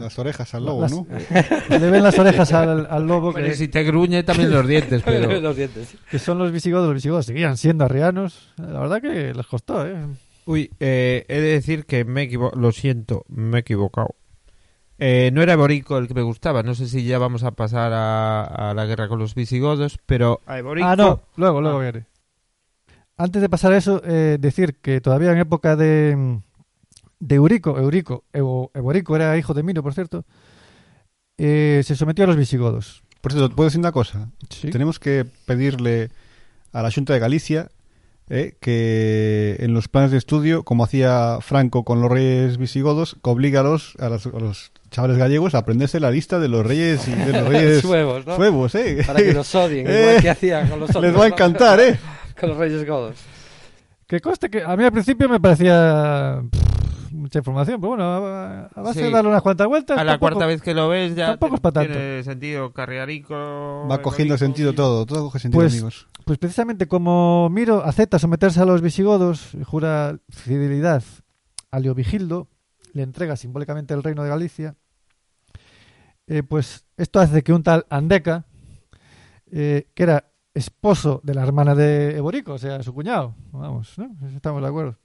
[0.00, 1.06] Las orejas al lobo Las- ¿no?
[1.70, 5.02] Le ven las orejas al, al lobo, Bueno, que, si te gruñe también los dientes,
[5.04, 5.40] pero...
[5.40, 5.96] los dientes.
[6.10, 6.86] que son los visigodos.
[6.86, 8.52] Los visigodos seguían siendo arrianos.
[8.56, 9.96] La verdad que les costó, ¿eh?
[10.46, 12.60] Uy, eh, he de decir que me he equivocado.
[12.60, 14.14] Lo siento, me he equivocado.
[15.00, 16.62] Eh, no era Eborico el que me gustaba.
[16.62, 20.40] No sé si ya vamos a pasar a, a la guerra con los visigodos, pero
[20.46, 20.88] a Eborico...
[20.88, 21.82] Ah, no, luego, luego Ah.
[21.82, 22.06] viene.
[23.16, 26.40] Antes de pasar a eso, eh, decir que todavía en época de,
[27.20, 30.24] de Eurico, Eurico, Evo- Eborico era hijo de Miro, por cierto,
[31.38, 33.02] eh, se sometió a los visigodos.
[33.20, 34.70] por cierto puedo decir una cosa Sí.
[34.70, 36.10] tenemos que pedirle
[36.72, 37.68] a la Junta de Galicia
[38.30, 43.30] eh, que en los planes de estudio, como hacía Franco con los reyes visigodos, que
[43.30, 46.64] obliga a los, a los, a los chavales gallegos a aprenderse la lista de los
[46.66, 48.36] reyes y de los reyes Suevos, ¿no?
[48.36, 49.02] suevos, ¿eh?
[49.06, 51.04] Para que nos odien, Eh, igual que hacían con los otros.
[51.04, 51.98] Les va a encantar, ¿eh?
[52.38, 53.16] Con los reyes godos.
[54.06, 56.77] Que conste que a mí al principio me parecía pff,
[57.28, 59.04] mucha información, pero bueno, a, a base Sí.
[59.04, 59.98] de darle unas cuantas vueltas.
[59.98, 61.92] A la tampoco- cuarta vez que lo ves ya tampoco es pa' tanto.
[61.92, 63.86] tiene sentido carriarico.
[63.90, 66.08] Va cogiendo sentido y- todo, todo coge sentido, Pues- amigos.
[66.24, 71.02] Pues precisamente como Miro acepta someterse a los visigodos y jura fidelidad
[71.70, 72.48] a Leovigildo,
[72.94, 74.74] le entrega simbólicamente el reino de Galicia,
[76.26, 78.44] eh, pues esto hace que un tal Andeca
[79.50, 80.24] eh, que era
[80.54, 83.34] esposo de la hermana de Eborico, o sea, su cuñado.
[83.52, 84.10] Vamos, ¿no?
[84.34, 84.96] Estamos de acuerdo.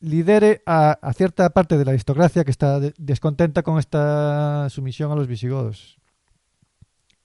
[0.00, 5.10] Lidere a, a cierta parte de la aristocracia que está de- descontenta con esta sumisión
[5.12, 5.98] a los visigodos.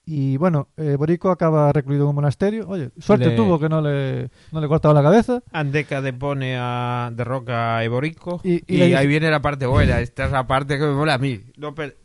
[0.04, 2.68] Y bueno, eh, Borico acaba recluido en un monasterio.
[2.68, 5.42] Oye, suerte Le- tuvo que no le, no le cortaba la cabeza.
[5.52, 9.66] Andeca depone a derroca a Eborico Y- y, y le dice- ahí viene la parte
[9.68, 10.00] buena.
[10.02, 11.42] Esta es la parte que me mola a mí.
[11.58, 11.98] No, per-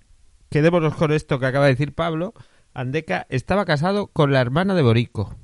[0.50, 2.34] Quedémonos con esto que acaba de decir Pablo.
[2.74, 5.34] Andeca estaba casado con la hermana de Borico.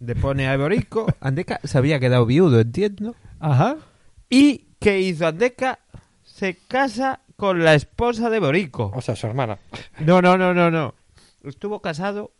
[0.00, 1.06] Depone a Eborico.
[1.20, 3.14] Andeca se había quedado viudo, entiendo.
[3.38, 3.76] Ajá.
[4.28, 5.78] ¿Y qué hizo Andeca?
[6.24, 8.90] Se casa con la esposa de Borico.
[8.94, 9.58] O sea, su hermana.
[10.00, 10.94] No, no, no, no, no.
[11.44, 12.32] Estuvo casado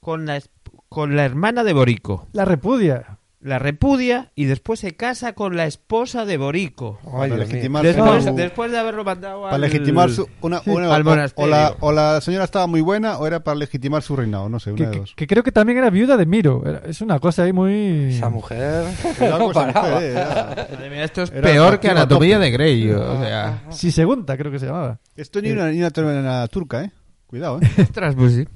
[0.00, 0.40] con la,
[0.88, 2.28] con la hermana de Borico.
[2.32, 3.17] La repudia.
[3.40, 6.98] La repudia y después se casa con la esposa de Borico.
[7.16, 9.50] Ay, legitimar Después, su- después de haberlo mandado al...
[9.52, 11.46] para legitimar su una, una- al o- monasterio.
[11.46, 14.58] o, la, o la señora estaba muy buena o era para legitimar su reinado no
[14.58, 16.64] sé Que, una de que- dos que creo que también era viuda de Miro.
[16.66, 18.06] Era- es una cosa ahí muy...
[18.14, 18.84] Esa mujer
[19.20, 19.68] no mujer,
[20.02, 22.90] eh, era- Madre mía, esto es Era peor que Anatomía de Grey.
[22.90, 24.98] O sea, Si segunda, creo que se llamaba.
[25.14, 26.90] esto ni una, ni una terminal turca eh
[27.28, 28.48] cuidado eh ostras, pues sí.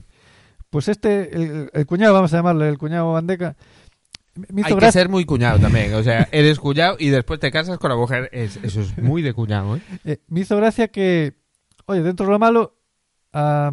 [0.71, 3.55] Pues este, el, el cuñado, vamos a llamarle el cuñado Bandeca,
[4.35, 5.93] me Hay que ser muy cuñado también.
[5.95, 8.29] O sea, eres cuñado y después te casas con la mujer.
[8.33, 9.81] Es- eso es muy de cuñado, ¿eh?
[10.05, 11.35] Eh, me hizo gracia que,
[11.87, 12.77] oye, dentro de lo malo,
[13.33, 13.73] a,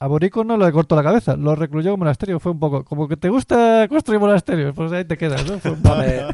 [0.00, 2.38] a Borico no le cortó la cabeza, lo recluyó en un monasterio.
[2.40, 5.58] Fue un poco, como que te gusta construir monasterios, pues ahí te quedas, ¿no?
[5.58, 6.26] Fue un poco- Vale.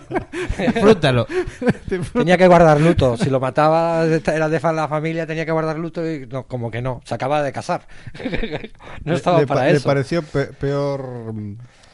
[0.59, 1.27] Disfrútalo.
[2.13, 3.17] Tenía que guardar luto.
[3.17, 6.83] Si lo mataba, era de la familia, tenía que guardar luto y no, como que
[6.83, 7.01] no.
[7.05, 7.87] Se acaba de casar.
[9.05, 9.87] No estaba le, pa- para le eso.
[9.87, 11.33] pareció pe- peor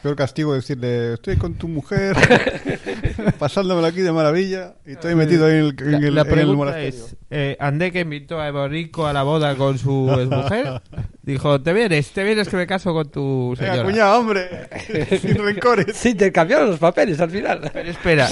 [0.01, 2.15] peor castigo decirle estoy con tu mujer
[3.39, 6.27] pasándomelo aquí de maravilla y estoy metido ahí en el, en La, el- la en
[6.27, 9.91] el pregunta monasterio es, eh, Andeca invitó a Eborico a la boda con su
[10.31, 10.81] mujer.
[11.21, 13.89] Dijo, te vienes, te vienes que me caso con tu Venga, señora.
[13.89, 14.67] cuñado, hombre
[15.21, 17.69] sin rencores Se intercambiaron los papeles al final.
[17.71, 18.29] Pero espera,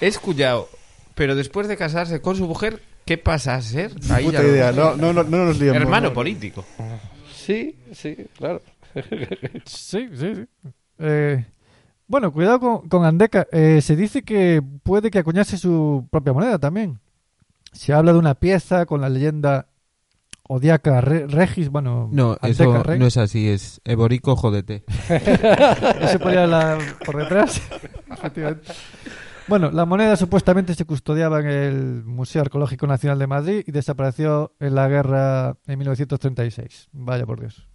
[0.00, 0.68] es cuñado.
[1.14, 3.90] Pero después de casarse con su mujer, ¿qué pasa a ser?
[4.10, 6.14] Ahí puta ya idea no, no, no, no nos liemos Hermano no.
[6.14, 6.64] político.
[7.34, 8.62] Sí, sí, claro.
[9.64, 10.44] Sí, sí, sí.
[10.98, 11.44] Eh,
[12.06, 13.46] bueno, cuidado con, con Andeca.
[13.52, 16.98] Eh, se dice que puede que acuñase su propia moneda también.
[17.72, 19.66] Se habla de una pieza con la leyenda
[20.48, 24.84] Odiaca Re- Regis, bueno, No, Andeca eso no es así, es Eborico, jódete.
[26.00, 27.60] No se ponía la- por detrás.
[28.10, 28.72] Efectivamente.
[29.46, 34.52] Bueno, la moneda supuestamente se custodiaba en el Museo Arqueológico Nacional de Madrid y desapareció
[34.60, 36.88] en la guerra en 1936.
[36.92, 37.66] Vaya por Dios.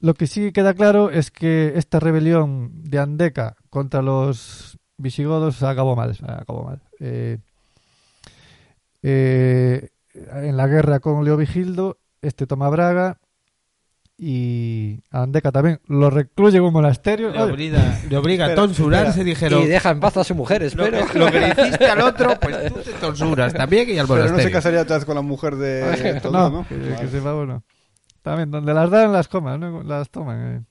[0.00, 5.94] Lo que sí queda claro es que esta rebelión de Andeca contra los visigodos acabó
[5.94, 6.16] mal.
[6.26, 6.80] Acabó mal.
[7.00, 7.38] Eh,
[9.02, 13.18] eh, en la guerra con Leovigildo, este toma Braga
[14.22, 17.30] y a Andeca también lo recluye en un monasterio.
[17.30, 19.62] Le obliga, le obliga a Espera, tonsurarse, dijeron.
[19.62, 21.06] Y deja en paz a su mujer, Lo espero.
[21.06, 24.18] que, lo que le hiciste al otro, pues tú te tonsuras también y al pero
[24.20, 24.52] no se monasterio.
[24.56, 26.68] casaría otra vez con la mujer de todo, no, ¿no?
[26.68, 26.96] que, Vale.
[26.96, 27.62] que sepa uno.
[28.22, 29.82] También, donde las dan, las coman, ¿no?
[29.82, 30.56] Las toman.
[30.56, 30.62] eh.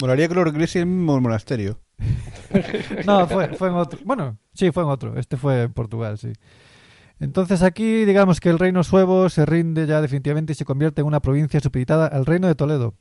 [0.00, 1.80] Molaría que lo regrese en el mismo monasterio
[3.06, 3.98] No, fue, fue en otro.
[4.04, 5.18] Bueno, sí, fue en otro.
[5.18, 6.32] Este fue en Portugal, sí.
[7.20, 11.06] Entonces aquí, digamos que el reino suevo se rinde ya definitivamente y se convierte en
[11.08, 12.94] una provincia supeditada al reino de Toledo.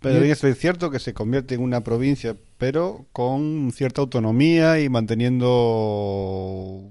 [0.00, 4.90] Pero Y- es cierto que se convierte en una provincia, pero con cierta autonomía y
[4.90, 6.82] manteniendo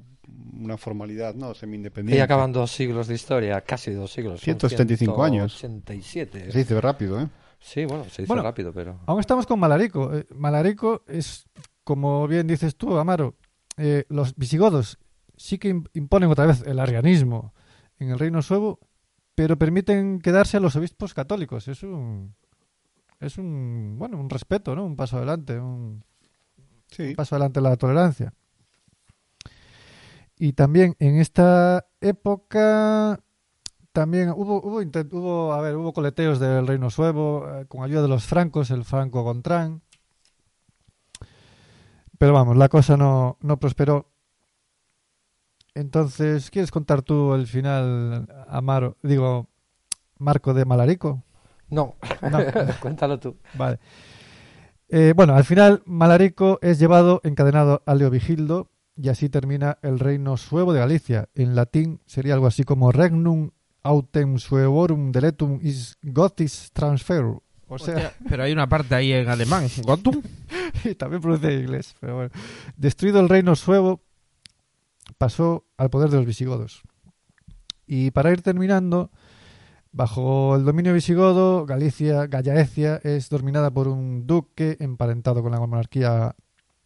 [0.60, 1.52] una formalidad, ¿no?
[1.52, 2.22] Y Semi-independiente.
[2.22, 4.40] acaban dos siglos de historia, casi dos siglos.
[4.40, 5.58] son 175 años.
[5.58, 6.52] 187.
[6.52, 7.28] Se dice rápido, ¿eh?
[7.60, 9.00] Sí, bueno, se dice Bueno, rápido, pero.
[9.06, 10.14] Aún estamos con Malarico.
[10.16, 11.46] Eh, Malarico es,
[11.84, 13.36] como bien dices tú, Amaro,
[13.78, 14.98] eh, los visigodos
[15.38, 17.54] sí que im- imponen otra vez el arrianismo
[18.00, 18.80] en el reino suevo,
[19.34, 21.68] pero permiten quedarse a los obispos católicos.
[21.70, 22.36] Es un,
[23.20, 24.86] es un, bueno, un respeto, ¿no?
[24.86, 26.04] Un paso adelante, un
[26.92, 27.16] Sí.
[27.16, 28.34] paso adelante en la tolerancia.
[30.44, 33.18] Y también en esta época
[33.94, 38.02] también hubo hubo, intent- hubo a ver hubo coleteos del reino suevo eh, con ayuda
[38.02, 39.84] de los francos el franco Gontrán
[42.18, 44.10] pero vamos la cosa no, no prosperó
[45.76, 49.48] entonces quieres contar tú el final Amaro digo
[50.18, 51.24] Marco de Malarico
[51.70, 51.96] No,
[52.30, 52.40] No.
[52.82, 53.38] cuéntalo tú.
[53.54, 53.80] Vale.
[54.90, 60.38] Eh, bueno, al final Malarico es llevado encadenado a Leovigildo y así termina el reino
[60.38, 61.30] suevo de Galicia.
[61.36, 63.52] En latín sería algo así como Regnum
[63.82, 67.42] autem suevorum deletum is gotis transferu.
[67.68, 69.68] O sea, Hostia, pero hay una parte ahí en alemán.
[69.84, 70.22] Gotum.
[70.84, 72.32] y también pronuncia en inglés, pero bueno.
[72.78, 74.02] Destruido el reino suevo,
[75.18, 76.84] pasó al poder de los visigodos.
[77.88, 79.12] Y para ir terminando,
[79.96, 86.36] Bajo el dominio visigodo, Galicia, Gallaecia, es dominada por un duque emparentado con la monarquía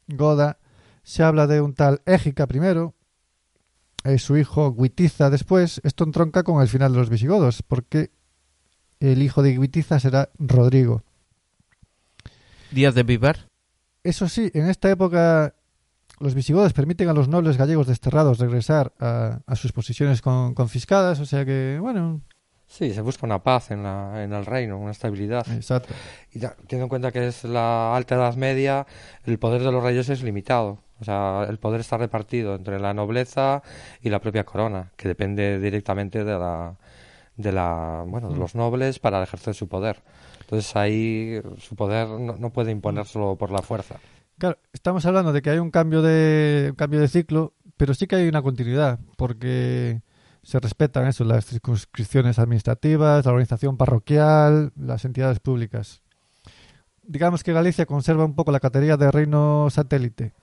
[0.10, 0.60] goda.
[1.08, 2.94] Se habla de un tal Égica primero,
[4.04, 5.80] eh, su hijo Guitiza después.
[5.86, 8.12] Esto entronca con el final de los visigodos, porque
[9.00, 11.04] el hijo de Guitiza será Rodrigo.
[12.72, 13.48] Díaz de Vivar.
[14.04, 15.56] Eso sí, en esta época
[16.20, 21.22] los visigodos permiten a los nobles gallegos desterrados regresar a, a sus posiciones con- confiscadas,
[21.22, 22.20] o sea que, bueno,
[22.68, 25.48] Sí, se busca una paz en, la, en el reino, una estabilidad.
[25.54, 25.94] exacto.
[26.34, 28.86] Y ya, teniendo en cuenta que es la alta edad media,
[29.24, 30.84] el poder de los reyes es limitado.
[30.99, 33.61] O sea, el poder está repartido entre la nobleza
[34.02, 36.76] y la propia corona, que depende directamente de la,
[37.36, 38.40] de la, bueno, de Mm.
[38.40, 40.02] los nobles para ejercer su poder.
[40.41, 43.95] Entonces ahí su poder no, no puede imponérselo por la fuerza.
[44.38, 48.07] Claro, estamos hablando de que hay un cambio de un cambio de ciclo, pero sí
[48.07, 50.02] que hay una continuidad, porque
[50.44, 56.02] se respetan eso, las circunscripciones administrativas, la organización parroquial, las entidades públicas.
[57.03, 60.34] Digamos que Galicia conserva un poco la categoría de reino satélite.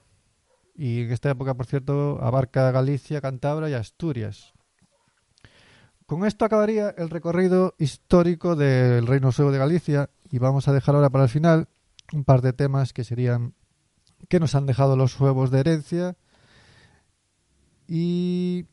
[0.75, 4.53] Y en esta época, por cierto, abarca Galicia, Cantabria y Asturias.
[6.05, 10.95] Con esto acabaría el recorrido histórico del Reino Suevo de Galicia y vamos a dejar
[10.95, 11.67] ahora para el final
[12.13, 13.55] un par de temas que serían
[14.29, 16.15] qué nos han dejado los huevos de herencia
[17.87, 18.65] y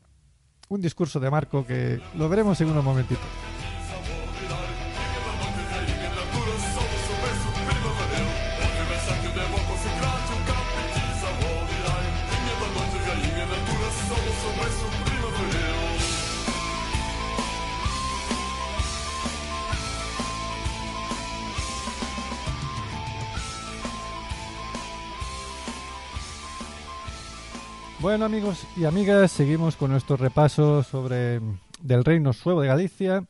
[0.68, 3.51] un discurso de Marco que lo veremos en unos momentitos.
[28.02, 33.24] Bueno amigos y amigas, seguimos con nuestro repaso sobre mm, del reino suevo de Galicia.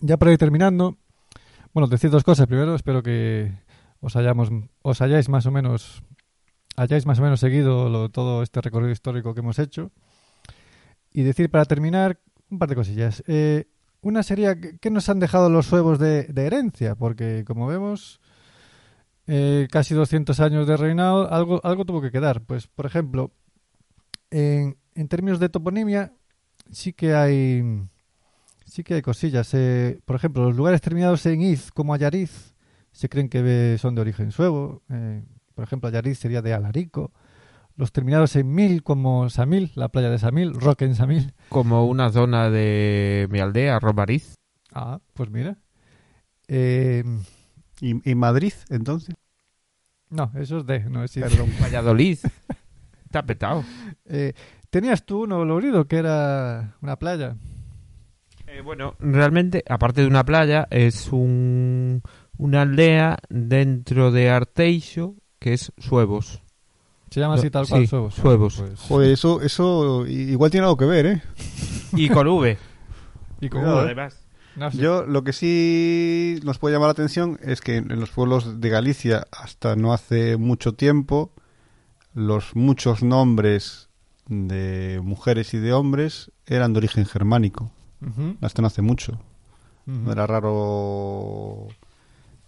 [0.00, 0.96] Ya para ir terminando,
[1.72, 2.46] bueno, decir dos cosas.
[2.46, 3.52] Primero, espero que
[4.00, 4.50] os hayamos,
[4.82, 6.02] os hayáis más o menos,
[6.76, 9.90] hayáis más o menos seguido lo- todo este recorrido histórico que hemos hecho.
[11.12, 12.20] Y decir para terminar
[12.50, 13.24] un par de cosillas.
[13.26, 13.64] Eh,
[14.02, 18.20] una sería ¿qué- nos han dejado los suevos de, de herencia, porque como vemos,
[19.26, 22.42] eh, casi 200 años de reinado, algo, algo tuvo que quedar.
[22.42, 23.32] Pues, por ejemplo,
[24.30, 26.12] en, en términos de toponimia,
[26.70, 27.62] sí que hay
[28.64, 29.52] sí que hay cosillas.
[29.54, 32.54] Eh, por ejemplo, los lugares terminados en iz, como Ayariz,
[32.92, 34.82] se creen que eh, son de origen suevo.
[34.90, 35.22] Eh,
[35.54, 37.12] por ejemplo, Ayariz sería de Alarico.
[37.76, 41.34] Los terminados en mil, como Samil, la playa de Samil, Roque en Samil.
[41.50, 44.34] Como una zona de mi aldea, Romariz.
[44.72, 45.58] Ah, pues mira.
[46.48, 47.04] Eh,
[47.80, 49.14] ¿Y, y Madrid, entonces?
[50.08, 51.22] no, eso es de, no es iz.
[51.22, 51.50] Perdón.
[51.62, 52.18] Valladolid.
[53.06, 53.64] Está petado.
[54.06, 54.32] Eh,
[54.70, 57.36] Tenías tú uno, Lourido, que era una playa.
[58.46, 62.02] Eh, bueno, realmente, aparte de una playa, es un,
[62.36, 66.42] una aldea dentro de Arteixo que es Suevos.
[67.10, 68.14] Se llama así tal cual, Sí, Suevos.
[68.14, 68.56] Suevos.
[68.58, 71.22] Pues- Joder, eso, eso igual tiene algo que ver, ¿eh?
[71.92, 72.58] Y con V.
[73.40, 73.84] y con Cuidado, V.
[73.86, 74.26] además.
[74.56, 74.78] No sé.
[74.78, 78.68] Yo lo que sí nos puede llamar la atención es que en los pueblos de
[78.68, 81.32] Galicia hasta no hace mucho tiempo
[82.16, 83.90] los muchos nombres
[84.26, 87.70] de mujeres y de hombres eran de origen germánico.
[88.00, 89.12] Ujú, Hasta no hace mucho.
[89.86, 89.96] ujú.
[89.98, 91.68] No era raro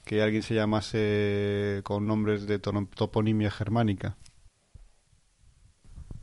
[0.06, 4.16] que alguien se llamase con nombres de toponimia germánica.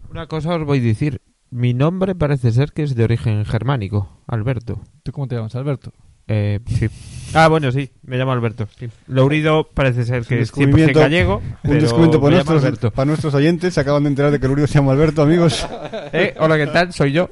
[0.10, 1.22] Una cosa os voy a decir.
[1.52, 4.82] Mi nombre parece ser que es de origen germánico, Alberto.
[5.04, 5.94] ¿Tú cómo te llamas, Alberto?
[6.28, 6.88] Eh, sí.
[7.34, 8.68] Ah, bueno, sí, me llamo Alberto.
[8.80, 8.90] Sí.
[9.08, 11.38] Lourido parece ser que Un es 100% descubrimiento- gallego.
[11.38, 12.92] Un pero descuento para nuestros, Alberto.
[12.92, 13.74] para nuestros oyentes.
[13.74, 15.68] Se acaban de enterar de que Uribe se llama Alberto, amigos.
[16.14, 16.94] Eh, hola, ¿qué tal?
[16.94, 17.30] Soy yo.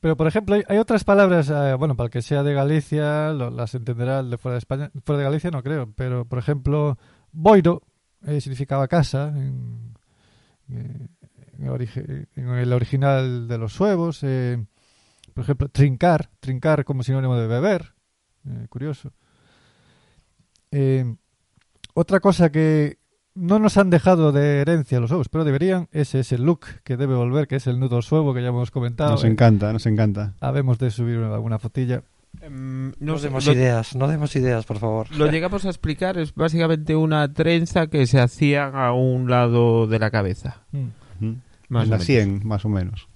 [0.00, 3.32] Pero, por ejemplo, hay, hay otras palabras, eh, bueno, para el que sea de Galicia,
[3.32, 4.90] lo- las entenderá el de fuera de España.
[5.04, 6.96] Fuera de Galicia no creo, pero, por ejemplo,
[7.32, 7.82] boiro
[8.26, 9.94] eh, significaba casa en,
[10.70, 11.08] eh,
[11.58, 14.20] en el origi- en el original de los suevos.
[14.22, 14.64] eh,
[15.38, 17.94] por ejemplo, trincar, trincar como sinónimo de beber.
[18.44, 19.12] eh, curioso.
[20.72, 21.14] Eh,
[21.94, 22.98] otra cosa que
[23.36, 26.96] no nos han dejado de herencia los suevos, pero deberían, ese es el look que
[26.96, 29.12] debe volver, que es el nudo suevo que ya hemos comentado.
[29.12, 30.34] Nos Eh, encanta, nos encanta.
[30.40, 32.02] Habemos de subir alguna fotilla.
[32.40, 35.06] Em, No, sé, demos lo- ideas, no demos ideas, por favor.
[35.16, 40.00] Lo llegamos a explicar, es básicamente una trenza que se hacía a un lado de
[40.00, 40.62] la cabeza.
[40.72, 40.88] Mm.
[41.68, 42.04] Más En la menos.
[42.06, 43.07] 100, más o menos.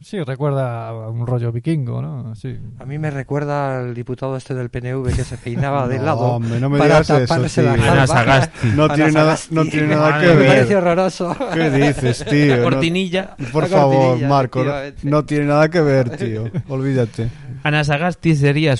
[0.00, 2.34] Sí, recuerda a un rollo vikingo, ¿no?
[2.36, 2.56] Sí.
[2.78, 6.20] A mí me recuerda al diputado este del PNV que se peinaba de No, lado
[6.20, 8.06] hombre, no me para digas eso, taparse la.
[8.06, 8.68] Sagasti.
[8.76, 10.46] No tiene, nada, no tiene nada que Me mía.
[10.48, 10.76] pareció ver.
[10.76, 11.36] horroroso.
[11.52, 12.56] ¿Qué dices, tío?
[12.56, 13.36] La No- cortinilla.
[13.52, 14.64] por La favor, cortinilla, Marco,
[15.02, 16.44] no, tiene nada que ver, tío.
[16.68, 17.28] Olvídate.
[17.64, 18.76] Ana Sagasti sería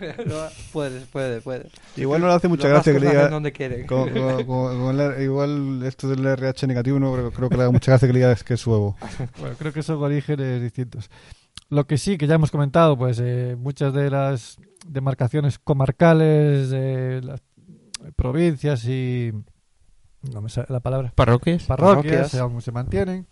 [0.16, 0.48] suevo.
[0.72, 1.66] puede, puede, puede.
[1.96, 3.28] Igual no le hace mucha Los gracia que le diga...
[3.28, 3.86] donde quieren.
[3.86, 7.62] con- con- con- con el- igual esto del RH negativo no creo, creo que le
[7.64, 8.96] da mucha gracia que le digas que es huevo.
[9.40, 11.10] Bueno, creo que son orígenes distintos.
[11.68, 14.56] Lo que sí, que ya hemos comentado, pues eh, muchas de las
[14.86, 17.40] demarcaciones comarcales, de las
[18.16, 19.32] provincias y...
[20.32, 21.12] No me sale la palabra.
[21.14, 21.64] Parroquias.
[21.64, 22.34] Parroquias, Parroquias.
[22.34, 23.26] aún se mantienen.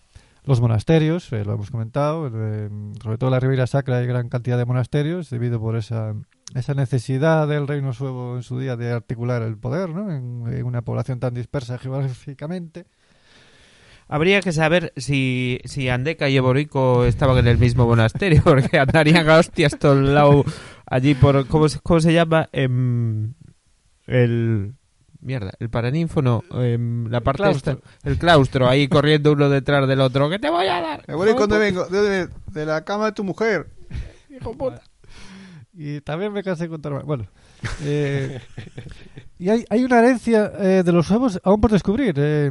[0.45, 2.71] Los monasterios, eh, lo hemos comentado, eh,
[3.03, 6.15] sobre todo en la Ribeira Sacra hay gran cantidad de monasterios debido por esa,
[6.55, 10.11] esa necesidad del reino suevo en su día de articular el poder ¿no?
[10.11, 12.87] en, en una población tan dispersa geográficamente.
[14.11, 19.29] Habría que saber si, si Andeca y Eborico estaban en el mismo monasterio, porque andarían
[19.29, 20.45] a hostias todo el lado
[20.87, 21.47] allí por...
[21.47, 22.49] ¿Cómo, se- cómo se llama?
[22.53, 23.35] Em,
[24.07, 24.75] el...
[25.21, 26.45] Mierda, el paraninfo no.
[26.53, 27.73] em, la parte claustro.
[27.73, 30.31] esta- el claustro, ahí corriendo uno detrás del otro.
[30.31, 31.05] ¿Qué te voy a dar?
[31.09, 33.67] Voy cuando vengo de, de- de la cama de tu mujer.
[34.31, 34.81] hijo puta?
[35.81, 37.07] Y también me casé con tu hermano.
[37.07, 37.29] Bueno,
[37.85, 38.41] eh,
[39.39, 42.17] y hay, hay una herencia eh, de los huevos aún por descubrir.
[42.19, 42.51] eh.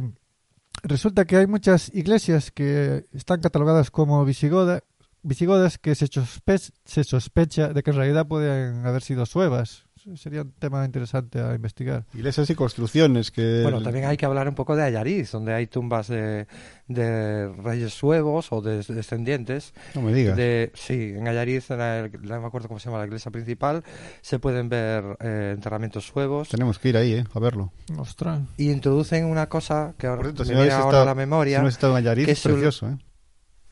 [0.82, 4.80] resulta que hay muchas iglesias que están catalogadas como visigoda,
[5.22, 9.84] visigodas que se, se sospecha de que en realidad pueden haber sido suevas.
[10.16, 12.04] Sería un tema interesante a investigar.
[12.14, 13.60] Iglesias y construcciones que...
[13.62, 16.46] Bueno, también hay que hablar un poco de Ayariz, donde hay tumbas de,
[16.86, 19.74] de reyes suevos o de descendientes.
[19.94, 20.36] No me digas.
[20.36, 23.84] De, sí, en Ayariz, en la- no me acuerdo cómo se llama la iglesia principal,
[24.20, 27.24] se pueden ver eh, enterramientos suevos Tenemos que ir ahí, ¿eh?
[27.34, 27.72] A verlo.
[27.98, 28.40] Ostras.
[28.56, 31.58] y introducen una cosa que ahora cierto, me si no viene ahora a la memoria.
[31.70, 32.98] Si no en Ayariz, que es es un- precioso, ¿eh?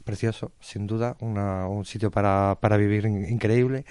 [0.05, 3.85] precioso, sin duda, una- un sitio para, para vivir in- increíble.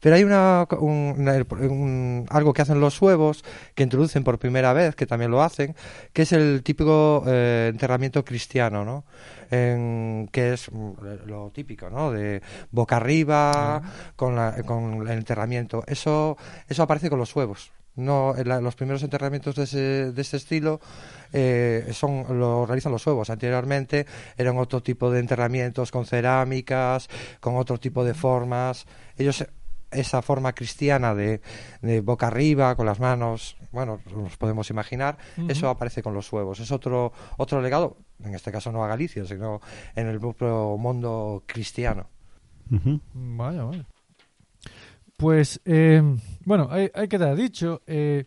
[0.00, 1.34] Pero hay una, un- una-
[1.68, 3.44] un- algo que hacen los huevos,
[3.74, 5.74] que introducen por primera vez, que también lo hacen,
[6.12, 9.04] que es el típico eh, enterramiento cristiano, ¿no?
[9.50, 10.92] En- que es mm,
[11.26, 12.10] lo típico, ¿no?
[12.12, 13.82] De boca arriba,
[14.16, 15.84] con, la- con el enterramiento.
[15.86, 16.36] Eso,
[16.68, 17.72] eso aparece con los huevos.
[17.96, 20.80] No, en la- los primeros enterramientos de ese, de ese estilo
[21.32, 23.30] eh, son lo realizan los huevos.
[23.30, 24.06] Anteriormente
[24.36, 27.08] eran otro tipo de enterramientos con cerámicas,
[27.40, 28.86] con otro tipo de formas.
[29.18, 29.44] Ellos
[29.90, 31.40] esa forma cristiana de,
[31.82, 35.18] de boca arriba, con las manos, bueno, nos podemos imaginar,
[35.48, 36.60] eso aparece con los huevos.
[36.60, 39.60] Es otro otro legado, en este caso no a Galicia, sino
[39.94, 42.08] en el propio mundo cristiano.
[43.12, 43.86] Vaya, vaya.
[45.16, 46.02] Pues, eh,
[46.44, 47.82] bueno, hay, hay que dar dicho.
[47.86, 48.24] eh,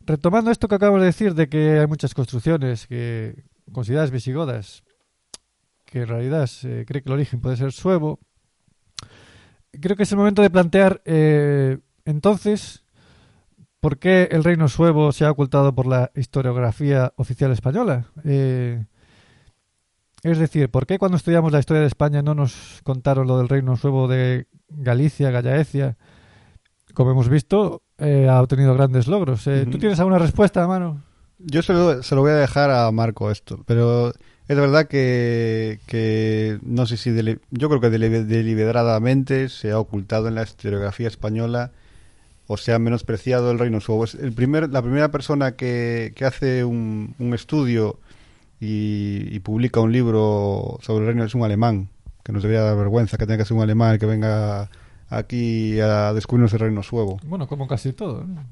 [0.00, 4.84] retomando esto que acabamos de decir, de que hay muchas construcciones que consideradas visigodas,
[5.86, 8.20] que en realidad se cree que el origen puede ser suevo,
[9.80, 12.84] creo que es el momento de plantear eh, entonces
[13.84, 18.06] por qué el reino suevo se ha ocultado por la historiografía oficial española.
[18.24, 18.82] Eh,
[20.22, 23.50] es decir, ¿por qué cuando estudiamos la historia de España no nos contaron lo del
[23.50, 25.98] reino suevo de Galicia, Gallaecia?
[26.94, 29.46] Como hemos visto, eh, ha obtenido grandes logros.
[29.48, 31.02] Eh, ¿Tú tienes alguna respuesta, mano?
[31.36, 34.14] Yo se lo, se lo voy a dejar a Marco esto, pero
[34.48, 37.10] es verdad que, que no sé si
[37.50, 41.72] yo creo que deli- deliberadamente se ha ocultado en la historiografía española
[42.46, 44.04] o se ha menospreciado el reino suevo.
[44.04, 47.98] Es el primer, la primera persona que, que hace un, un estudio
[48.60, 51.88] y, y publica un libro sobre el reino es un alemán,
[52.22, 54.70] que nos debería dar vergüenza que tenga que ser un alemán el que venga
[55.08, 57.18] aquí a descubrirnos el reino suevo.
[57.24, 58.24] Bueno, como casi todo.
[58.24, 58.42] ¿no?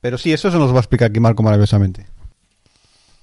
[0.00, 2.06] Pero sí, eso se nos va a explicar aquí Marco maravillosamente.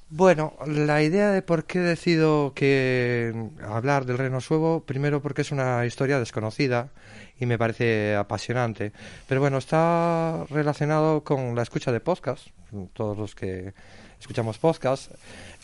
[0.09, 5.51] Bueno, la idea de por qué decido que hablar del reino suevo, primero porque es
[5.51, 6.89] una historia desconocida
[7.39, 8.93] y me parece apasionante.
[9.27, 12.47] Pero bueno, está relacionado con la escucha de podcast,
[12.93, 13.73] todos los que
[14.17, 15.11] escuchamos podcast.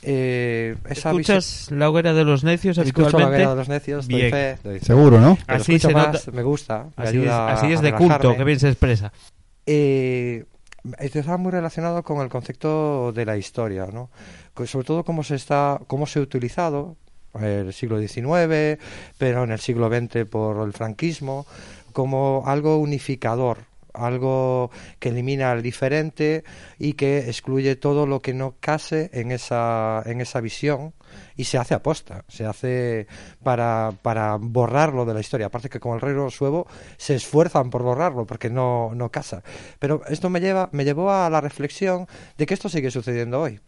[0.01, 3.35] Eh, esa visión- ¿Escuchas la hoguera de los necios escucho la habitualmente?
[3.37, 4.85] hoguera de los necios, doy fe, doy fe.
[4.85, 5.37] Seguro, ¿no?
[5.47, 7.93] Pero Así se más, nota- me gusta, me Así es, ayuda así es a de
[7.93, 9.13] culto, que bien se expresa.
[9.65, 10.43] Eh,
[10.99, 14.09] está muy relacionado con el concepto de la historia, ¿no?
[14.65, 16.97] Sobre todo cómo se está, cómo se ha utilizado
[17.39, 18.79] el siglo XIX,
[19.17, 21.45] pero en el siglo XX por el franquismo,
[21.93, 23.59] como algo unificador,
[23.93, 26.43] algo que elimina al diferente
[26.79, 30.93] y que excluye todo lo que no case en esa, en esa visión
[31.35, 33.07] y se hace aposta, se hace
[33.43, 35.47] para, para borrarlo de la historia.
[35.47, 36.67] Aparte que con el reino suevo
[36.97, 39.43] se esfuerzan por borrarlo porque no, no casa.
[39.79, 42.07] Pero esto me, lleva, me llevó a la reflexión
[42.37, 43.59] de que esto sigue sucediendo hoy.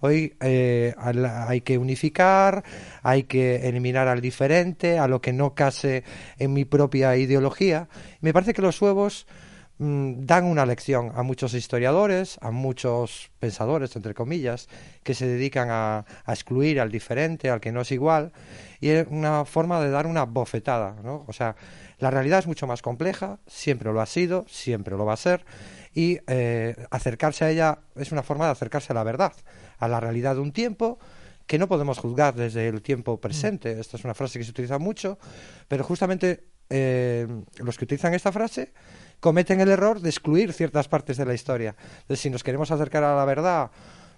[0.00, 2.62] Hoy eh, hay que unificar,
[3.02, 6.04] hay que eliminar al diferente, a lo que no case
[6.38, 7.88] en mi propia ideología.
[8.20, 9.26] Me parece que los suevos
[9.78, 14.68] dan una lección a muchos historiadores, a muchos pensadores, entre comillas,
[15.04, 18.32] que se dedican a, a excluir al diferente, al que no es igual,
[18.80, 21.24] y es una forma de dar una bofetada, ¿no?
[21.28, 21.54] O sea,
[21.98, 25.44] la realidad es mucho más compleja, siempre lo ha sido, siempre lo va a ser,
[25.94, 29.32] y eh, acercarse a ella es una forma de acercarse a la verdad,
[29.78, 30.98] a la realidad de un tiempo
[31.46, 33.80] que no podemos juzgar desde el tiempo presente.
[33.80, 35.18] Esta es una frase que se utiliza mucho,
[35.66, 37.26] pero justamente eh,
[37.56, 38.72] los que utilizan esta frase
[39.20, 41.74] cometen el error de excluir ciertas partes de la historia.
[42.14, 43.70] Si nos queremos acercar a la verdad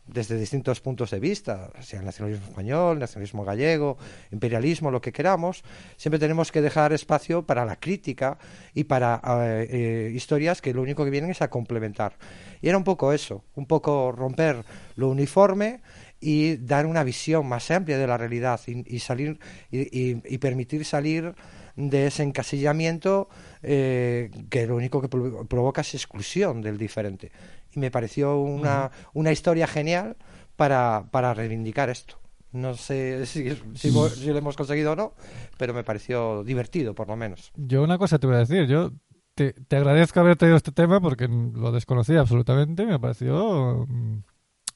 [0.07, 3.97] desde distintos puntos de vista, sea el nacionalismo español, nacionalismo gallego,
[4.33, 5.63] imperialismo, lo que queramos,
[5.97, 8.37] siempre tenemos que dejar espacio para la crítica
[8.75, 12.15] y para eh, eh, historias que lo único que vienen es a complementar.
[12.61, 14.65] Y era un poco eso, un poco romper
[14.97, 15.81] lo uniforme
[16.19, 19.39] y dar una visión más amplia de la realidad y, salir
[19.71, 21.35] y- y permitir salir
[21.77, 23.29] de ese encasillamiento
[23.63, 27.31] eh, que lo único que provo- provoca es exclusión del diferente.
[27.73, 30.17] Y me pareció una, una historia genial
[30.57, 32.17] para, para reivindicar esto.
[32.53, 35.15] No sé si, si, si lo hemos conseguido o no,
[35.57, 37.53] pero me pareció divertido, por lo menos.
[37.57, 38.91] Yo una cosa te voy a decir, yo
[39.37, 44.23] te, te agradezco haber traído este tema porque lo desconocía absolutamente, me pareció mm,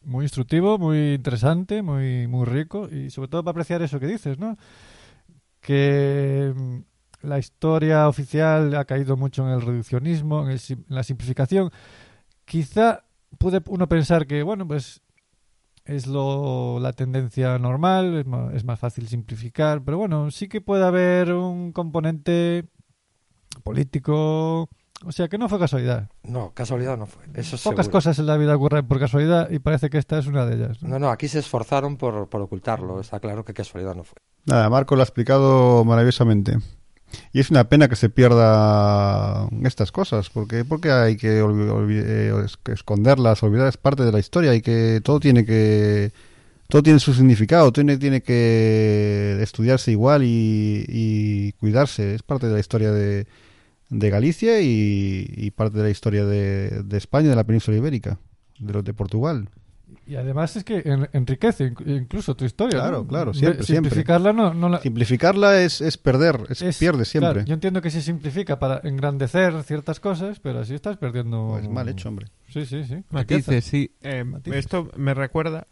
[0.04, 4.38] muy instructivo, muy interesante, muy, muy rico y sobre todo para apreciar eso que dices,
[4.38, 4.56] ¿no?
[5.66, 6.78] Que mm,
[7.26, 11.70] la historia oficial ha caído mucho en el reduccionismo, en, el en la simplificación.
[12.44, 13.04] Quizá
[13.38, 15.00] puede uno pensar que, bueno, pues
[15.86, 20.60] es lo, la tendencia normal, es ma- es más fácil simplificar, pero bueno, sí que
[20.60, 22.66] puede haber un componente
[23.62, 24.68] político,
[25.04, 26.08] o sea, que no fue casualidad.
[26.22, 27.22] No, casualidad no fue.
[27.34, 27.90] Eso Pocas seguro.
[27.90, 30.82] cosas en la vida ocurren por casualidad y parece que esta es una de ellas.
[30.82, 30.88] ¿no?
[30.90, 33.00] No, no, aquí se esforzaron por, por ocultarlo.
[33.00, 34.16] Está claro que casualidad no fue.
[34.46, 36.58] Nada, Marco lo ha explicado maravillosamente.
[37.32, 42.02] Y es una pena que se pierda estas cosas, porque porque hay que olvi- olvi-
[42.04, 46.12] eh, esconderlas, olvidar es parte de la historia y que todo tiene que
[46.68, 52.54] todo tiene su significado, tiene tiene que estudiarse igual y, y cuidarse, es parte de
[52.54, 53.26] la historia de,
[53.90, 58.18] de Galicia y, y parte de la historia de, de España, de la península ibérica,
[58.58, 59.48] de los de Portugal.
[60.06, 62.78] Y además es que en- enriquece inc- incluso tu historia.
[62.80, 63.06] Claro, ¿no?
[63.06, 63.90] claro, De- siempre, siempre.
[63.90, 67.32] Simplificarla no, no la- Simplificarla es, es perder, es, es- pierde siempre.
[67.32, 71.48] claro, yo entiendo que se simplifica para engrandecer ciertas cosas, pero así estás perdiendo.
[71.52, 72.26] Pues mal hecho, hombre.
[72.48, 73.02] Sí, sí, sí.
[73.10, 73.92] Matices, sí.
[74.02, 74.58] Eh, Matices.
[74.58, 75.66] Esto me recuerda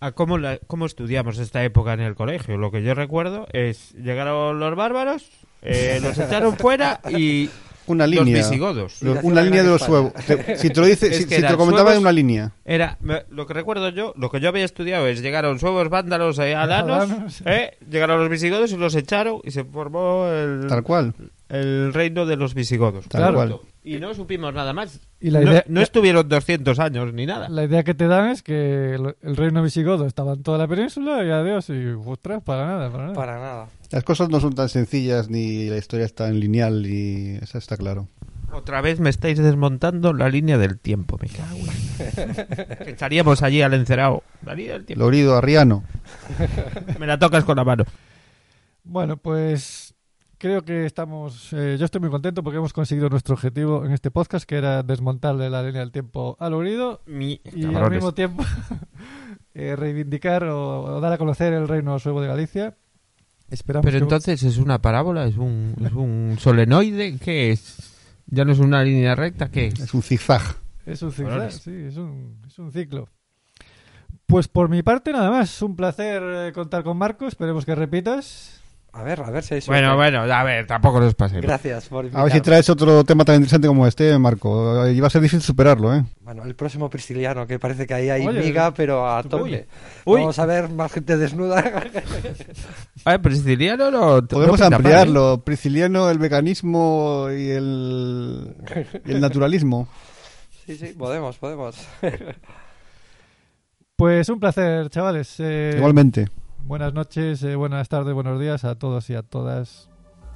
[0.00, 2.56] a cómo, la- cómo estudiamos esta época en el colegio.
[2.56, 5.28] Lo que yo recuerdo es llegaron los bárbaros,
[5.62, 7.48] eh, los echaron fuera y
[7.86, 8.36] Una los línea.
[8.46, 9.02] visigodos.
[9.02, 9.82] Lo- Y nació una línea de los.
[10.26, 12.52] Te- si te lo dice, Es si, si te lo comentaba suevos- en una línea.
[12.64, 16.38] Era, me- lo que recuerdo yo, lo que yo había estudiado es llegaron suevos vándalos
[16.38, 17.42] eh, alanos, Alanos.
[17.46, 21.14] eh, llegaron los visigodos y los echaron y se formó el, Tal cual.
[21.48, 23.06] el reino de los visigodos.
[23.08, 23.34] Tal Claro.
[23.34, 23.56] cual.
[23.84, 25.00] Y no supimos nada más.
[25.20, 27.48] Y la no, idea- no estuvieron 200 años ni nada.
[27.48, 30.68] La idea que te dan es que el, el reino visigodo estaba en toda la
[30.68, 33.14] península y adiós y ostras, para nada, para nada.
[33.14, 33.66] Para nada.
[33.92, 37.76] Las cosas no son tan sencillas ni la historia es tan lineal y eso está
[37.76, 38.08] claro.
[38.52, 43.72] Otra vez me estáis desmontando la línea del tiempo, me cago en- Echaríamos allí al
[43.74, 44.22] encerado.
[44.44, 45.04] La línea del tiempo.
[45.04, 45.84] Lorido Arriano.
[46.98, 47.84] Me la tocas con la mano.
[48.84, 49.94] Bueno, pues
[50.38, 51.52] creo que estamos.
[51.52, 54.82] eh, yo estoy muy contento porque hemos conseguido nuestro objetivo en este podcast, que era
[54.82, 57.40] desmontarle la línea del tiempo al oído Mi...
[57.54, 58.44] y al mismo tiempo
[59.54, 62.76] eh, reivindicar o, o dar a conocer el reino suevo de Galicia.
[63.52, 67.92] Esperamos Pero entonces es una parábola, es un, es un solenoide, ¿qué es?
[68.24, 69.78] Ya no es una línea recta, ¿qué es?
[69.78, 70.40] Es un zigzag.
[70.86, 73.10] Es un zigzag, sí, es un, es un ciclo.
[74.24, 78.61] Pues por mi parte nada más, un placer eh, contar con Marco, esperemos que repitas.
[78.94, 79.80] A ver, a ver si hay suerte.
[79.86, 81.42] Bueno, bueno, a ver, tampoco nos pasemos.
[81.42, 82.40] Gracias por A ver si invitarme.
[82.42, 84.86] traes otro tema tan interesante como este, Marco.
[84.86, 86.04] Y va a ser difícil superarlo, ¿eh?
[86.20, 89.66] Bueno, el próximo prisciliano, que parece que ahí hay Oye, miga, pero a tope.
[90.04, 90.20] uy.
[90.20, 91.60] Vamos a ver más gente desnuda.
[93.06, 94.26] A ver, pero siciliano no...
[94.26, 94.76] Podemos no mal, ¿eh?
[94.76, 95.42] ampliarlo.
[95.42, 98.54] Prisciliano, el mecanismo y el,
[99.06, 99.88] y el naturalismo.
[100.66, 101.76] sí, sí, podemos, podemos.
[103.96, 105.36] Pues un placer, chavales.
[105.38, 106.26] eh, Igualmente.
[106.64, 109.88] Buenas noches, eh, buenas tardes, buenos días a todos y a todas.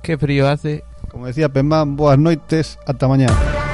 [0.03, 0.85] Qué frío hace.
[1.11, 3.66] Como decía Pemán, boas noites, hasta mañana.